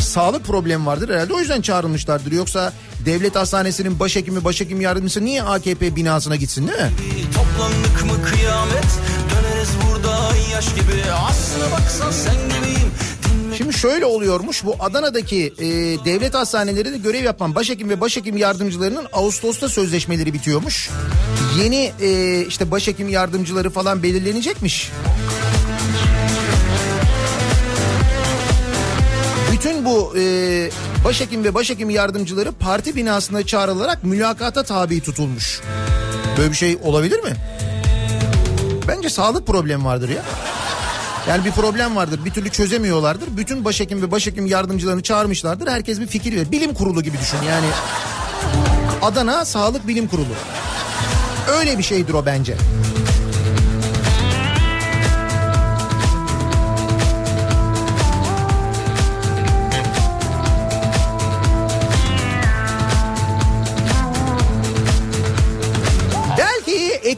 Sağlık 0.00 0.44
problemi 0.44 0.86
vardır 0.86 1.08
herhalde 1.14 1.34
o 1.34 1.40
yüzden 1.40 1.60
çağrılmışlardır. 1.60 2.32
Yoksa 2.32 2.72
devlet 3.06 3.36
hastanesinin 3.36 4.00
başhekimi 4.00 4.44
başhekim 4.44 4.80
yardımcısı 4.80 5.24
niye 5.24 5.42
AKP 5.42 5.96
binasına 5.96 6.36
gitsin 6.36 6.68
değil 6.68 6.78
mi? 6.78 6.90
Toplandık 7.34 8.04
mı 8.04 8.24
kıyamet 8.30 8.86
Döneriz 9.30 9.70
burada 9.86 10.36
yaş 10.52 10.74
gibi 10.74 11.10
Aslına 11.28 11.72
baksan 11.72 12.10
sen 12.10 12.34
gibiyim 12.34 12.90
Şimdi 13.56 13.72
şöyle 13.72 14.04
oluyormuş 14.04 14.64
bu 14.64 14.76
Adana'daki 14.80 15.54
e, 15.58 15.64
devlet 16.04 16.34
hastanelerinde 16.34 16.98
görev 16.98 17.24
yapan 17.24 17.54
başhekim 17.54 17.88
ve 17.90 18.00
başhekim 18.00 18.36
yardımcılarının 18.36 19.06
Ağustos'ta 19.12 19.68
sözleşmeleri 19.68 20.34
bitiyormuş. 20.34 20.90
Yeni 21.58 21.92
e, 22.00 22.40
işte 22.46 22.70
başhekim 22.70 23.08
yardımcıları 23.08 23.70
falan 23.70 24.02
belirlenecekmiş. 24.02 24.90
Bütün 29.64 29.84
bu 29.84 30.14
e, 30.18 30.70
başhekim 31.04 31.44
ve 31.44 31.54
başhekim 31.54 31.90
yardımcıları 31.90 32.52
parti 32.52 32.96
binasına 32.96 33.46
çağrılarak 33.46 34.04
mülakata 34.04 34.62
tabi 34.62 35.00
tutulmuş. 35.00 35.60
Böyle 36.38 36.50
bir 36.50 36.56
şey 36.56 36.78
olabilir 36.82 37.20
mi? 37.20 37.30
Bence 38.88 39.10
sağlık 39.10 39.46
problemi 39.46 39.84
vardır 39.84 40.08
ya. 40.08 40.22
Yani 41.28 41.44
bir 41.44 41.50
problem 41.50 41.96
vardır 41.96 42.20
bir 42.24 42.30
türlü 42.30 42.50
çözemiyorlardır. 42.50 43.36
Bütün 43.36 43.64
başhekim 43.64 44.02
ve 44.02 44.10
başhekim 44.10 44.46
yardımcılarını 44.46 45.02
çağırmışlardır. 45.02 45.66
Herkes 45.66 46.00
bir 46.00 46.06
fikir 46.06 46.36
verir. 46.36 46.50
Bilim 46.52 46.74
kurulu 46.74 47.02
gibi 47.02 47.18
düşün 47.18 47.38
yani. 47.48 47.66
Adana 49.02 49.44
Sağlık 49.44 49.88
Bilim 49.88 50.08
Kurulu. 50.08 50.34
Öyle 51.58 51.78
bir 51.78 51.82
şeydir 51.82 52.14
o 52.14 52.26
bence. 52.26 52.56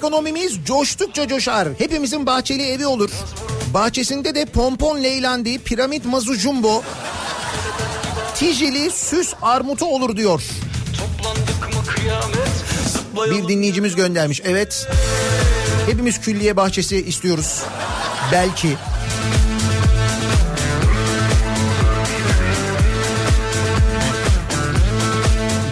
Ekonomimiz 0.05 0.59
coştukça 0.67 1.29
coşar. 1.29 1.69
Hepimizin 1.79 2.27
bahçeli 2.27 2.63
evi 2.63 2.87
olur. 2.87 3.11
Bahçesinde 3.75 4.35
de 4.35 4.45
pompon 4.45 5.03
leylandi, 5.03 5.59
piramit 5.59 6.05
mazu 6.05 6.35
jumbo, 6.35 6.83
tijili 8.35 8.91
süs 8.91 9.35
armutu 9.43 9.87
olur 9.87 10.17
diyor. 10.17 10.43
Bir 13.31 13.49
dinleyicimiz 13.49 13.95
göndermiş. 13.95 14.41
Evet. 14.45 14.89
Hepimiz 15.87 16.21
külliye 16.21 16.57
bahçesi 16.57 16.97
istiyoruz. 16.97 17.63
Belki. 18.33 18.77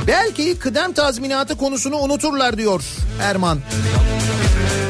Belki 0.07 0.59
kıdem 0.59 0.93
tazminatı 0.93 1.57
konusunu 1.57 1.97
unuturlar 1.97 2.59
diyor 2.59 2.83
Erman. 3.23 3.59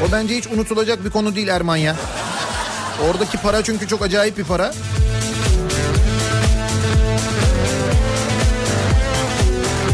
O 0.03 0.11
bence 0.11 0.37
hiç 0.37 0.47
unutulacak 0.47 1.05
bir 1.05 1.09
konu 1.09 1.35
değil 1.35 1.47
Erman 1.47 1.77
ya. 1.77 1.95
Oradaki 3.09 3.37
para 3.37 3.63
çünkü 3.63 3.87
çok 3.87 4.01
acayip 4.01 4.37
bir 4.37 4.43
para. 4.43 4.73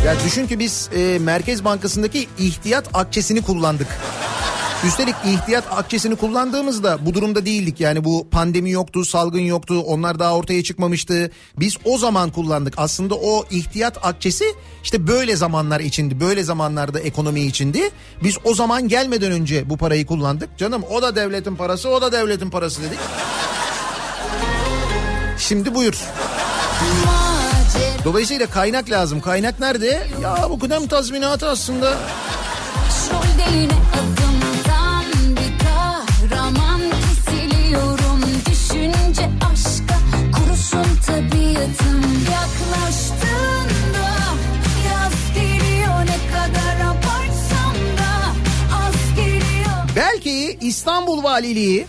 Ya 0.05 0.15
düşün 0.25 0.47
ki 0.47 0.59
biz 0.59 0.89
e, 0.95 1.19
Merkez 1.19 1.65
Bankası'ndaki 1.65 2.27
ihtiyat 2.37 2.89
akçesini 2.93 3.41
kullandık. 3.41 3.87
Üstelik 4.85 5.15
ihtiyat 5.25 5.63
akçesini 5.71 6.15
kullandığımızda 6.15 7.05
bu 7.05 7.13
durumda 7.13 7.45
değildik. 7.45 7.79
Yani 7.79 8.03
bu 8.03 8.27
pandemi 8.31 8.71
yoktu, 8.71 9.05
salgın 9.05 9.39
yoktu, 9.39 9.83
onlar 9.87 10.19
daha 10.19 10.35
ortaya 10.35 10.63
çıkmamıştı. 10.63 11.31
Biz 11.59 11.77
o 11.85 11.97
zaman 11.97 12.31
kullandık. 12.31 12.73
Aslında 12.77 13.15
o 13.15 13.45
ihtiyat 13.51 14.05
akçesi 14.05 14.45
işte 14.83 15.07
böyle 15.07 15.35
zamanlar 15.35 15.79
içindi. 15.79 16.19
Böyle 16.19 16.43
zamanlarda 16.43 16.99
ekonomi 16.99 17.41
içindi. 17.41 17.89
Biz 18.23 18.37
o 18.43 18.53
zaman 18.53 18.87
gelmeden 18.87 19.31
önce 19.31 19.69
bu 19.69 19.77
parayı 19.77 20.05
kullandık. 20.05 20.57
Canım 20.57 20.83
o 20.91 21.01
da 21.01 21.15
devletin 21.15 21.55
parası, 21.55 21.89
o 21.89 22.01
da 22.01 22.11
devletin 22.11 22.49
parası 22.49 22.81
dedik. 22.81 22.99
Şimdi 25.37 25.75
buyur. 25.75 26.03
Dolayısıyla 28.03 28.47
kaynak 28.47 28.89
lazım. 28.89 29.21
Kaynak 29.21 29.59
nerede? 29.59 30.07
Ya 30.21 30.47
bu 30.49 30.59
kıdem 30.59 30.87
tazminatı 30.87 31.49
aslında. 31.49 31.97
Başrolde 32.89 34.28
tabiatım 41.59 42.01
Yaklaştığında 42.31 44.09
yaz 44.89 45.13
geliyor 45.35 45.99
ne 45.99 46.31
kadar 46.31 46.85
abartsam 46.85 47.75
da 47.97 48.33
az 48.75 49.15
geliyor 49.15 49.89
Belki 49.95 50.57
İstanbul 50.61 51.23
Valiliği 51.23 51.85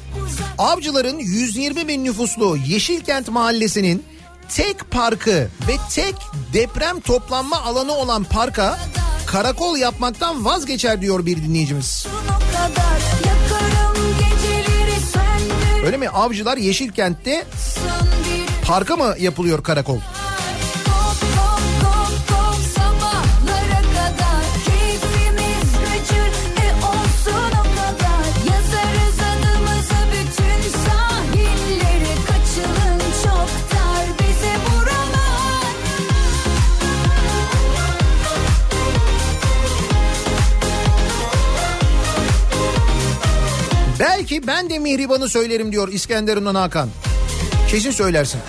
Avcıların 0.59 1.19
120 1.19 1.89
bin 1.89 2.05
nüfuslu 2.05 2.57
Yeşilkent 2.67 3.29
Mahallesi'nin 3.29 4.05
tek 4.49 4.91
parkı 4.91 5.49
ve 5.69 5.77
tek 5.95 6.15
deprem 6.53 7.01
toplanma 7.01 7.61
alanı 7.61 7.93
olan 7.93 8.25
parka 8.25 8.79
karakol 9.27 9.77
yapmaktan 9.77 10.45
vazgeçer 10.45 11.01
diyor 11.01 11.27
bir 11.27 11.37
dinleyicimiz. 11.37 12.07
Öyle 15.87 15.97
mi? 15.97 16.09
Avcılar 16.09 16.57
Yeşilkent'te 16.57 17.45
parka 18.71 18.97
mı 18.97 19.15
yapılıyor 19.19 19.63
karakol? 19.63 19.99
Belki 44.01 44.47
ben 44.47 44.71
de 44.71 44.79
Mihriban'ı 44.79 45.29
söylerim 45.29 45.73
diyor 45.73 45.89
İskenderun'dan 45.89 46.55
Hakan. 46.55 46.89
Kesin 47.71 47.91
söylersin. 47.91 48.41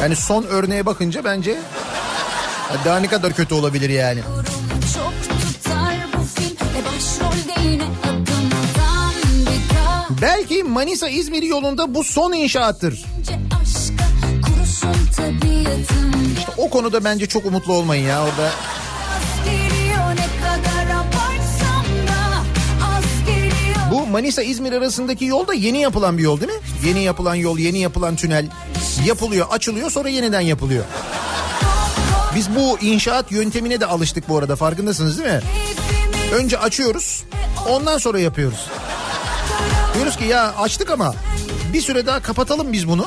Yani 0.00 0.16
son 0.16 0.44
örneğe 0.44 0.86
bakınca 0.86 1.24
bence 1.24 1.58
daha 2.84 3.00
ne 3.00 3.06
kadar 3.06 3.32
kötü 3.32 3.54
olabilir 3.54 3.90
yani. 3.90 4.20
Belki 10.22 10.62
Manisa 10.62 11.08
İzmir 11.08 11.42
yolunda 11.42 11.94
bu 11.94 12.04
son 12.04 12.32
inşaattır. 12.32 13.04
tabiatım 15.16 16.36
O 16.58 16.70
konuda 16.70 17.04
bence 17.04 17.26
çok 17.26 17.46
umutlu 17.46 17.72
olmayın 17.72 18.06
ya 18.06 18.22
orada. 18.22 18.50
Manisa 24.10 24.42
İzmir 24.42 24.72
arasındaki 24.72 25.24
yol 25.24 25.46
da 25.46 25.54
yeni 25.54 25.80
yapılan 25.80 26.18
bir 26.18 26.22
yol 26.22 26.40
değil 26.40 26.52
mi? 26.52 26.58
Yeni 26.86 27.02
yapılan 27.02 27.34
yol, 27.34 27.58
yeni 27.58 27.78
yapılan 27.78 28.16
tünel 28.16 28.46
yapılıyor, 29.06 29.46
açılıyor 29.50 29.90
sonra 29.90 30.08
yeniden 30.08 30.40
yapılıyor. 30.40 30.84
Biz 32.34 32.56
bu 32.56 32.78
inşaat 32.78 33.32
yöntemine 33.32 33.80
de 33.80 33.86
alıştık 33.86 34.28
bu 34.28 34.38
arada 34.38 34.56
farkındasınız 34.56 35.18
değil 35.18 35.30
mi? 35.30 35.40
Önce 36.34 36.58
açıyoruz 36.58 37.24
ondan 37.68 37.98
sonra 37.98 38.20
yapıyoruz. 38.20 38.66
Diyoruz 39.94 40.16
ki 40.16 40.24
ya 40.24 40.54
açtık 40.58 40.90
ama 40.90 41.14
bir 41.72 41.80
süre 41.80 42.06
daha 42.06 42.22
kapatalım 42.22 42.72
biz 42.72 42.88
bunu. 42.88 43.06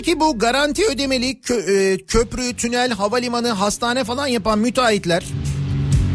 Belki 0.00 0.20
bu 0.20 0.38
garanti 0.38 0.86
ödemeli 0.86 1.30
kö- 1.32 1.92
e, 1.92 1.96
köprü, 1.98 2.56
tünel, 2.56 2.90
havalimanı, 2.90 3.48
hastane 3.48 4.04
falan 4.04 4.26
yapan 4.26 4.58
müteahhitler 4.58 5.24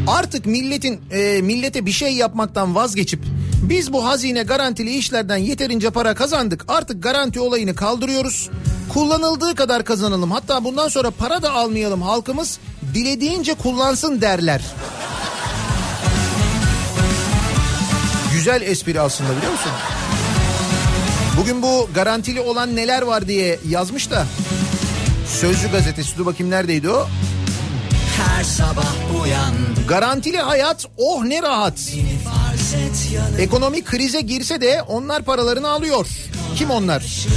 artık 0.07 0.45
milletin 0.45 1.01
e, 1.11 1.41
millete 1.41 1.85
bir 1.85 1.91
şey 1.91 2.13
yapmaktan 2.13 2.75
vazgeçip 2.75 3.19
biz 3.61 3.93
bu 3.93 4.05
hazine 4.05 4.43
garantili 4.43 4.95
işlerden 4.95 5.37
yeterince 5.37 5.89
para 5.89 6.15
kazandık 6.15 6.65
artık 6.67 7.03
garanti 7.03 7.39
olayını 7.39 7.75
kaldırıyoruz. 7.75 8.49
Kullanıldığı 8.93 9.55
kadar 9.55 9.85
kazanalım 9.85 10.31
hatta 10.31 10.63
bundan 10.63 10.87
sonra 10.87 11.11
para 11.11 11.41
da 11.41 11.51
almayalım 11.51 12.01
halkımız 12.01 12.59
dilediğince 12.93 13.53
kullansın 13.53 14.21
derler. 14.21 14.61
Güzel 18.33 18.61
espri 18.61 19.01
aslında 19.01 19.37
biliyor 19.37 19.51
musun? 19.51 19.71
Bugün 21.39 21.61
bu 21.61 21.89
garantili 21.95 22.41
olan 22.41 22.75
neler 22.75 23.01
var 23.01 23.27
diye 23.27 23.59
yazmış 23.69 24.11
da 24.11 24.25
Sözcü 25.27 25.71
gazetesi 25.71 26.17
dur 26.17 26.25
bakayım 26.25 26.51
neredeydi 26.51 26.89
o? 26.89 27.07
Her 28.17 28.43
sabah 28.43 29.21
uyan 29.21 29.53
Garantili 29.87 30.37
hayat 30.37 30.85
oh 30.97 31.23
ne 31.23 31.41
rahat. 31.41 31.73
yanı 31.95 32.44
Ekonomi 33.39 33.83
krize 33.83 34.21
girse 34.21 34.61
de 34.61 34.81
onlar 34.81 35.23
paralarını 35.23 35.69
alıyor. 35.69 36.07
Kim 36.55 36.69
onlar? 36.69 37.27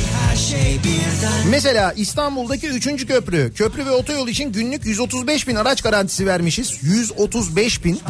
Mesela 1.50 1.92
İstanbul'daki 1.92 2.66
3. 2.68 3.06
köprü. 3.06 3.52
Köprü 3.54 3.86
ve 3.86 3.90
otoyol 3.90 4.28
için 4.28 4.52
günlük 4.52 4.86
135 4.86 5.48
bin 5.48 5.54
araç 5.54 5.82
garantisi 5.82 6.26
vermişiz. 6.26 6.78
135 6.82 7.84
bin. 7.84 8.00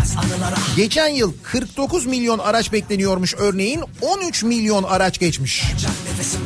Geçen 0.76 1.08
yıl 1.08 1.32
49 1.42 2.06
milyon 2.06 2.38
araç 2.38 2.72
bekleniyormuş 2.72 3.34
örneğin 3.38 3.82
13 4.02 4.42
milyon 4.42 4.82
araç 4.82 5.18
geçmiş. 5.18 5.64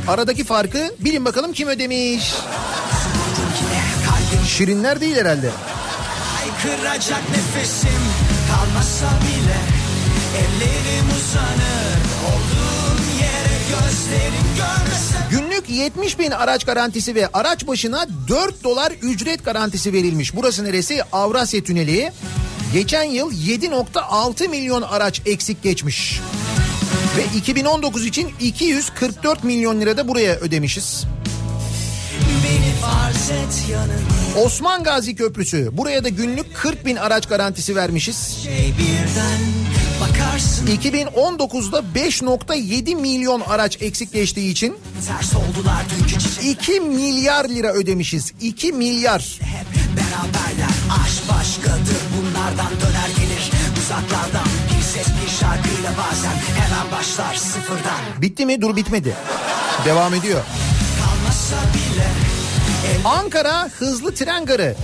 Aradaki 0.08 0.44
farkı 0.44 0.94
bilin 1.00 1.24
bakalım 1.24 1.52
kim 1.52 1.68
ödemiş? 1.68 2.34
Şirinler 4.48 5.00
değil 5.00 5.16
herhalde. 5.16 5.50
Kıracak 6.62 7.22
nefesim 7.30 7.90
kalmasa 8.50 9.06
bile 9.06 9.71
Ellerim 10.36 11.06
uzanır 11.16 12.02
olduğum 12.28 13.02
yere 13.22 13.58
gözlerim 13.68 14.46
görmese 14.56 15.16
Günlük 15.30 15.70
70 15.70 16.18
bin 16.18 16.30
araç 16.30 16.64
garantisi 16.64 17.14
ve 17.14 17.28
araç 17.32 17.66
başına 17.66 18.06
4 18.28 18.64
dolar 18.64 18.92
ücret 19.02 19.44
garantisi 19.44 19.92
verilmiş. 19.92 20.36
Burası 20.36 20.64
neresi? 20.64 21.02
Avrasya 21.12 21.62
Tüneli. 21.62 22.12
Geçen 22.72 23.02
yıl 23.02 23.32
7.6 23.32 24.48
milyon 24.48 24.82
araç 24.82 25.22
eksik 25.26 25.62
geçmiş. 25.62 26.20
Ve 27.16 27.38
2019 27.38 28.06
için 28.06 28.30
244 28.40 29.44
milyon 29.44 29.80
lira 29.80 29.96
da 29.96 30.08
buraya 30.08 30.34
ödemişiz. 30.34 31.04
Osman 34.44 34.84
Gazi 34.84 35.14
Köprüsü. 35.14 35.68
Buraya 35.72 36.04
da 36.04 36.08
günlük 36.08 36.54
40 36.56 36.86
bin 36.86 36.96
araç 36.96 37.28
garantisi 37.28 37.76
vermişiz. 37.76 38.38
şey 38.44 38.74
birden 38.78 39.61
2019'da 40.66 41.78
5.7 41.94 42.96
milyon 42.96 43.40
araç 43.40 43.82
eksik 43.82 44.12
geçtiği 44.12 44.50
için 44.50 44.76
ters 45.08 45.34
oldular 45.34 45.84
dünkü 45.90 46.18
çiçek 46.18 46.44
2 46.44 46.80
milyar 46.80 47.48
lira 47.48 47.72
ödemişiz. 47.72 48.32
2 48.40 48.72
milyar. 48.72 49.38
Hep 49.40 49.66
beraberler 49.96 50.74
aşk 51.04 51.28
başkadır 51.30 52.02
bunlardan 52.16 52.72
döner 52.80 53.08
gelir 53.16 53.50
Uzaklardan 53.82 54.48
bir 54.76 54.82
ses 54.82 55.06
bir 55.06 55.30
şarkıyla 55.30 55.90
bazen 55.98 56.36
hemen 56.62 56.92
başlar 56.92 57.34
sıfırdan 57.34 58.22
Bitti 58.22 58.46
mi? 58.46 58.60
Dur 58.60 58.76
bitmedi. 58.76 59.14
Devam 59.84 60.14
ediyor. 60.14 60.40
Ankara 63.04 63.68
hızlı 63.78 64.14
tren 64.14 64.44
garı 64.44 64.74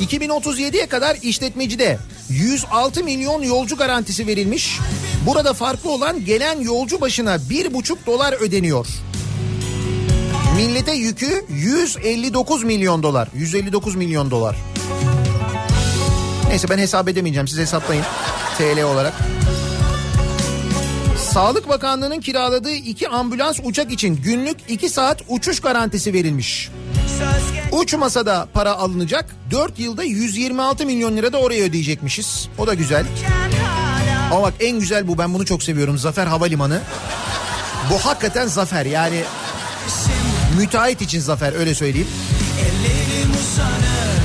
2037'ye 0.00 0.86
kadar 0.86 1.16
işletmecide 1.22 1.98
106 2.28 3.04
milyon 3.04 3.42
yolcu 3.42 3.76
garantisi 3.76 4.26
verilmiş. 4.26 4.78
Burada 5.26 5.52
farklı 5.54 5.90
olan 5.90 6.24
gelen 6.24 6.60
yolcu 6.60 7.00
başına 7.00 7.34
1,5 7.34 7.96
dolar 8.06 8.32
ödeniyor. 8.32 8.86
Millete 10.56 10.92
yükü 10.92 11.44
159 11.48 12.64
milyon 12.64 13.02
dolar. 13.02 13.28
159 13.34 13.94
milyon 13.94 14.30
dolar. 14.30 14.56
Neyse 16.48 16.68
ben 16.68 16.78
hesap 16.78 17.08
edemeyeceğim. 17.08 17.48
Siz 17.48 17.58
hesaplayın. 17.58 18.04
TL 18.58 18.82
olarak. 18.82 19.14
Sağlık 21.18 21.68
Bakanlığı'nın 21.68 22.20
kiraladığı 22.20 22.72
iki 22.72 23.08
ambulans 23.08 23.60
uçak 23.64 23.92
için 23.92 24.16
günlük 24.16 24.56
2 24.68 24.88
saat 24.88 25.22
uçuş 25.28 25.60
garantisi 25.60 26.12
verilmiş. 26.12 26.70
Söz 27.08 27.52
geç 27.52 27.64
Uçmasa 27.72 28.26
da 28.26 28.48
para 28.54 28.72
alınacak. 28.72 29.36
4 29.50 29.78
yılda 29.78 30.04
126 30.04 30.86
milyon 30.86 31.16
lira 31.16 31.32
da 31.32 31.38
oraya 31.38 31.62
ödeyecekmişiz. 31.62 32.48
O 32.58 32.66
da 32.66 32.74
güzel. 32.74 33.06
Ama 34.32 34.42
bak 34.42 34.54
en 34.60 34.78
güzel 34.80 35.08
bu 35.08 35.18
ben 35.18 35.34
bunu 35.34 35.46
çok 35.46 35.62
seviyorum. 35.62 35.98
Zafer 35.98 36.26
Havalimanı. 36.26 36.80
Bu 37.90 37.98
hakikaten 37.98 38.46
zafer 38.46 38.86
yani 38.86 39.22
müteahhit 40.58 41.02
için 41.02 41.20
zafer 41.20 41.52
öyle 41.52 41.74
söyleyeyim. 41.74 42.08
ellerim 42.60 43.30
uzanır 43.30 44.16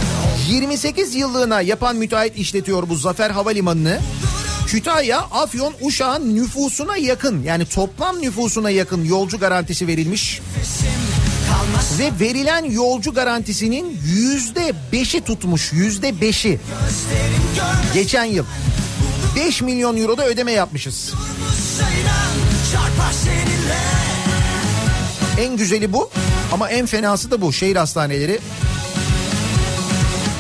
28 0.50 1.16
yıllığına 1.16 1.62
yapan 1.62 1.96
müteahhit 1.96 2.38
işletiyor 2.38 2.90
bu 2.90 2.96
Zafer 2.96 3.30
Havalimanı'nı. 3.30 4.00
Kütahya, 4.68 5.20
Afyon, 5.20 5.74
Uşak'ın 5.82 6.36
nüfusuna 6.36 6.98
yakın 6.98 7.44
yani 7.44 7.66
toplam 7.66 8.22
nüfusuna 8.22 8.70
yakın 8.70 9.06
yolcu 9.06 9.40
garantisi 9.40 9.88
verilmiş. 9.88 10.40
kalmasa 10.40 11.01
Ve 12.00 12.12
verilen 12.20 12.66
yolcu 12.66 13.14
garantisinin 13.14 14.00
yüzde 14.06 14.74
beşi 14.92 15.22
tutmuş 15.22 15.74
yüzde 15.74 16.22
beşi. 16.22 16.60
Geçen 17.94 18.26
yıl 18.26 18.46
5 19.36 19.62
milyon 19.62 19.98
euro 19.98 20.18
da 20.18 20.28
ödeme 20.28 20.52
yapmışız. 20.52 21.14
En 25.40 25.58
güzeli 25.58 25.94
bu 25.94 26.10
ama 26.54 26.70
en 26.70 26.86
fenası 26.86 27.32
da 27.32 27.42
bu 27.42 27.54
şehir 27.54 27.76
hastaneleri. 27.76 28.40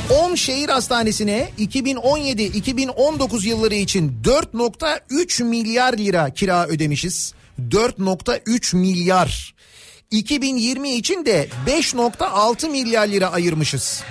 10 0.09 0.35
şehir 0.35 0.69
hastanesine 0.69 1.49
2017-2019 1.59 3.47
yılları 3.47 3.75
için 3.75 4.21
4.3 4.23 5.43
milyar 5.43 5.97
lira 5.97 6.29
kira 6.29 6.67
ödemişiz. 6.67 7.33
4.3 7.69 8.75
milyar. 8.75 9.53
2020 10.11 10.91
için 10.91 11.25
de 11.25 11.49
5.6 11.67 12.69
milyar 12.69 13.07
lira 13.07 13.31
ayırmışız. 13.31 14.03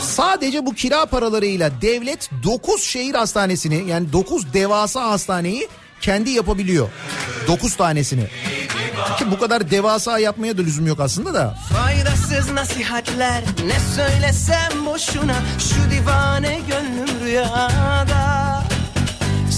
Sadece 0.00 0.66
bu 0.66 0.74
kira 0.74 1.06
paralarıyla 1.06 1.70
devlet 1.82 2.30
9 2.42 2.82
şehir 2.82 3.14
hastanesini 3.14 3.90
yani 3.90 4.12
9 4.12 4.52
devasa 4.52 5.10
hastaneyi 5.10 5.68
kendi 6.00 6.30
yapabiliyor. 6.30 6.88
9 7.46 7.76
tanesini. 7.76 8.26
Ki 9.18 9.30
bu 9.30 9.38
kadar 9.38 9.70
devasa 9.70 10.18
yapmaya 10.18 10.58
da 10.58 10.62
lüzum 10.62 10.86
yok 10.86 11.00
aslında 11.00 11.34
da. 11.34 11.58
Faydasız 11.72 12.50
nasihatler 12.50 13.44
ne 13.66 13.80
söylesem 13.96 14.86
boşuna 14.86 15.36
Şu 15.58 15.90
divane 15.90 16.60
gönlüm 16.68 17.20
rüyada 17.24 18.59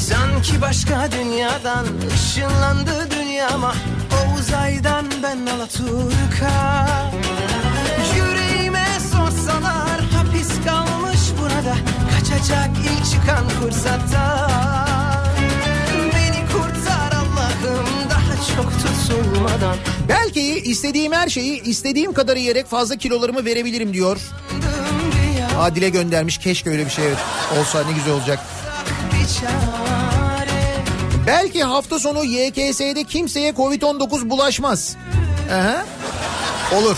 Sanki 0.08 0.60
başka 0.60 1.12
dünyadan 1.12 1.86
ışınlandı 2.14 3.08
dünyama 3.10 3.74
O 4.12 4.38
uzaydan 4.38 5.06
ben 5.22 5.46
Alaturka. 5.46 6.86
Yüreğime 8.16 8.86
sorsalar 9.12 10.00
hapis 10.00 10.48
kalmış 10.64 11.20
burada 11.40 11.74
Kaçacak 12.14 12.70
ilk 12.78 13.10
çıkan 13.10 13.48
fırsatta 13.48 14.50
Beni 16.14 16.46
kurtar 16.52 17.12
Allah'ım 17.12 17.86
daha 18.10 18.36
çok 18.56 18.72
tutulmadan. 18.72 19.76
Belki 20.08 20.40
istediğim 20.60 21.12
her 21.12 21.28
şeyi 21.28 21.62
istediğim 21.62 22.12
kadar 22.12 22.36
yiyerek 22.36 22.66
fazla 22.66 22.96
kilolarımı 22.96 23.44
verebilirim 23.44 23.92
diyor. 23.92 24.16
Adile 25.58 25.88
göndermiş. 25.88 26.38
Keşke 26.38 26.70
öyle 26.70 26.84
bir 26.84 26.90
şey 26.90 27.04
olsa. 27.60 27.84
Ne 27.84 27.92
güzel 27.92 28.12
olacak. 28.12 28.38
bir 29.12 29.26
çare 29.26 29.91
Belki 31.32 31.62
hafta 31.62 31.98
sonu 31.98 32.24
YKS'de 32.24 33.04
kimseye 33.04 33.50
Covid-19 33.50 34.30
bulaşmaz. 34.30 34.96
Aha. 35.52 35.86
Olur. 36.76 36.96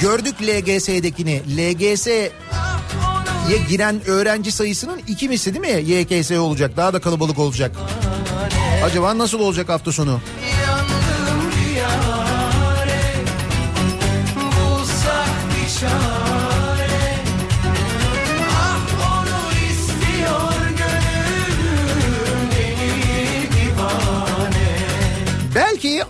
Gördük 0.00 0.34
LGS'dekini. 0.42 1.42
LGS'ye 1.56 2.30
giren 3.68 4.00
öğrenci 4.06 4.52
sayısının 4.52 5.00
iki 5.08 5.28
misli 5.28 5.54
değil 5.54 5.74
mi? 5.74 5.92
YKS 5.92 6.30
olacak. 6.30 6.76
Daha 6.76 6.92
da 6.92 7.00
kalabalık 7.00 7.38
olacak. 7.38 7.76
Acaba 8.84 9.18
nasıl 9.18 9.40
olacak 9.40 9.68
hafta 9.68 9.92
sonu? 9.92 10.20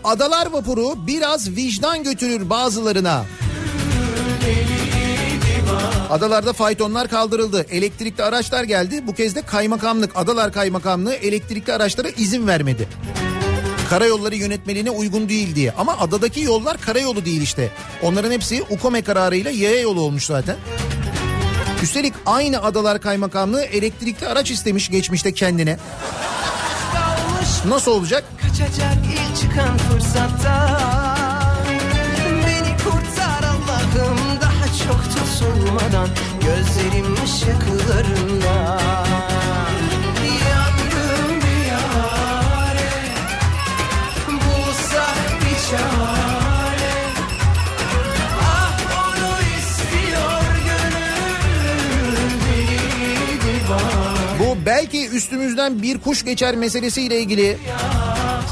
Adalar 0.04 0.46
vapuru 0.46 1.06
biraz 1.06 1.50
vicdan 1.50 2.02
götürür 2.02 2.50
bazılarına. 2.50 3.24
Adalarda 6.10 6.52
faytonlar 6.52 7.08
kaldırıldı. 7.08 7.66
Elektrikli 7.70 8.22
araçlar 8.22 8.64
geldi. 8.64 9.06
Bu 9.06 9.14
kez 9.14 9.34
de 9.34 9.42
kaymakamlık, 9.42 10.12
Adalar 10.14 10.52
Kaymakamlığı 10.52 11.14
elektrikli 11.14 11.72
araçlara 11.72 12.08
izin 12.08 12.46
vermedi. 12.46 12.88
Karayolları 13.90 14.36
yönetmeliğine 14.36 14.90
uygun 14.90 15.28
değil 15.28 15.54
diye. 15.54 15.72
Ama 15.72 15.98
adadaki 15.98 16.40
yollar 16.40 16.80
karayolu 16.80 17.24
değil 17.24 17.42
işte. 17.42 17.70
Onların 18.02 18.30
hepsi 18.30 18.62
UKOME 18.70 19.02
kararıyla 19.02 19.50
yaya 19.50 19.80
yolu 19.80 20.00
olmuş 20.00 20.24
zaten. 20.26 20.56
Üstelik 21.82 22.14
aynı 22.26 22.62
Adalar 22.62 23.00
Kaymakamlığı 23.00 23.62
elektrikli 23.62 24.26
araç 24.26 24.50
istemiş 24.50 24.90
geçmişte 24.90 25.32
kendine. 25.32 25.78
Nasıl 27.68 27.92
olacak? 27.92 28.24
Kaçacak 28.52 28.96
ilk 29.12 29.36
çıkan 29.36 29.78
fırsatta. 29.78 30.78
Beni 32.46 32.76
kurtar 32.84 33.42
Allah'ım 33.42 34.18
daha 34.40 34.66
çok 34.66 35.04
tutulmadan 35.04 36.08
Gözlerim 36.40 37.14
ışıklarında. 37.24 38.78
Ah 48.40 48.78
belki 54.66 55.08
üstümüzden 55.08 55.82
bir 55.82 55.98
kuş 55.98 56.24
geçer 56.24 56.56
meselesiyle 56.56 57.20
ilgili 57.20 57.58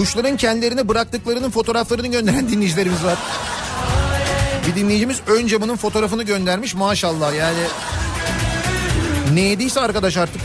kuşların 0.01 0.37
kendilerini 0.37 0.89
bıraktıklarının 0.89 1.51
fotoğraflarını 1.51 2.07
gönderen 2.07 2.49
dinleyicilerimiz 2.51 3.05
var. 3.05 3.19
Bir 4.67 4.75
dinleyicimiz 4.75 5.21
ön 5.27 5.47
camının 5.47 5.77
fotoğrafını 5.77 6.23
göndermiş 6.23 6.75
maşallah 6.75 7.35
yani. 7.35 7.59
Ne 9.35 9.59
arkadaş 9.77 10.17
artık. 10.17 10.41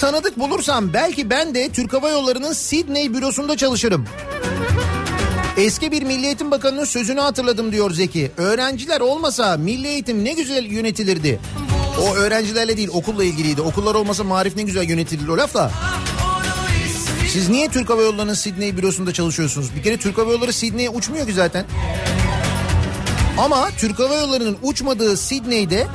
Tanıdık 0.00 0.38
bulursam 0.38 0.92
belki 0.92 1.30
ben 1.30 1.54
de 1.54 1.68
Türk 1.68 1.92
Hava 1.92 2.08
Yolları'nın 2.08 2.52
Sydney 2.52 3.14
bürosunda 3.14 3.56
çalışırım. 3.56 4.04
Eski 5.56 5.92
bir 5.92 6.02
Milli 6.02 6.26
Eğitim 6.26 6.50
Bakanı'nın 6.50 6.84
sözünü 6.84 7.20
hatırladım 7.20 7.72
diyor 7.72 7.90
Zeki. 7.90 8.32
Öğrenciler 8.36 9.00
olmasa 9.00 9.56
Milli 9.56 9.88
Eğitim 9.88 10.24
ne 10.24 10.32
güzel 10.32 10.64
yönetilirdi. 10.64 11.40
O 12.02 12.14
öğrencilerle 12.14 12.76
değil 12.76 12.88
okulla 12.92 13.24
ilgiliydi. 13.24 13.62
Okullar 13.62 13.94
olmasa 13.94 14.24
marif 14.24 14.56
ne 14.56 14.62
güzel 14.62 14.88
yönetilir 14.88 15.28
o 15.28 15.38
laf 15.38 15.54
da. 15.54 15.70
Siz 17.32 17.48
niye 17.48 17.68
Türk 17.68 17.90
Hava 17.90 18.02
Yolları'nın 18.02 18.34
Sydney 18.34 18.76
bürosunda 18.76 19.12
çalışıyorsunuz? 19.12 19.74
Bir 19.76 19.82
kere 19.82 19.96
Türk 19.96 20.18
Hava 20.18 20.32
Yolları 20.32 20.52
Sydney'e 20.52 20.90
uçmuyor 20.90 21.26
ki 21.26 21.32
zaten. 21.32 21.64
Ama 23.38 23.68
Türk 23.78 23.98
Hava 23.98 24.14
Yolları'nın 24.14 24.58
uçmadığı 24.62 25.16
Sydney'de 25.16 25.86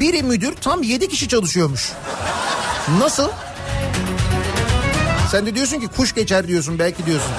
biri 0.00 0.22
müdür 0.22 0.54
tam 0.60 0.82
7 0.82 1.08
kişi 1.08 1.28
çalışıyormuş. 1.28 1.92
Nasıl? 2.98 3.28
Sen 5.30 5.46
de 5.46 5.54
diyorsun 5.54 5.80
ki 5.80 5.88
kuş 5.96 6.14
geçer 6.14 6.48
diyorsun 6.48 6.78
belki 6.78 7.06
diyorsun. 7.06 7.32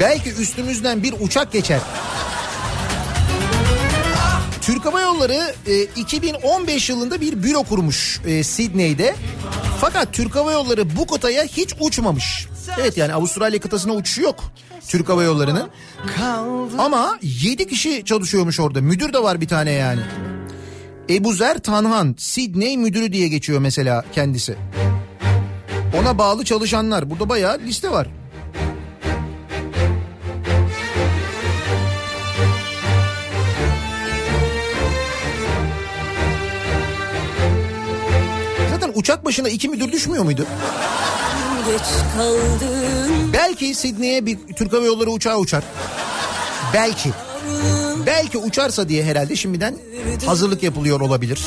Belki 0.00 0.32
üstümüzden 0.34 1.02
bir 1.02 1.14
uçak 1.20 1.52
geçer. 1.52 1.80
Türk 4.60 4.84
Hava 4.84 5.00
Yolları 5.00 5.54
e, 5.66 5.82
2015 5.82 6.90
yılında 6.90 7.20
bir 7.20 7.42
büro 7.42 7.62
kurmuş 7.62 8.20
e, 8.26 8.42
Sydney'de. 8.44 9.14
Fakat 9.80 10.12
Türk 10.12 10.36
Hava 10.36 10.52
Yolları 10.52 10.96
bu 10.96 11.06
kıtaya 11.06 11.44
hiç 11.44 11.74
uçmamış. 11.80 12.46
Evet 12.80 12.96
yani 12.96 13.14
Avustralya 13.14 13.60
kıtasına 13.60 13.92
uçuşu 13.92 14.22
yok 14.22 14.44
Türk 14.88 15.08
Hava 15.08 15.22
Yolları'nın. 15.22 15.70
Ama 16.78 17.18
7 17.22 17.68
kişi 17.68 18.04
çalışıyormuş 18.04 18.60
orada. 18.60 18.80
Müdür 18.80 19.12
de 19.12 19.22
var 19.22 19.40
bir 19.40 19.48
tane 19.48 19.70
yani. 19.70 20.00
Ebuzer 21.10 21.58
Tanhan 21.58 22.14
Sydney 22.18 22.76
müdürü 22.76 23.12
diye 23.12 23.28
geçiyor 23.28 23.58
mesela 23.60 24.04
kendisi. 24.12 24.56
Ona 26.00 26.18
bağlı 26.18 26.44
çalışanlar. 26.44 27.10
Burada 27.10 27.28
bayağı 27.28 27.58
liste 27.58 27.90
var. 27.90 28.08
Zaten 38.70 38.92
uçak 38.94 39.24
başına 39.24 39.48
iki 39.48 39.68
müdür 39.68 39.92
düşmüyor 39.92 40.24
muydu? 40.24 40.46
Belki 43.32 43.74
Sydney'e 43.74 44.26
bir 44.26 44.38
Türk 44.56 44.72
Hava 44.72 44.84
Yolları 44.86 45.10
uçağı 45.10 45.38
uçar. 45.38 45.64
Belki. 46.74 47.10
Belki 48.06 48.38
uçarsa 48.38 48.88
diye 48.88 49.04
herhalde 49.04 49.36
şimdiden 49.36 49.74
hazırlık 50.26 50.62
yapılıyor 50.62 51.00
olabilir. 51.00 51.46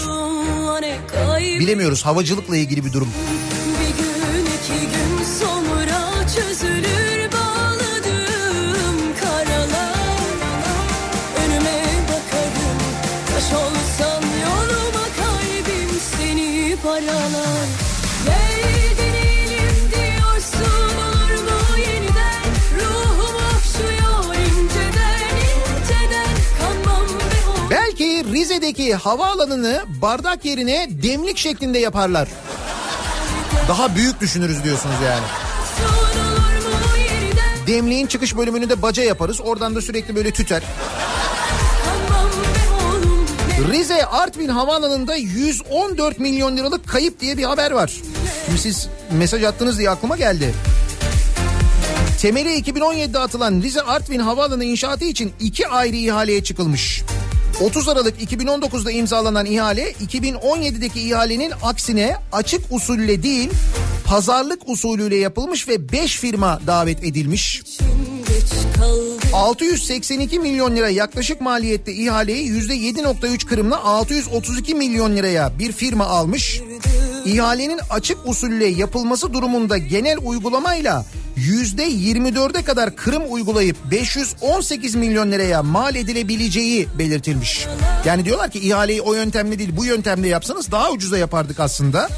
Bilemiyoruz 1.59 2.05
havacılıkla 2.05 2.57
ilgili 2.57 2.85
bir 2.85 2.93
durum. 2.93 3.09
Belki 28.61 28.71
Rize'deki 28.71 28.95
havaalanını 28.95 29.83
bardak 30.01 30.45
yerine 30.45 30.87
demlik 31.03 31.37
şeklinde 31.37 31.79
yaparlar. 31.79 32.27
Daha 33.67 33.95
büyük 33.95 34.21
düşünürüz 34.21 34.63
diyorsunuz 34.63 34.95
yani. 35.05 35.25
Demliğin 37.67 38.07
çıkış 38.07 38.37
bölümünü 38.37 38.69
de 38.69 38.81
baca 38.81 39.03
yaparız. 39.03 39.41
Oradan 39.41 39.75
da 39.75 39.81
sürekli 39.81 40.15
böyle 40.15 40.31
tüter. 40.31 40.63
Rize 43.71 44.05
Artvin 44.05 44.49
Havaalanı'nda 44.49 45.15
114 45.15 46.19
milyon 46.19 46.57
liralık 46.57 46.87
kayıp 46.87 47.19
diye 47.19 47.37
bir 47.37 47.43
haber 47.43 47.71
var. 47.71 47.91
Şimdi 48.45 48.59
siz 48.59 48.87
mesaj 49.11 49.43
attınız 49.43 49.79
diye 49.79 49.89
aklıma 49.89 50.17
geldi. 50.17 50.53
Temeli 52.21 52.49
2017'de 52.49 53.19
atılan 53.19 53.61
Rize 53.61 53.81
Artvin 53.81 54.19
Havaalanı 54.19 54.63
inşaatı 54.63 55.05
için 55.05 55.33
iki 55.39 55.67
ayrı 55.67 55.95
ihaleye 55.95 56.43
çıkılmış. 56.43 57.03
30 57.61 57.87
Aralık 57.89 58.21
2019'da 58.21 58.91
imzalanan 58.91 59.45
ihale 59.45 59.91
2017'deki 59.91 61.01
ihalenin 61.01 61.53
aksine 61.63 62.15
açık 62.31 62.61
usulle 62.71 63.23
değil 63.23 63.49
pazarlık 64.05 64.69
usulüyle 64.69 65.15
yapılmış 65.15 65.67
ve 65.67 65.91
5 65.91 66.17
firma 66.17 66.59
davet 66.67 67.03
edilmiş. 67.03 67.61
geç 68.27 68.77
kaldım 68.77 69.19
682 69.33 70.39
milyon 70.39 70.75
lira 70.75 70.89
yaklaşık 70.89 71.41
maliyette 71.41 71.93
ihaleyi 71.93 72.51
%7.3 72.51 73.45
kırımla 73.45 73.83
632 73.83 74.75
milyon 74.75 75.15
liraya 75.15 75.59
bir 75.59 75.71
firma 75.71 76.05
almış. 76.05 76.61
İhalenin 77.25 77.79
açık 77.89 78.17
usulle 78.25 78.65
yapılması 78.65 79.33
durumunda 79.33 79.77
genel 79.77 80.17
uygulamayla 80.23 81.05
24'e 81.83 82.63
kadar 82.63 82.95
kırım 82.95 83.23
uygulayıp 83.29 83.77
518 83.91 84.95
milyon 84.95 85.31
liraya 85.31 85.63
mal 85.63 85.95
edilebileceği 85.95 86.87
belirtilmiş. 86.99 87.67
Yani 88.05 88.25
diyorlar 88.25 88.51
ki 88.51 88.59
ihaleyi 88.59 89.01
o 89.01 89.13
yöntemle 89.13 89.59
değil 89.59 89.69
bu 89.77 89.85
yöntemle 89.85 90.27
yapsanız 90.27 90.71
daha 90.71 90.91
ucuza 90.91 91.17
yapardık 91.17 91.59
aslında. 91.59 92.09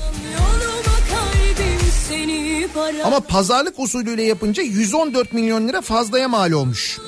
Ama 3.04 3.20
pazarlık 3.20 3.80
usulüyle 3.80 4.24
yapınca 4.24 4.64
114 4.64 5.34
milyon 5.34 5.68
lira 5.68 5.82
fazlaya 5.82 6.28
mal 6.28 6.52
olmuş. 6.52 7.00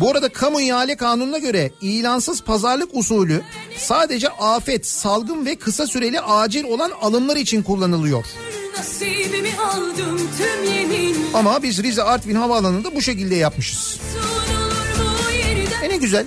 Bu 0.00 0.10
arada 0.10 0.28
kamu 0.28 0.60
ihale 0.60 0.96
kanununa 0.96 1.38
göre 1.38 1.70
ilansız 1.80 2.42
pazarlık 2.42 2.88
usulü 2.92 3.42
sadece 3.76 4.28
afet, 4.28 4.86
salgın 4.86 5.46
ve 5.46 5.54
kısa 5.54 5.86
süreli 5.86 6.20
acil 6.20 6.64
olan 6.64 6.90
alımlar 7.00 7.36
için 7.36 7.62
kullanılıyor. 7.62 8.24
Ama 11.34 11.62
biz 11.62 11.82
Rize 11.82 12.02
Artvin 12.02 12.34
Havaalanı'nda 12.34 12.94
bu 12.94 13.02
şekilde 13.02 13.34
yapmışız. 13.34 14.00
E 15.82 15.88
ne 15.88 15.96
güzel. 15.96 16.26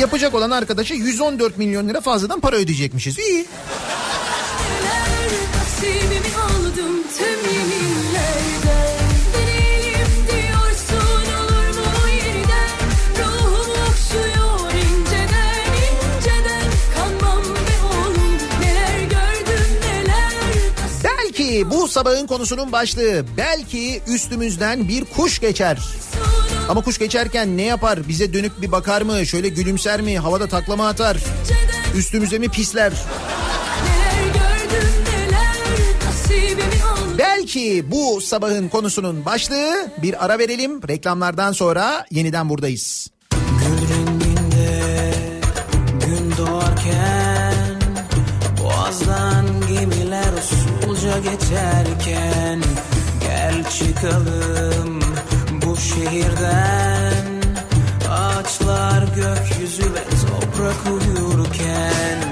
Yapacak 0.00 0.34
olan 0.34 0.50
arkadaşa 0.50 0.94
114 0.94 1.58
milyon 1.58 1.88
lira 1.88 2.00
fazladan 2.00 2.40
para 2.40 2.56
ödeyecekmişiz. 2.56 3.18
İyi. 3.18 3.46
Bu 21.66 21.88
sabahın 21.88 22.26
konusunun 22.26 22.72
başlığı 22.72 23.24
belki 23.36 24.02
üstümüzden 24.06 24.88
bir 24.88 25.04
kuş 25.04 25.38
geçer. 25.38 25.78
Ama 26.68 26.80
kuş 26.80 26.98
geçerken 26.98 27.56
ne 27.56 27.62
yapar? 27.62 28.08
Bize 28.08 28.32
dönüp 28.32 28.62
bir 28.62 28.72
bakar 28.72 29.02
mı? 29.02 29.26
Şöyle 29.26 29.48
gülümser 29.48 30.00
mi? 30.00 30.18
Havada 30.18 30.46
taklama 30.46 30.88
atar? 30.88 31.16
Üstümüze 31.96 32.38
mi 32.38 32.48
pisler? 32.48 32.92
Belki 37.18 37.90
bu 37.90 38.20
sabahın 38.20 38.68
konusunun 38.68 39.24
başlığı 39.24 39.90
bir 40.02 40.24
ara 40.24 40.38
verelim. 40.38 40.88
Reklamlardan 40.88 41.52
sonra 41.52 42.04
yeniden 42.10 42.48
buradayız. 42.48 43.10
Usulca 51.08 51.18
geçerken 51.18 52.60
Gel 53.20 53.64
çıkalım 53.70 55.00
bu 55.62 55.76
şehirden. 55.76 57.42
Ağaçlar 58.10 59.02
gökyüzü 59.02 59.82
ve 59.82 60.04
toprak 60.26 60.76
uyurken 60.86 62.27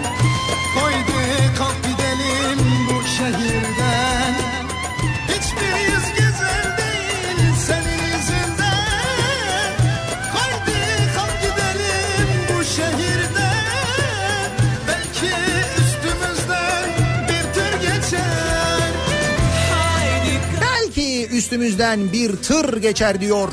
üstümüzden 21.46 22.12
bir 22.12 22.36
tır 22.36 22.76
geçer 22.76 23.20
diyor. 23.20 23.48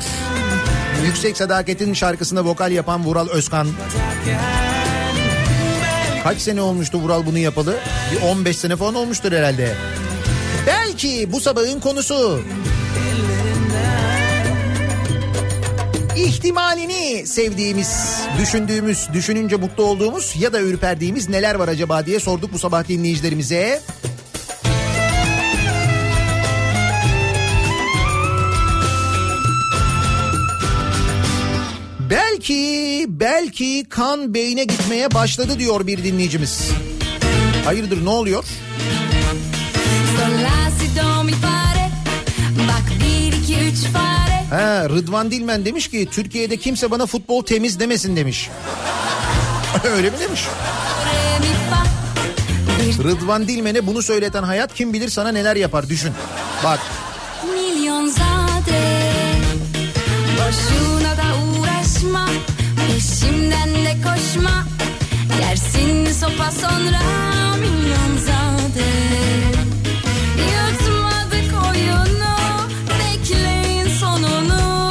Yüksek 1.06 1.36
Sadaket'in 1.36 1.94
şarkısında 1.94 2.44
vokal 2.44 2.72
yapan 2.72 3.04
Vural 3.04 3.28
Özkan. 3.28 3.68
Kaç 6.22 6.38
sene 6.38 6.60
olmuştu 6.60 6.98
Vural 6.98 7.26
bunu 7.26 7.38
yapalı? 7.38 7.76
Bir 8.12 8.22
15 8.22 8.56
sene 8.56 8.76
falan 8.76 8.94
olmuştur 8.94 9.32
herhalde. 9.32 9.74
Belki 10.66 11.32
bu 11.32 11.40
sabahın 11.40 11.80
konusu. 11.80 12.40
İhtimalini 16.16 17.26
sevdiğimiz, 17.26 18.20
düşündüğümüz, 18.38 19.08
düşününce 19.12 19.56
mutlu 19.56 19.84
olduğumuz 19.84 20.34
ya 20.38 20.52
da 20.52 20.60
ürperdiğimiz 20.60 21.28
neler 21.28 21.54
var 21.54 21.68
acaba 21.68 22.06
diye 22.06 22.20
sorduk 22.20 22.52
bu 22.52 22.58
sabah 22.58 22.88
dinleyicilerimize. 22.88 23.80
Belki, 32.44 33.06
belki 33.08 33.84
kan 33.88 34.34
beyne 34.34 34.64
gitmeye 34.64 35.14
başladı 35.14 35.58
diyor 35.58 35.86
bir 35.86 36.04
dinleyicimiz. 36.04 36.70
Hayırdır 37.64 38.04
ne 38.04 38.08
oluyor? 38.08 38.44
Ha, 44.50 44.88
Rıdvan 44.88 45.30
Dilmen 45.30 45.64
demiş 45.64 45.88
ki 45.88 46.08
Türkiye'de 46.10 46.56
kimse 46.56 46.90
bana 46.90 47.06
futbol 47.06 47.44
temiz 47.44 47.80
demesin 47.80 48.16
demiş. 48.16 48.50
Öyle 49.84 50.10
mi 50.10 50.16
demiş? 50.20 50.44
Rıdvan 53.04 53.48
Dilmen'e 53.48 53.86
bunu 53.86 54.02
söyleten 54.02 54.42
hayat 54.42 54.74
kim 54.74 54.92
bilir 54.92 55.08
sana 55.08 55.32
neler 55.32 55.56
yapar 55.56 55.88
düşün. 55.88 56.12
Bak 56.64 56.80
Milyon 57.54 58.08
zade 58.08 59.04
Boşuna 60.36 60.93
koşma 64.34 64.66
Yersin 65.40 66.12
sopa 66.12 66.50
sonra 66.50 67.00
Milyon 67.60 68.18
zade 68.18 68.90
Yutmadık 70.38 71.54
oyunu 71.70 72.36
Bekleyin 72.98 73.88
sonunu 73.88 74.90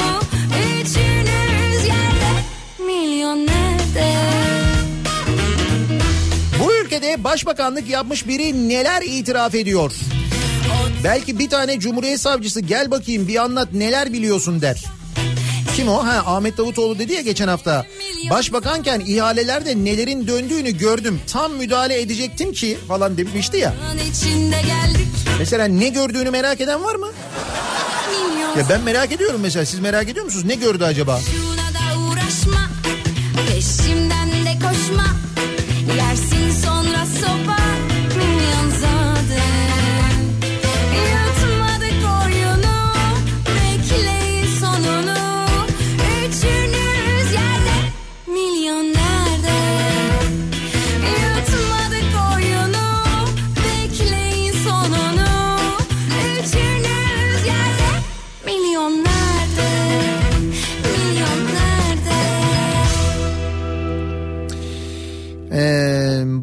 Üçünüz 0.80 1.86
yerde 1.86 2.30
Milyon 2.86 3.46
nerede 3.46 4.14
bu 6.60 6.74
ülkede 6.74 7.24
başbakanlık 7.24 7.88
yapmış 7.88 8.28
biri 8.28 8.68
neler 8.68 9.02
itiraf 9.02 9.54
ediyor? 9.54 9.92
Belki 11.04 11.38
bir 11.38 11.48
tane 11.48 11.80
cumhuriyet 11.80 12.20
savcısı 12.20 12.60
gel 12.60 12.90
bakayım 12.90 13.28
bir 13.28 13.36
anlat 13.36 13.68
neler 13.72 14.12
biliyorsun 14.12 14.60
der. 14.60 14.84
Kim 15.76 15.88
o? 15.88 16.06
Ha 16.06 16.22
Ahmet 16.26 16.58
Davutoğlu 16.58 16.98
dedi 16.98 17.12
ya 17.12 17.20
geçen 17.20 17.48
hafta. 17.48 17.86
Başbakanken 18.30 19.00
ihalelerde 19.00 19.84
nelerin 19.84 20.26
döndüğünü 20.26 20.70
gördüm. 20.70 21.20
Tam 21.26 21.52
müdahale 21.52 22.00
edecektim 22.00 22.52
ki 22.52 22.78
falan 22.88 23.16
demişti 23.16 23.56
ya. 23.56 23.74
Mesela 25.38 25.64
ne 25.64 25.88
gördüğünü 25.88 26.30
merak 26.30 26.60
eden 26.60 26.84
var 26.84 26.94
mı? 26.94 27.08
Ya 28.58 28.64
ben 28.70 28.80
merak 28.80 29.12
ediyorum 29.12 29.40
mesela. 29.40 29.66
Siz 29.66 29.80
merak 29.80 30.08
ediyor 30.08 30.24
musunuz? 30.24 30.44
Ne 30.44 30.54
gördü 30.54 30.84
acaba? 30.84 31.20
Şuna 31.20 31.53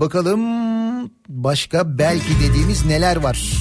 bakalım 0.02 0.41
başka 1.30 1.98
belki 1.98 2.40
dediğimiz 2.49 2.86
neler 2.86 3.15
var? 3.15 3.52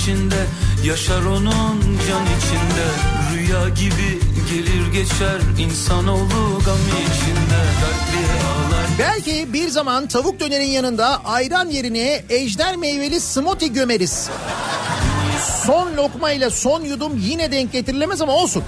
İçinde 0.00 0.46
Yaşar 0.84 1.22
onun 1.22 1.80
can 2.08 2.24
içinde 2.26 2.86
Rüya 3.34 3.68
gibi 3.68 4.20
gelir 4.50 4.92
geçer 4.92 5.40
insanoğlu 5.58 6.60
gam 6.64 6.78
içinde 6.88 7.60
Dertli 7.80 8.26
ağlar 8.46 8.86
Belki 8.98 9.52
bir 9.52 9.68
zaman 9.68 10.06
tavuk 10.06 10.40
dönerin 10.40 10.70
yanında 10.70 11.24
ayran 11.24 11.68
yerine 11.68 12.22
ejder 12.28 12.76
meyveli 12.76 13.20
smoothie 13.20 13.68
gömeriz. 13.68 14.28
Son 15.66 15.96
lokmayla 15.96 16.50
son 16.50 16.84
yudum 16.84 17.12
yine 17.18 17.52
denk 17.52 17.72
getirilemez 17.72 18.22
ama 18.22 18.32
olsun. 18.32 18.62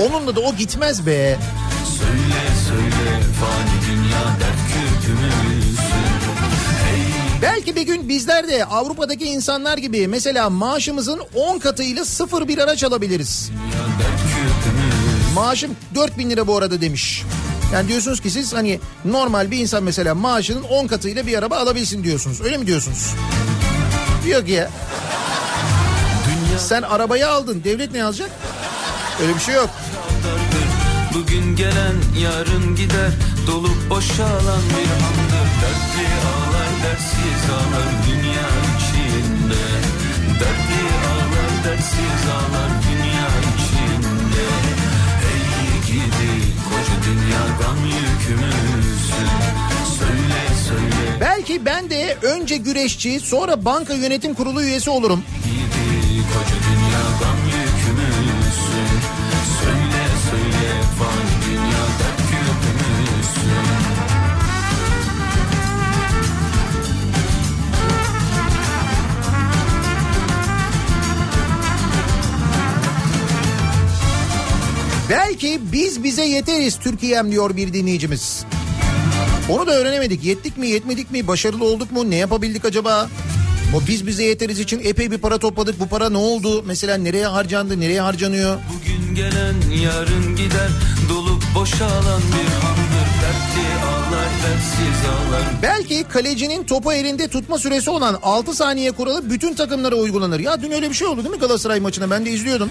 Onunla 0.00 0.36
da 0.36 0.40
o 0.40 0.54
gitmez 0.54 1.06
be. 1.06 1.38
Söyle 1.98 2.42
söyle 2.68 3.20
fani 3.40 3.96
dünya 3.96 4.24
dert 4.40 4.62
kürkümüzsün 4.72 5.51
Belki 7.42 7.76
bir 7.76 7.82
gün 7.82 8.08
bizler 8.08 8.48
de 8.48 8.64
Avrupa'daki 8.64 9.24
insanlar 9.24 9.78
gibi 9.78 10.08
mesela 10.08 10.50
maaşımızın 10.50 11.20
10 11.34 11.58
katıyla 11.58 12.04
sıfır 12.04 12.48
bir 12.48 12.58
araç 12.58 12.84
alabiliriz. 12.84 13.50
Maaşım 15.34 15.76
4000 15.94 16.30
lira 16.30 16.46
bu 16.46 16.56
arada 16.56 16.80
demiş. 16.80 17.22
Yani 17.72 17.88
diyorsunuz 17.88 18.20
ki 18.20 18.30
siz 18.30 18.52
hani 18.54 18.80
normal 19.04 19.50
bir 19.50 19.58
insan 19.58 19.82
mesela 19.82 20.14
maaşının 20.14 20.62
10 20.62 20.86
katıyla 20.86 21.26
bir 21.26 21.38
araba 21.38 21.56
alabilsin 21.56 22.04
diyorsunuz. 22.04 22.40
Öyle 22.40 22.56
mi 22.56 22.66
diyorsunuz? 22.66 23.14
Yok 24.28 24.48
ya. 24.48 24.70
Sen 26.58 26.82
arabayı 26.82 27.28
aldın. 27.28 27.64
Devlet 27.64 27.92
ne 27.92 28.04
alacak? 28.04 28.30
Öyle 29.22 29.34
bir 29.34 29.40
şey 29.40 29.54
yok. 29.54 29.70
Bugün 31.14 31.56
gelen 31.56 31.94
yarın 32.22 32.76
gider 32.76 33.10
Dolup 33.46 33.90
boşalan 33.90 34.62
bir 34.70 34.90
ağlar 34.90 35.21
dertsiz 36.82 37.50
ağlar 37.50 37.88
dünya 38.08 38.48
içinde. 38.76 39.64
Dertli 40.40 40.84
ağlar 41.12 41.64
dertsiz 41.64 42.24
ağlar 42.36 42.70
dünya 42.88 43.28
içinde. 43.52 44.46
Ey 45.32 45.80
gidi 45.86 46.32
koca 46.68 46.96
dünya 47.06 47.44
gam 47.60 47.78
yükümüzsün. 47.86 49.28
Söyle 49.98 50.42
söyle. 50.68 51.20
Belki 51.20 51.64
ben 51.64 51.90
de 51.90 52.16
önce 52.22 52.56
güreşçi 52.56 53.20
sonra 53.20 53.64
banka 53.64 53.94
yönetim 53.94 54.34
kurulu 54.34 54.62
üyesi 54.62 54.90
olurum. 54.90 55.24
gidi 55.44 56.02
Belki 75.42 75.72
biz 75.72 76.04
bize 76.04 76.24
yeteriz 76.24 76.78
Türkiye'm 76.78 77.32
diyor 77.32 77.56
bir 77.56 77.72
dinleyicimiz. 77.72 78.44
Onu 79.48 79.66
da 79.66 79.72
öğrenemedik. 79.72 80.24
Yettik 80.24 80.56
mi 80.56 80.68
yetmedik 80.68 81.10
mi 81.10 81.26
başarılı 81.26 81.64
olduk 81.64 81.92
mu 81.92 82.10
ne 82.10 82.16
yapabildik 82.16 82.64
acaba? 82.64 83.08
Bu 83.72 83.82
biz 83.88 84.06
bize 84.06 84.24
yeteriz 84.24 84.60
için 84.60 84.80
epey 84.84 85.10
bir 85.10 85.18
para 85.18 85.38
topladık. 85.38 85.80
Bu 85.80 85.88
para 85.88 86.10
ne 86.10 86.16
oldu? 86.16 86.62
Mesela 86.66 86.96
nereye 86.96 87.26
harcandı? 87.26 87.80
Nereye 87.80 88.00
harcanıyor? 88.00 88.58
Bugün 88.74 89.14
gelen 89.14 89.54
yarın 89.82 90.36
gider 90.36 90.68
Dolup 91.08 91.42
boşalan 91.54 92.22
bir 92.22 92.52
handır 92.52 93.08
Dertli 93.22 93.84
ağlar 93.86 94.28
dertsiz 94.42 95.06
ağlar 95.08 95.42
Belki 95.62 96.04
kalecinin 96.04 96.64
topu 96.64 96.92
elinde 96.92 97.28
tutma 97.28 97.58
süresi 97.58 97.90
olan 97.90 98.18
6 98.22 98.54
saniye 98.54 98.92
kuralı 98.92 99.30
bütün 99.30 99.54
takımlara 99.54 99.94
uygulanır. 99.94 100.40
Ya 100.40 100.62
dün 100.62 100.70
öyle 100.70 100.90
bir 100.90 100.94
şey 100.94 101.06
oldu 101.06 101.24
değil 101.24 101.34
mi 101.34 101.40
Galatasaray 101.40 101.80
maçına? 101.80 102.10
Ben 102.10 102.26
de 102.26 102.30
izliyordum. 102.30 102.70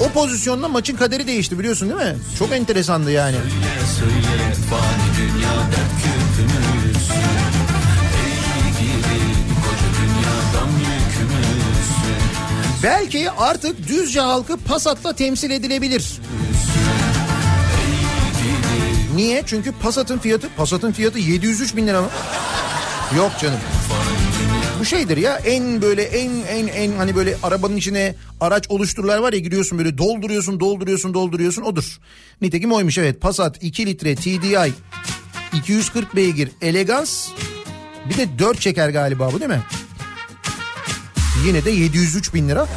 O 0.00 0.08
pozisyonda 0.08 0.68
maçın 0.68 0.96
kaderi 0.96 1.26
değişti 1.26 1.58
biliyorsun 1.58 1.88
değil 1.90 2.10
mi? 2.10 2.16
Çok 2.38 2.52
enteresandı 2.52 3.10
yani. 3.10 3.36
Belki 12.82 13.30
artık 13.30 13.88
Düzce 13.88 14.20
halkı 14.20 14.56
Passat'la 14.56 15.12
temsil 15.12 15.50
edilebilir. 15.50 16.20
Niye? 19.14 19.42
Çünkü 19.46 19.72
Passat'ın 19.72 20.18
fiyatı 20.18 20.48
Passat'ın 20.56 20.92
fiyatı 20.92 21.18
703 21.18 21.76
bin 21.76 21.86
lira 21.86 22.02
mı? 22.02 22.08
Yok 23.16 23.32
canım. 23.40 23.58
Şeydir 24.84 25.16
ya 25.16 25.36
en 25.36 25.82
böyle 25.82 26.02
en 26.02 26.30
en 26.48 26.66
en 26.66 26.96
hani 26.96 27.16
böyle 27.16 27.36
arabanın 27.42 27.76
içine 27.76 28.14
araç 28.40 28.66
oluştururlar 28.68 29.18
var 29.18 29.32
ya 29.32 29.38
giriyorsun 29.38 29.78
böyle 29.78 29.98
dolduruyorsun 29.98 30.60
dolduruyorsun 30.60 31.14
dolduruyorsun 31.14 31.62
odur. 31.62 31.98
Nitekim 32.40 32.72
oymuş 32.72 32.98
evet 32.98 33.20
Passat 33.20 33.62
2 33.62 33.86
litre 33.86 34.14
TDI 34.14 34.72
240 35.54 36.16
beygir 36.16 36.50
elegans 36.62 37.28
bir 38.08 38.16
de 38.16 38.38
4 38.38 38.60
çeker 38.60 38.88
galiba 38.88 39.32
bu 39.32 39.40
değil 39.40 39.50
mi? 39.50 39.62
Yine 41.46 41.64
de 41.64 41.70
703 41.70 42.34
bin 42.34 42.48
lira. 42.48 42.68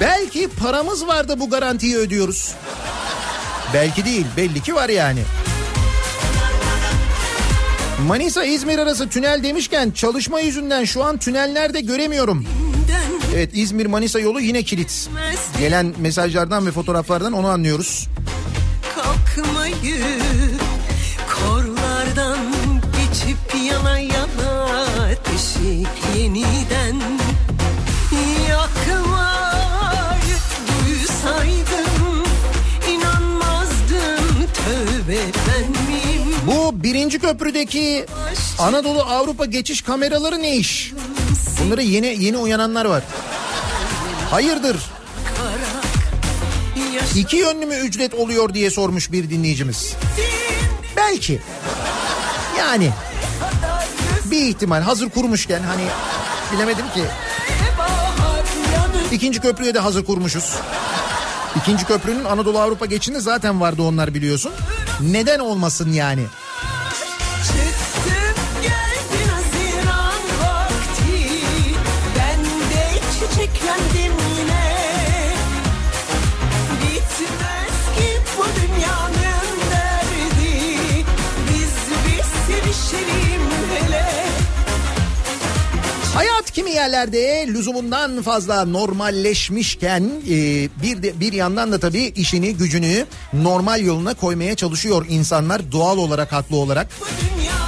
Belki 0.00 0.48
paramız 0.48 1.06
var 1.06 1.28
da 1.28 1.40
bu 1.40 1.50
garantiyi 1.50 1.96
ödüyoruz. 1.96 2.54
Belki 3.74 4.04
değil 4.04 4.26
belli 4.36 4.60
ki 4.60 4.74
var 4.74 4.88
yani. 4.88 5.20
Manisa 8.06 8.44
İzmir 8.44 8.78
arası 8.78 9.08
tünel 9.08 9.42
demişken 9.42 9.90
çalışma 9.90 10.40
yüzünden 10.40 10.84
şu 10.84 11.04
an 11.04 11.18
tünellerde 11.18 11.80
göremiyorum. 11.80 12.46
Evet 13.34 13.50
İzmir 13.52 13.86
Manisa 13.86 14.20
yolu 14.20 14.40
yine 14.40 14.62
kilit. 14.62 15.08
Gelen 15.58 15.94
mesajlardan 15.98 16.66
ve 16.66 16.70
fotoğraflardan 16.72 17.32
onu 17.32 17.46
anlıyoruz. 17.46 18.08
kalkmayı 18.94 20.04
Korlardan 21.28 22.38
geçip 22.98 23.64
yana 23.70 23.98
yana 23.98 24.64
ateşi 25.02 25.84
yeniden 26.16 26.87
Bu 36.46 36.82
birinci 36.82 37.18
köprüdeki 37.18 38.06
Anadolu 38.58 39.02
Avrupa 39.02 39.44
geçiş 39.44 39.82
kameraları 39.82 40.42
ne 40.42 40.56
iş? 40.56 40.92
Bunlara 41.60 41.82
yeni 41.82 42.24
yeni 42.24 42.36
uyananlar 42.36 42.84
var. 42.84 43.02
Hayırdır? 44.30 44.76
İki 47.16 47.36
yönlü 47.36 47.66
mü 47.66 47.74
ücret 47.74 48.14
oluyor 48.14 48.54
diye 48.54 48.70
sormuş 48.70 49.12
bir 49.12 49.30
dinleyicimiz. 49.30 49.94
Belki. 50.96 51.40
Yani. 52.58 52.90
Bir 54.24 54.42
ihtimal 54.46 54.80
hazır 54.82 55.10
kurmuşken 55.10 55.60
hani 55.62 55.84
bilemedim 56.52 56.84
ki. 56.94 57.02
İkinci 59.12 59.40
köprüye 59.40 59.74
de 59.74 59.78
hazır 59.78 60.04
kurmuşuz. 60.04 60.54
İkinci 61.56 61.84
köprünün 61.84 62.24
Anadolu 62.24 62.58
Avrupa 62.60 62.86
geçişinde 62.86 63.20
zaten 63.20 63.60
vardı 63.60 63.82
onlar 63.82 64.14
biliyorsun. 64.14 64.52
Neden 65.00 65.38
olmasın 65.38 65.92
yani? 65.92 66.26
Bitmez 76.82 77.96
ki 77.96 78.20
bu 78.38 78.44
dünyanın 78.60 79.60
derdi. 79.70 81.04
Biz 81.48 81.74
bir 82.06 82.22
sevişelim 82.46 83.27
Hayat 86.18 86.50
kimi 86.50 86.70
yerlerde 86.70 87.46
lüzumundan 87.48 88.22
fazla 88.22 88.64
normalleşmişken 88.64 90.10
e, 90.30 90.34
bir 90.82 91.02
de 91.02 91.20
bir 91.20 91.32
yandan 91.32 91.72
da 91.72 91.78
tabii 91.78 92.02
işini 92.02 92.54
gücünü 92.56 93.06
normal 93.32 93.84
yoluna 93.84 94.14
koymaya 94.14 94.54
çalışıyor 94.56 95.06
insanlar 95.08 95.72
doğal 95.72 95.98
olarak 95.98 96.32
haklı 96.32 96.56
olarak. 96.56 96.86
Dünyanın 97.20 97.67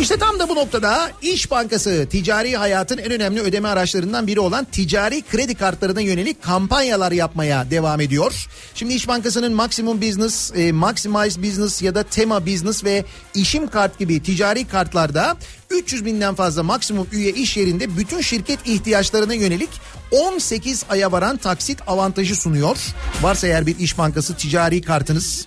İşte 0.00 0.16
tam 0.16 0.38
da 0.38 0.48
bu 0.48 0.54
noktada 0.54 1.10
İş 1.22 1.50
Bankası 1.50 2.06
ticari 2.10 2.56
hayatın 2.56 2.98
en 2.98 3.10
önemli 3.10 3.40
ödeme 3.40 3.68
araçlarından 3.68 4.26
biri 4.26 4.40
olan 4.40 4.64
ticari 4.64 5.22
kredi 5.22 5.54
kartlarına 5.54 6.00
yönelik 6.00 6.42
kampanyalar 6.42 7.12
yapmaya 7.12 7.70
devam 7.70 8.00
ediyor. 8.00 8.46
Şimdi 8.74 8.94
İş 8.94 9.08
Bankası'nın 9.08 9.52
Maximum 9.52 10.02
Business, 10.02 10.52
e, 10.56 10.72
Maximize 10.72 11.42
Business 11.42 11.82
ya 11.82 11.94
da 11.94 12.02
Tema 12.02 12.46
Business 12.46 12.84
ve 12.84 13.04
İşim 13.34 13.68
Kart 13.68 13.98
gibi 13.98 14.22
ticari 14.22 14.66
kartlarda 14.66 15.36
300 15.70 16.04
binden 16.04 16.34
fazla 16.34 16.62
maksimum 16.62 17.06
üye 17.12 17.30
iş 17.30 17.56
yerinde 17.56 17.96
bütün 17.96 18.20
şirket 18.20 18.66
ihtiyaçlarına 18.66 19.34
yönelik 19.34 19.70
18 20.10 20.84
aya 20.88 21.12
varan 21.12 21.36
taksit 21.36 21.78
avantajı 21.86 22.36
sunuyor. 22.36 22.76
Varsa 23.22 23.46
eğer 23.46 23.66
bir 23.66 23.78
İş 23.78 23.98
Bankası 23.98 24.36
ticari 24.36 24.82
kartınız 24.82 25.46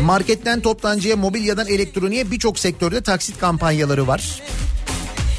Marketten 0.00 0.60
toptancıya, 0.60 1.16
mobilyadan 1.16 1.66
elektroniğe 1.66 2.30
birçok 2.30 2.58
sektörde 2.58 3.02
taksit 3.02 3.38
kampanyaları 3.38 4.06
var. 4.06 4.42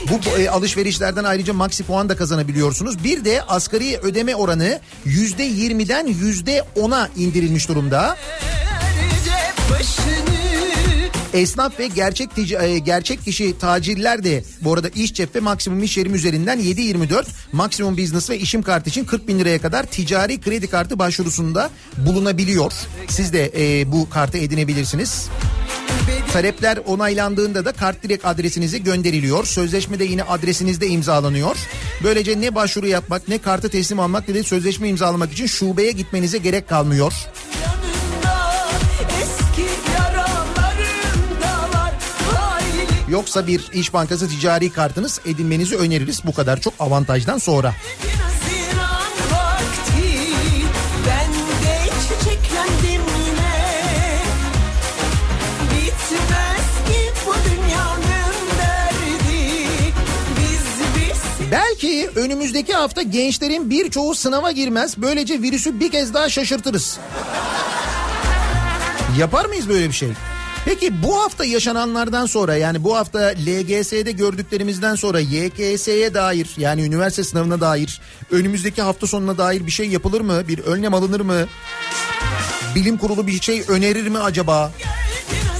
Bu 0.09 0.39
e, 0.39 0.49
alışverişlerden 0.49 1.23
ayrıca 1.23 1.53
maxi 1.53 1.83
puan 1.83 2.09
da 2.09 2.15
kazanabiliyorsunuz. 2.15 3.03
Bir 3.03 3.25
de 3.25 3.43
asgari 3.43 3.97
ödeme 3.97 4.35
oranı 4.35 4.79
%20'den 5.05 6.07
%10'a 6.07 7.09
indirilmiş 7.15 7.69
durumda. 7.69 8.17
Esnaf 11.33 11.79
ve 11.79 11.87
gerçek 11.87 12.29
tic- 12.31 12.65
e, 12.65 12.79
gerçek 12.79 13.23
kişi 13.23 13.57
tacirler 13.57 14.23
de 14.23 14.43
bu 14.61 14.73
arada 14.73 14.89
iş 14.89 15.13
cep 15.13 15.35
ve 15.35 15.39
maksimum 15.39 15.83
iş 15.83 15.97
yerim 15.97 16.15
üzerinden 16.15 16.59
7-24 16.59 17.25
maksimum 17.51 17.97
business 17.97 18.29
ve 18.29 18.39
işim 18.39 18.61
kartı 18.61 18.89
için 18.89 19.05
40 19.05 19.27
bin 19.27 19.39
liraya 19.39 19.59
kadar 19.61 19.83
ticari 19.83 20.41
kredi 20.41 20.67
kartı 20.67 20.99
başvurusunda 20.99 21.69
bulunabiliyor. 21.97 22.73
Siz 23.07 23.33
de 23.33 23.51
e, 23.57 23.91
bu 23.91 24.09
kartı 24.09 24.37
edinebilirsiniz. 24.37 25.27
Talepler 26.33 26.77
onaylandığında 26.85 27.65
da 27.65 27.71
kart 27.71 28.03
direkt 28.03 28.25
adresinize 28.25 28.77
gönderiliyor. 28.77 29.45
Sözleşme 29.45 29.99
de 29.99 30.03
yine 30.05 30.23
adresinizde 30.23 30.87
imzalanıyor. 30.87 31.55
Böylece 32.03 32.41
ne 32.41 32.55
başvuru 32.55 32.87
yapmak 32.87 33.27
ne 33.27 33.37
kartı 33.37 33.69
teslim 33.69 33.99
almak 33.99 34.27
ne 34.27 34.35
de 34.35 34.43
sözleşme 34.43 34.87
imzalamak 34.89 35.31
için 35.33 35.47
şubeye 35.47 35.91
gitmenize 35.91 36.37
gerek 36.37 36.69
kalmıyor. 36.69 37.13
Yoksa 43.13 43.47
bir 43.47 43.69
İş 43.73 43.93
Bankası 43.93 44.29
ticari 44.29 44.69
kartınız 44.69 45.21
edinmenizi 45.25 45.75
öneririz 45.75 46.21
bu 46.25 46.33
kadar 46.33 46.61
çok 46.61 46.73
avantajdan 46.79 47.37
sonra. 47.37 47.73
Belki 61.51 62.09
önümüzdeki 62.15 62.73
hafta 62.73 63.01
gençlerin 63.01 63.69
birçoğu 63.69 64.15
sınava 64.15 64.51
girmez. 64.51 64.97
Böylece 64.97 65.41
virüsü 65.41 65.79
bir 65.79 65.91
kez 65.91 66.13
daha 66.13 66.29
şaşırtırız. 66.29 66.97
Yapar 69.17 69.45
mıyız 69.45 69.69
böyle 69.69 69.87
bir 69.87 69.93
şey? 69.93 70.09
Peki 70.65 71.03
bu 71.03 71.23
hafta 71.23 71.45
yaşananlardan 71.45 72.25
sonra 72.25 72.55
yani 72.55 72.83
bu 72.83 72.95
hafta 72.95 73.19
LGS'de 73.19 74.11
gördüklerimizden 74.11 74.95
sonra 74.95 75.19
YKS'ye 75.19 76.13
dair 76.13 76.49
yani 76.57 76.83
üniversite 76.83 77.23
sınavına 77.23 77.61
dair 77.61 78.01
önümüzdeki 78.31 78.81
hafta 78.81 79.07
sonuna 79.07 79.37
dair 79.37 79.65
bir 79.65 79.71
şey 79.71 79.89
yapılır 79.89 80.21
mı? 80.21 80.47
Bir 80.47 80.59
önlem 80.59 80.93
alınır 80.93 81.21
mı? 81.21 81.45
Bilim 82.75 82.97
kurulu 82.97 83.27
bir 83.27 83.41
şey 83.41 83.63
önerir 83.67 84.07
mi 84.07 84.19
acaba? 84.19 84.63
Haziran 84.63 85.52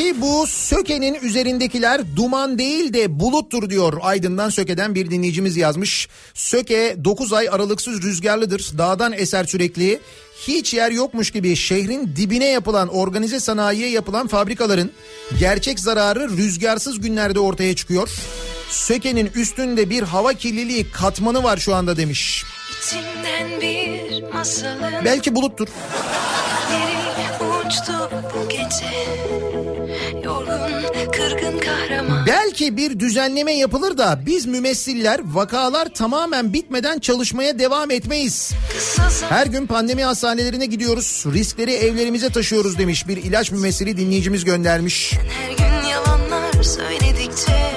Belki 0.00 0.20
bu 0.20 0.46
Söke'nin 0.46 1.14
üzerindekiler 1.14 2.16
duman 2.16 2.58
değil 2.58 2.92
de 2.92 3.20
buluttur 3.20 3.70
diyor 3.70 3.92
Aydın'dan 4.02 4.48
Söke'den 4.48 4.94
bir 4.94 5.10
dinleyicimiz 5.10 5.56
yazmış. 5.56 6.08
Söke 6.34 6.96
9 7.04 7.32
ay 7.32 7.48
aralıksız 7.48 8.02
rüzgarlıdır. 8.02 8.78
Dağdan 8.78 9.12
eser 9.12 9.44
sürekli. 9.44 10.00
Hiç 10.48 10.74
yer 10.74 10.90
yokmuş 10.90 11.30
gibi 11.30 11.56
şehrin 11.56 12.12
dibine 12.16 12.48
yapılan 12.48 12.88
organize 12.88 13.40
sanayiye 13.40 13.88
yapılan 13.88 14.26
fabrikaların 14.26 14.90
gerçek 15.38 15.80
zararı 15.80 16.28
rüzgarsız 16.28 17.00
günlerde 17.00 17.40
ortaya 17.40 17.76
çıkıyor. 17.76 18.08
Söke'nin 18.70 19.30
üstünde 19.34 19.90
bir 19.90 20.02
hava 20.02 20.34
kirliliği 20.34 20.90
katmanı 20.90 21.42
var 21.42 21.56
şu 21.56 21.74
anda 21.74 21.96
demiş. 21.96 22.44
Belki 25.04 25.34
buluttur. 25.34 25.68
uçtu 27.70 28.10
bu 28.34 28.48
gece 28.48 28.90
Belki 32.26 32.76
bir 32.76 33.00
düzenleme 33.00 33.52
yapılır 33.52 33.98
da 33.98 34.20
biz 34.26 34.46
mümessiller 34.46 35.20
vakalar 35.24 35.94
tamamen 35.94 36.52
bitmeden 36.52 36.98
çalışmaya 36.98 37.58
devam 37.58 37.90
etmeyiz. 37.90 38.52
Her 39.28 39.46
gün 39.46 39.66
pandemi 39.66 40.04
hastanelerine 40.04 40.66
gidiyoruz. 40.66 41.24
Riskleri 41.34 41.72
evlerimize 41.72 42.28
taşıyoruz 42.28 42.78
demiş 42.78 43.08
bir 43.08 43.16
ilaç 43.16 43.50
mümessili 43.52 43.96
dinleyicimiz 43.96 44.44
göndermiş. 44.44 45.12
Her 45.12 45.50
gün 45.50 45.88
yalanlar 45.88 46.62
söyledikçe 46.62 47.72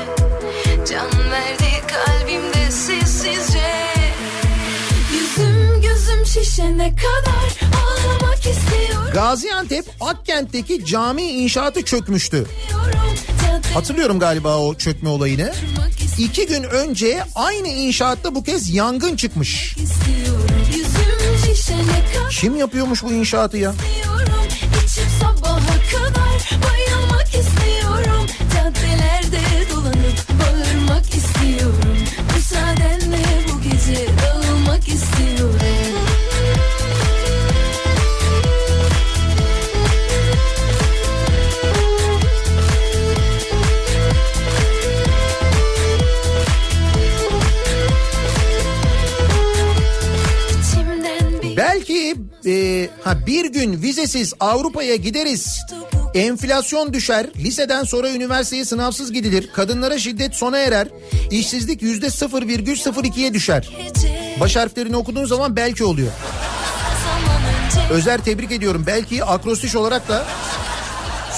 Can 0.89 1.31
verdi 1.31 1.71
kalbimde 1.87 2.71
sessizce 2.71 3.73
Yüzüm 5.13 5.81
gözüm 5.81 6.25
şişene 6.25 6.95
kadar 6.95 7.47
istiyorum. 7.47 8.02
Gaziantep 9.13 9.85
Akkent'teki 10.01 10.85
cami 10.85 11.23
inşaatı 11.23 11.81
çökmüştü. 11.81 12.45
Hatırlıyorum 13.73 14.19
galiba 14.19 14.57
o 14.57 14.75
çökme 14.75 15.09
olayını. 15.09 15.53
İki 16.17 16.47
gün 16.47 16.63
önce 16.63 17.23
aynı 17.35 17.67
inşaatta 17.67 18.35
bu 18.35 18.43
kez 18.43 18.73
yangın 18.73 19.15
çıkmış. 19.15 19.75
Kim 22.29 22.55
yapıyormuş 22.55 23.03
bu 23.03 23.11
inşaatı 23.11 23.57
ya? 23.57 23.73
Caddelerde 28.55 29.43
Belki 51.57 52.15
e, 52.45 52.89
ha 53.03 53.25
bir 53.27 53.45
gün 53.45 53.81
vizesiz 53.81 54.33
Avrupa'ya 54.39 54.95
gideriz. 54.95 55.61
Enflasyon 56.13 56.93
düşer. 56.93 57.27
Liseden 57.37 57.83
sonra 57.83 58.09
üniversiteye 58.09 58.65
sınavsız 58.65 59.11
gidilir. 59.11 59.49
Kadınlara 59.53 59.99
şiddet 59.99 60.35
sona 60.35 60.57
erer. 60.57 60.87
İşsizlik 61.31 61.81
yüzde 61.81 62.05
0,02'ye 62.05 63.33
düşer. 63.33 63.69
Baş 64.39 64.55
harflerini 64.55 64.97
okuduğun 64.97 65.25
zaman 65.25 65.55
belki 65.55 65.83
oluyor. 65.83 66.11
Özer 67.91 68.23
tebrik 68.23 68.51
ediyorum. 68.51 68.83
Belki 68.87 69.23
akrostiş 69.23 69.75
olarak 69.75 70.07
da 70.07 70.25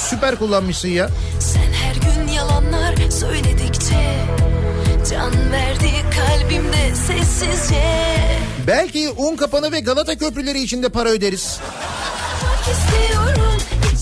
süper 0.10 0.36
kullanmışsın 0.36 0.90
ya. 0.90 1.10
Sen 1.40 1.74
her 1.74 1.96
gün 1.96 2.34
yalanlar 2.34 3.12
söyledikçe 3.12 4.26
Can 5.12 5.52
verdi 5.52 5.92
kalbimde 6.16 6.96
sessizce 6.96 8.25
Belki 8.68 9.10
un 9.18 9.36
kapanı 9.36 9.72
ve 9.72 9.80
Galata 9.80 10.18
köprüleri 10.18 10.62
için 10.62 10.84
de 10.84 10.90
para 10.90 11.10
öderiz. 11.10 11.60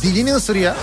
Dilini 0.03 0.34
ısır 0.34 0.56
ya. 0.56 0.76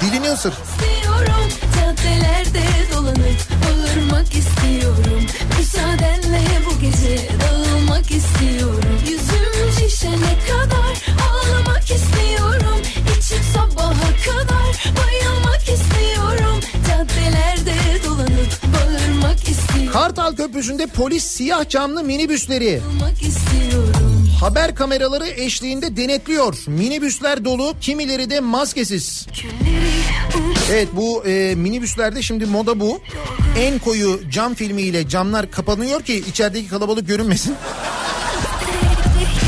Dilini 0.00 0.30
ısır. 0.30 0.52
İstiyorum, 0.52 1.48
caddelerde 1.76 2.62
dolanıp 2.94 3.40
bağırmak 3.64 4.34
istiyorum. 4.34 5.26
Müsaadenle 5.58 6.42
bu 6.66 6.80
gece 6.80 7.28
dağılmak 7.40 8.10
istiyorum. 8.10 8.98
Yüzüm 9.08 9.72
şişene 9.88 10.38
kadar 10.48 11.16
ağlamak 11.30 11.90
istiyorum. 11.90 12.80
İçim 13.18 13.42
sabaha 13.54 14.10
kadar 14.24 14.92
bayılmak 14.96 15.62
istiyorum 15.68 16.57
caddelerde 16.98 18.04
dolanıp 18.04 18.62
bağırmak 18.74 19.48
istiyorum. 19.48 19.92
Kartal 19.92 20.36
Köprüsü'nde 20.36 20.86
polis 20.86 21.24
siyah 21.24 21.68
camlı 21.68 22.04
minibüsleri 22.04 22.80
haber 24.40 24.74
kameraları 24.74 25.26
eşliğinde 25.26 25.96
denetliyor. 25.96 26.54
Minibüsler 26.66 27.44
dolu, 27.44 27.74
kimileri 27.80 28.30
de 28.30 28.40
maskesiz. 28.40 29.26
Evet 30.70 30.88
bu 30.92 31.26
e, 31.26 31.54
minibüslerde 31.54 32.22
şimdi 32.22 32.46
moda 32.46 32.80
bu. 32.80 33.00
En 33.58 33.78
koyu 33.78 34.20
cam 34.30 34.54
filmiyle 34.54 35.08
camlar 35.08 35.50
kapanıyor 35.50 36.02
ki 36.02 36.24
içerideki 36.28 36.68
kalabalık 36.68 37.08
görünmesin. 37.08 37.54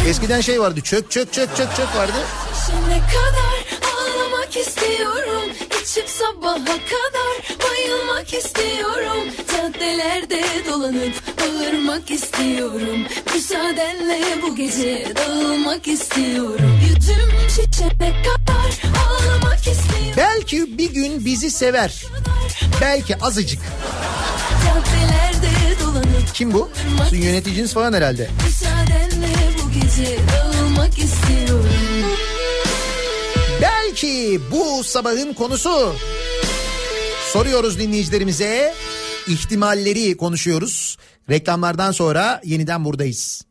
Eskiden 0.08 0.40
şey 0.40 0.60
vardı 0.60 0.80
çök 0.80 1.10
çök 1.10 1.32
çök 1.32 1.56
çök 1.56 1.76
çök 1.76 1.96
vardı. 1.96 2.12
Ne 2.88 2.98
kadar 2.98 3.80
ağlamak 3.96 4.56
istiyorum 4.56 5.59
İçip 5.82 6.08
sabaha 6.08 6.64
kadar 6.64 7.58
bayılmak 7.62 8.34
istiyorum 8.34 9.24
Caddelerde 9.52 10.42
dolanıp 10.70 11.14
bağırmak 11.40 12.10
istiyorum 12.10 12.98
Müsaadenle 13.34 14.42
bu 14.42 14.56
gece 14.56 15.12
dağılmak 15.16 15.88
istiyorum 15.88 16.80
Yüzüm 16.88 17.48
şişene 17.48 18.22
kadar 18.22 18.92
ağlamak 19.06 19.58
istiyorum 19.58 20.14
Belki 20.16 20.78
bir 20.78 20.90
gün 20.90 21.24
bizi 21.24 21.50
sever. 21.50 22.04
Belki 22.80 23.16
azıcık. 23.16 23.60
Caddelerde 24.64 25.80
dolanıp 25.84 26.34
Kim 26.34 26.52
bu? 26.52 26.70
Sizin 27.10 27.22
yöneticiniz 27.22 27.74
falan 27.74 27.92
herhalde. 27.92 28.30
Müsaadenle 28.46 29.34
bu 29.62 29.80
gece 29.80 30.18
dağılmak 30.32 30.98
istiyorum 30.98 31.89
Belki 33.90 34.40
bu 34.50 34.84
sabahın 34.84 35.32
konusu. 35.32 35.94
Soruyoruz 37.32 37.78
dinleyicilerimize. 37.78 38.74
ihtimalleri 39.28 40.16
konuşuyoruz. 40.16 40.96
Reklamlardan 41.30 41.92
sonra 41.92 42.40
yeniden 42.44 42.84
buradayız. 42.84 43.42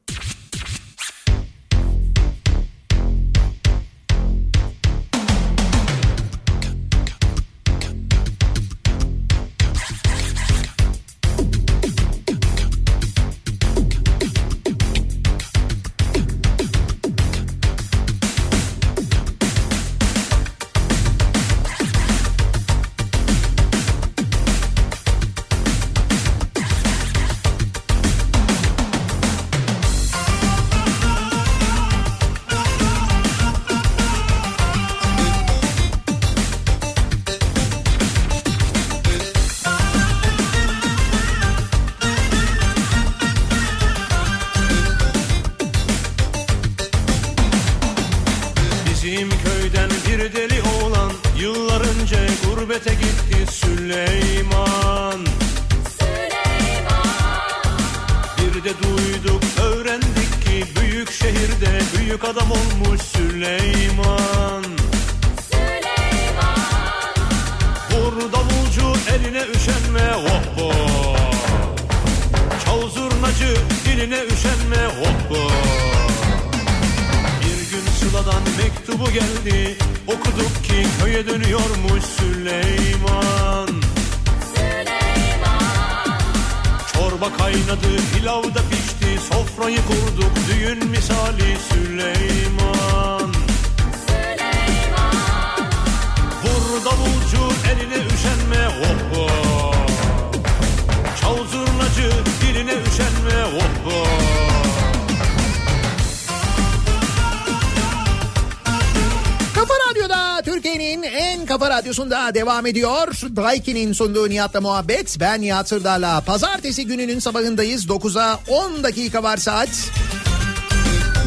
Devam 112.59 112.67
ediyor. 112.67 113.07
Daiki'nin 113.35 113.93
sunduğu 113.93 114.29
Nihat'la 114.29 114.61
muhabbet. 114.61 115.17
Ben 115.19 115.41
Nihat 115.41 115.69
Sırdar'la. 115.69 116.21
Pazartesi 116.21 116.85
gününün 116.85 117.19
sabahındayız. 117.19 117.85
9'a 117.85 118.39
10 118.47 118.83
dakika 118.83 119.23
var 119.23 119.37
saat. 119.37 119.69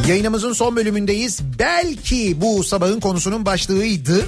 Yayınımızın 0.07 0.53
son 0.53 0.75
bölümündeyiz. 0.75 1.39
Belki 1.59 2.41
bu 2.41 2.63
sabahın 2.63 2.99
konusunun 2.99 3.45
başlığıydı. 3.45 4.25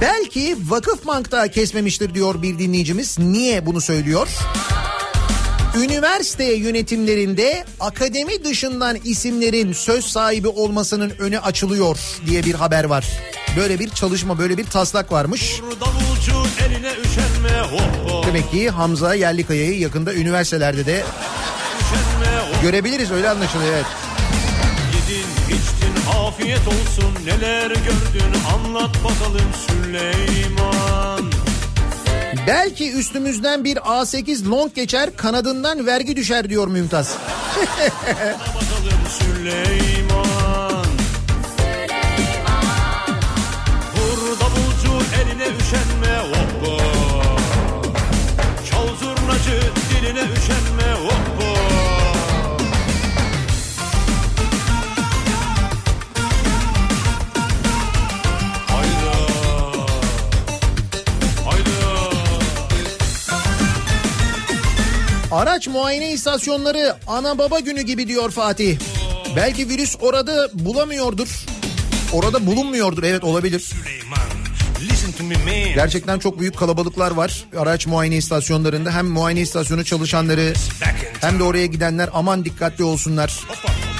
Belki 0.00 0.56
Vakıfbank'ta 0.68 1.48
kesmemiştir 1.48 2.14
diyor 2.14 2.42
bir 2.42 2.58
dinleyicimiz. 2.58 3.18
Niye 3.18 3.66
bunu 3.66 3.80
söylüyor? 3.80 4.28
Üniversite 5.78 6.44
yönetimlerinde 6.44 7.64
akademi 7.80 8.44
dışından 8.44 8.96
isimlerin 9.04 9.72
söz 9.72 10.04
sahibi 10.04 10.48
olmasının 10.48 11.12
önü 11.18 11.38
açılıyor 11.38 11.98
diye 12.26 12.44
bir 12.44 12.54
haber 12.54 12.84
var. 12.84 13.04
Böyle 13.56 13.78
bir 13.78 13.90
çalışma, 13.90 14.38
böyle 14.38 14.58
bir 14.58 14.66
taslak 14.66 15.12
varmış. 15.12 15.60
Demek 18.26 18.50
ki 18.50 18.70
Hamza 18.70 19.14
Yerlikaya'yı 19.14 19.78
yakında 19.78 20.14
üniversitelerde 20.14 20.86
de 20.86 21.04
görebiliriz 22.62 23.10
öyle 23.10 23.30
anlaşılıyor 23.30 23.72
evet. 23.74 23.86
Yedin 24.94 25.56
içtin 25.56 26.10
afiyet 26.26 26.68
olsun 26.68 27.14
neler 27.26 27.68
gördün 27.70 28.34
anlat 28.54 28.96
bakalım 29.04 29.50
Süleyman 29.66 31.30
Belki 32.46 32.92
üstümüzden 32.92 33.64
bir 33.64 33.76
A8 33.76 34.50
long 34.50 34.74
geçer 34.74 35.16
kanadından 35.16 35.86
vergi 35.86 36.16
düşer 36.16 36.50
diyor 36.50 36.68
Mümtaz. 36.68 37.14
bakalım 38.54 39.00
Süleyman 39.18 40.03
Araç 65.34 65.68
muayene 65.68 66.12
istasyonları 66.12 66.96
ana 67.06 67.38
baba 67.38 67.60
günü 67.60 67.82
gibi 67.82 68.08
diyor 68.08 68.30
Fatih. 68.30 68.78
Belki 69.36 69.68
virüs 69.68 69.96
orada 70.00 70.50
bulamıyordur. 70.52 71.46
Orada 72.12 72.46
bulunmuyordur 72.46 73.02
evet 73.02 73.24
olabilir. 73.24 73.70
Gerçekten 75.74 76.18
çok 76.18 76.40
büyük 76.40 76.56
kalabalıklar 76.58 77.10
var 77.10 77.44
araç 77.58 77.86
muayene 77.86 78.16
istasyonlarında. 78.16 78.94
Hem 78.94 79.06
muayene 79.06 79.40
istasyonu 79.40 79.84
çalışanları 79.84 80.52
hem 81.20 81.38
de 81.38 81.42
oraya 81.42 81.66
gidenler 81.66 82.10
aman 82.12 82.44
dikkatli 82.44 82.84
olsunlar. 82.84 83.28
sultan 83.28 83.93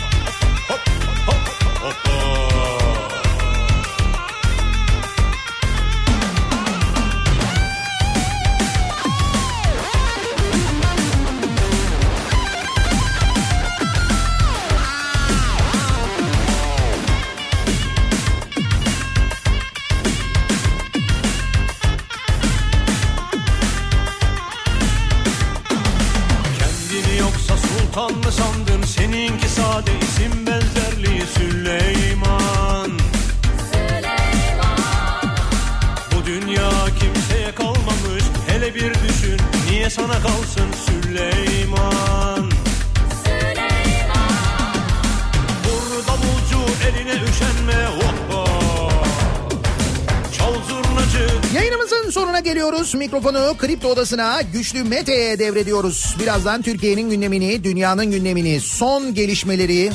Kripto 53.59 53.89
Odası'na 53.89 54.43
Güçlü 54.43 54.85
Mete'ye 54.85 55.39
devrediyoruz. 55.39 56.17
Birazdan 56.21 56.63
Türkiye'nin 56.63 57.11
gündemini, 57.11 57.65
dünyanın 57.65 58.11
gündemini, 58.11 58.61
son 58.61 59.15
gelişmeleri... 59.15 59.93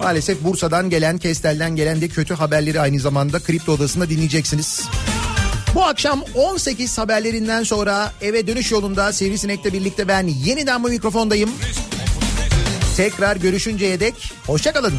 Maalesef 0.00 0.42
Bursa'dan 0.44 0.90
gelen, 0.90 1.18
Kestel'den 1.18 1.76
gelen 1.76 2.00
de 2.00 2.08
kötü 2.08 2.34
haberleri 2.34 2.80
aynı 2.80 3.00
zamanda 3.00 3.40
Kripto 3.40 3.72
Odası'nda 3.72 4.10
dinleyeceksiniz. 4.10 4.88
Bu 5.74 5.84
akşam 5.84 6.24
18 6.34 6.98
haberlerinden 6.98 7.62
sonra 7.62 8.12
eve 8.20 8.46
dönüş 8.46 8.72
yolunda 8.72 9.12
Sivrisinek'le 9.12 9.72
birlikte 9.72 10.08
ben 10.08 10.26
yeniden 10.26 10.84
bu 10.84 10.88
mikrofondayım. 10.88 11.50
Tekrar 12.96 13.36
görüşünceye 13.36 14.00
dek 14.00 14.32
hoşçakalın. 14.46 14.94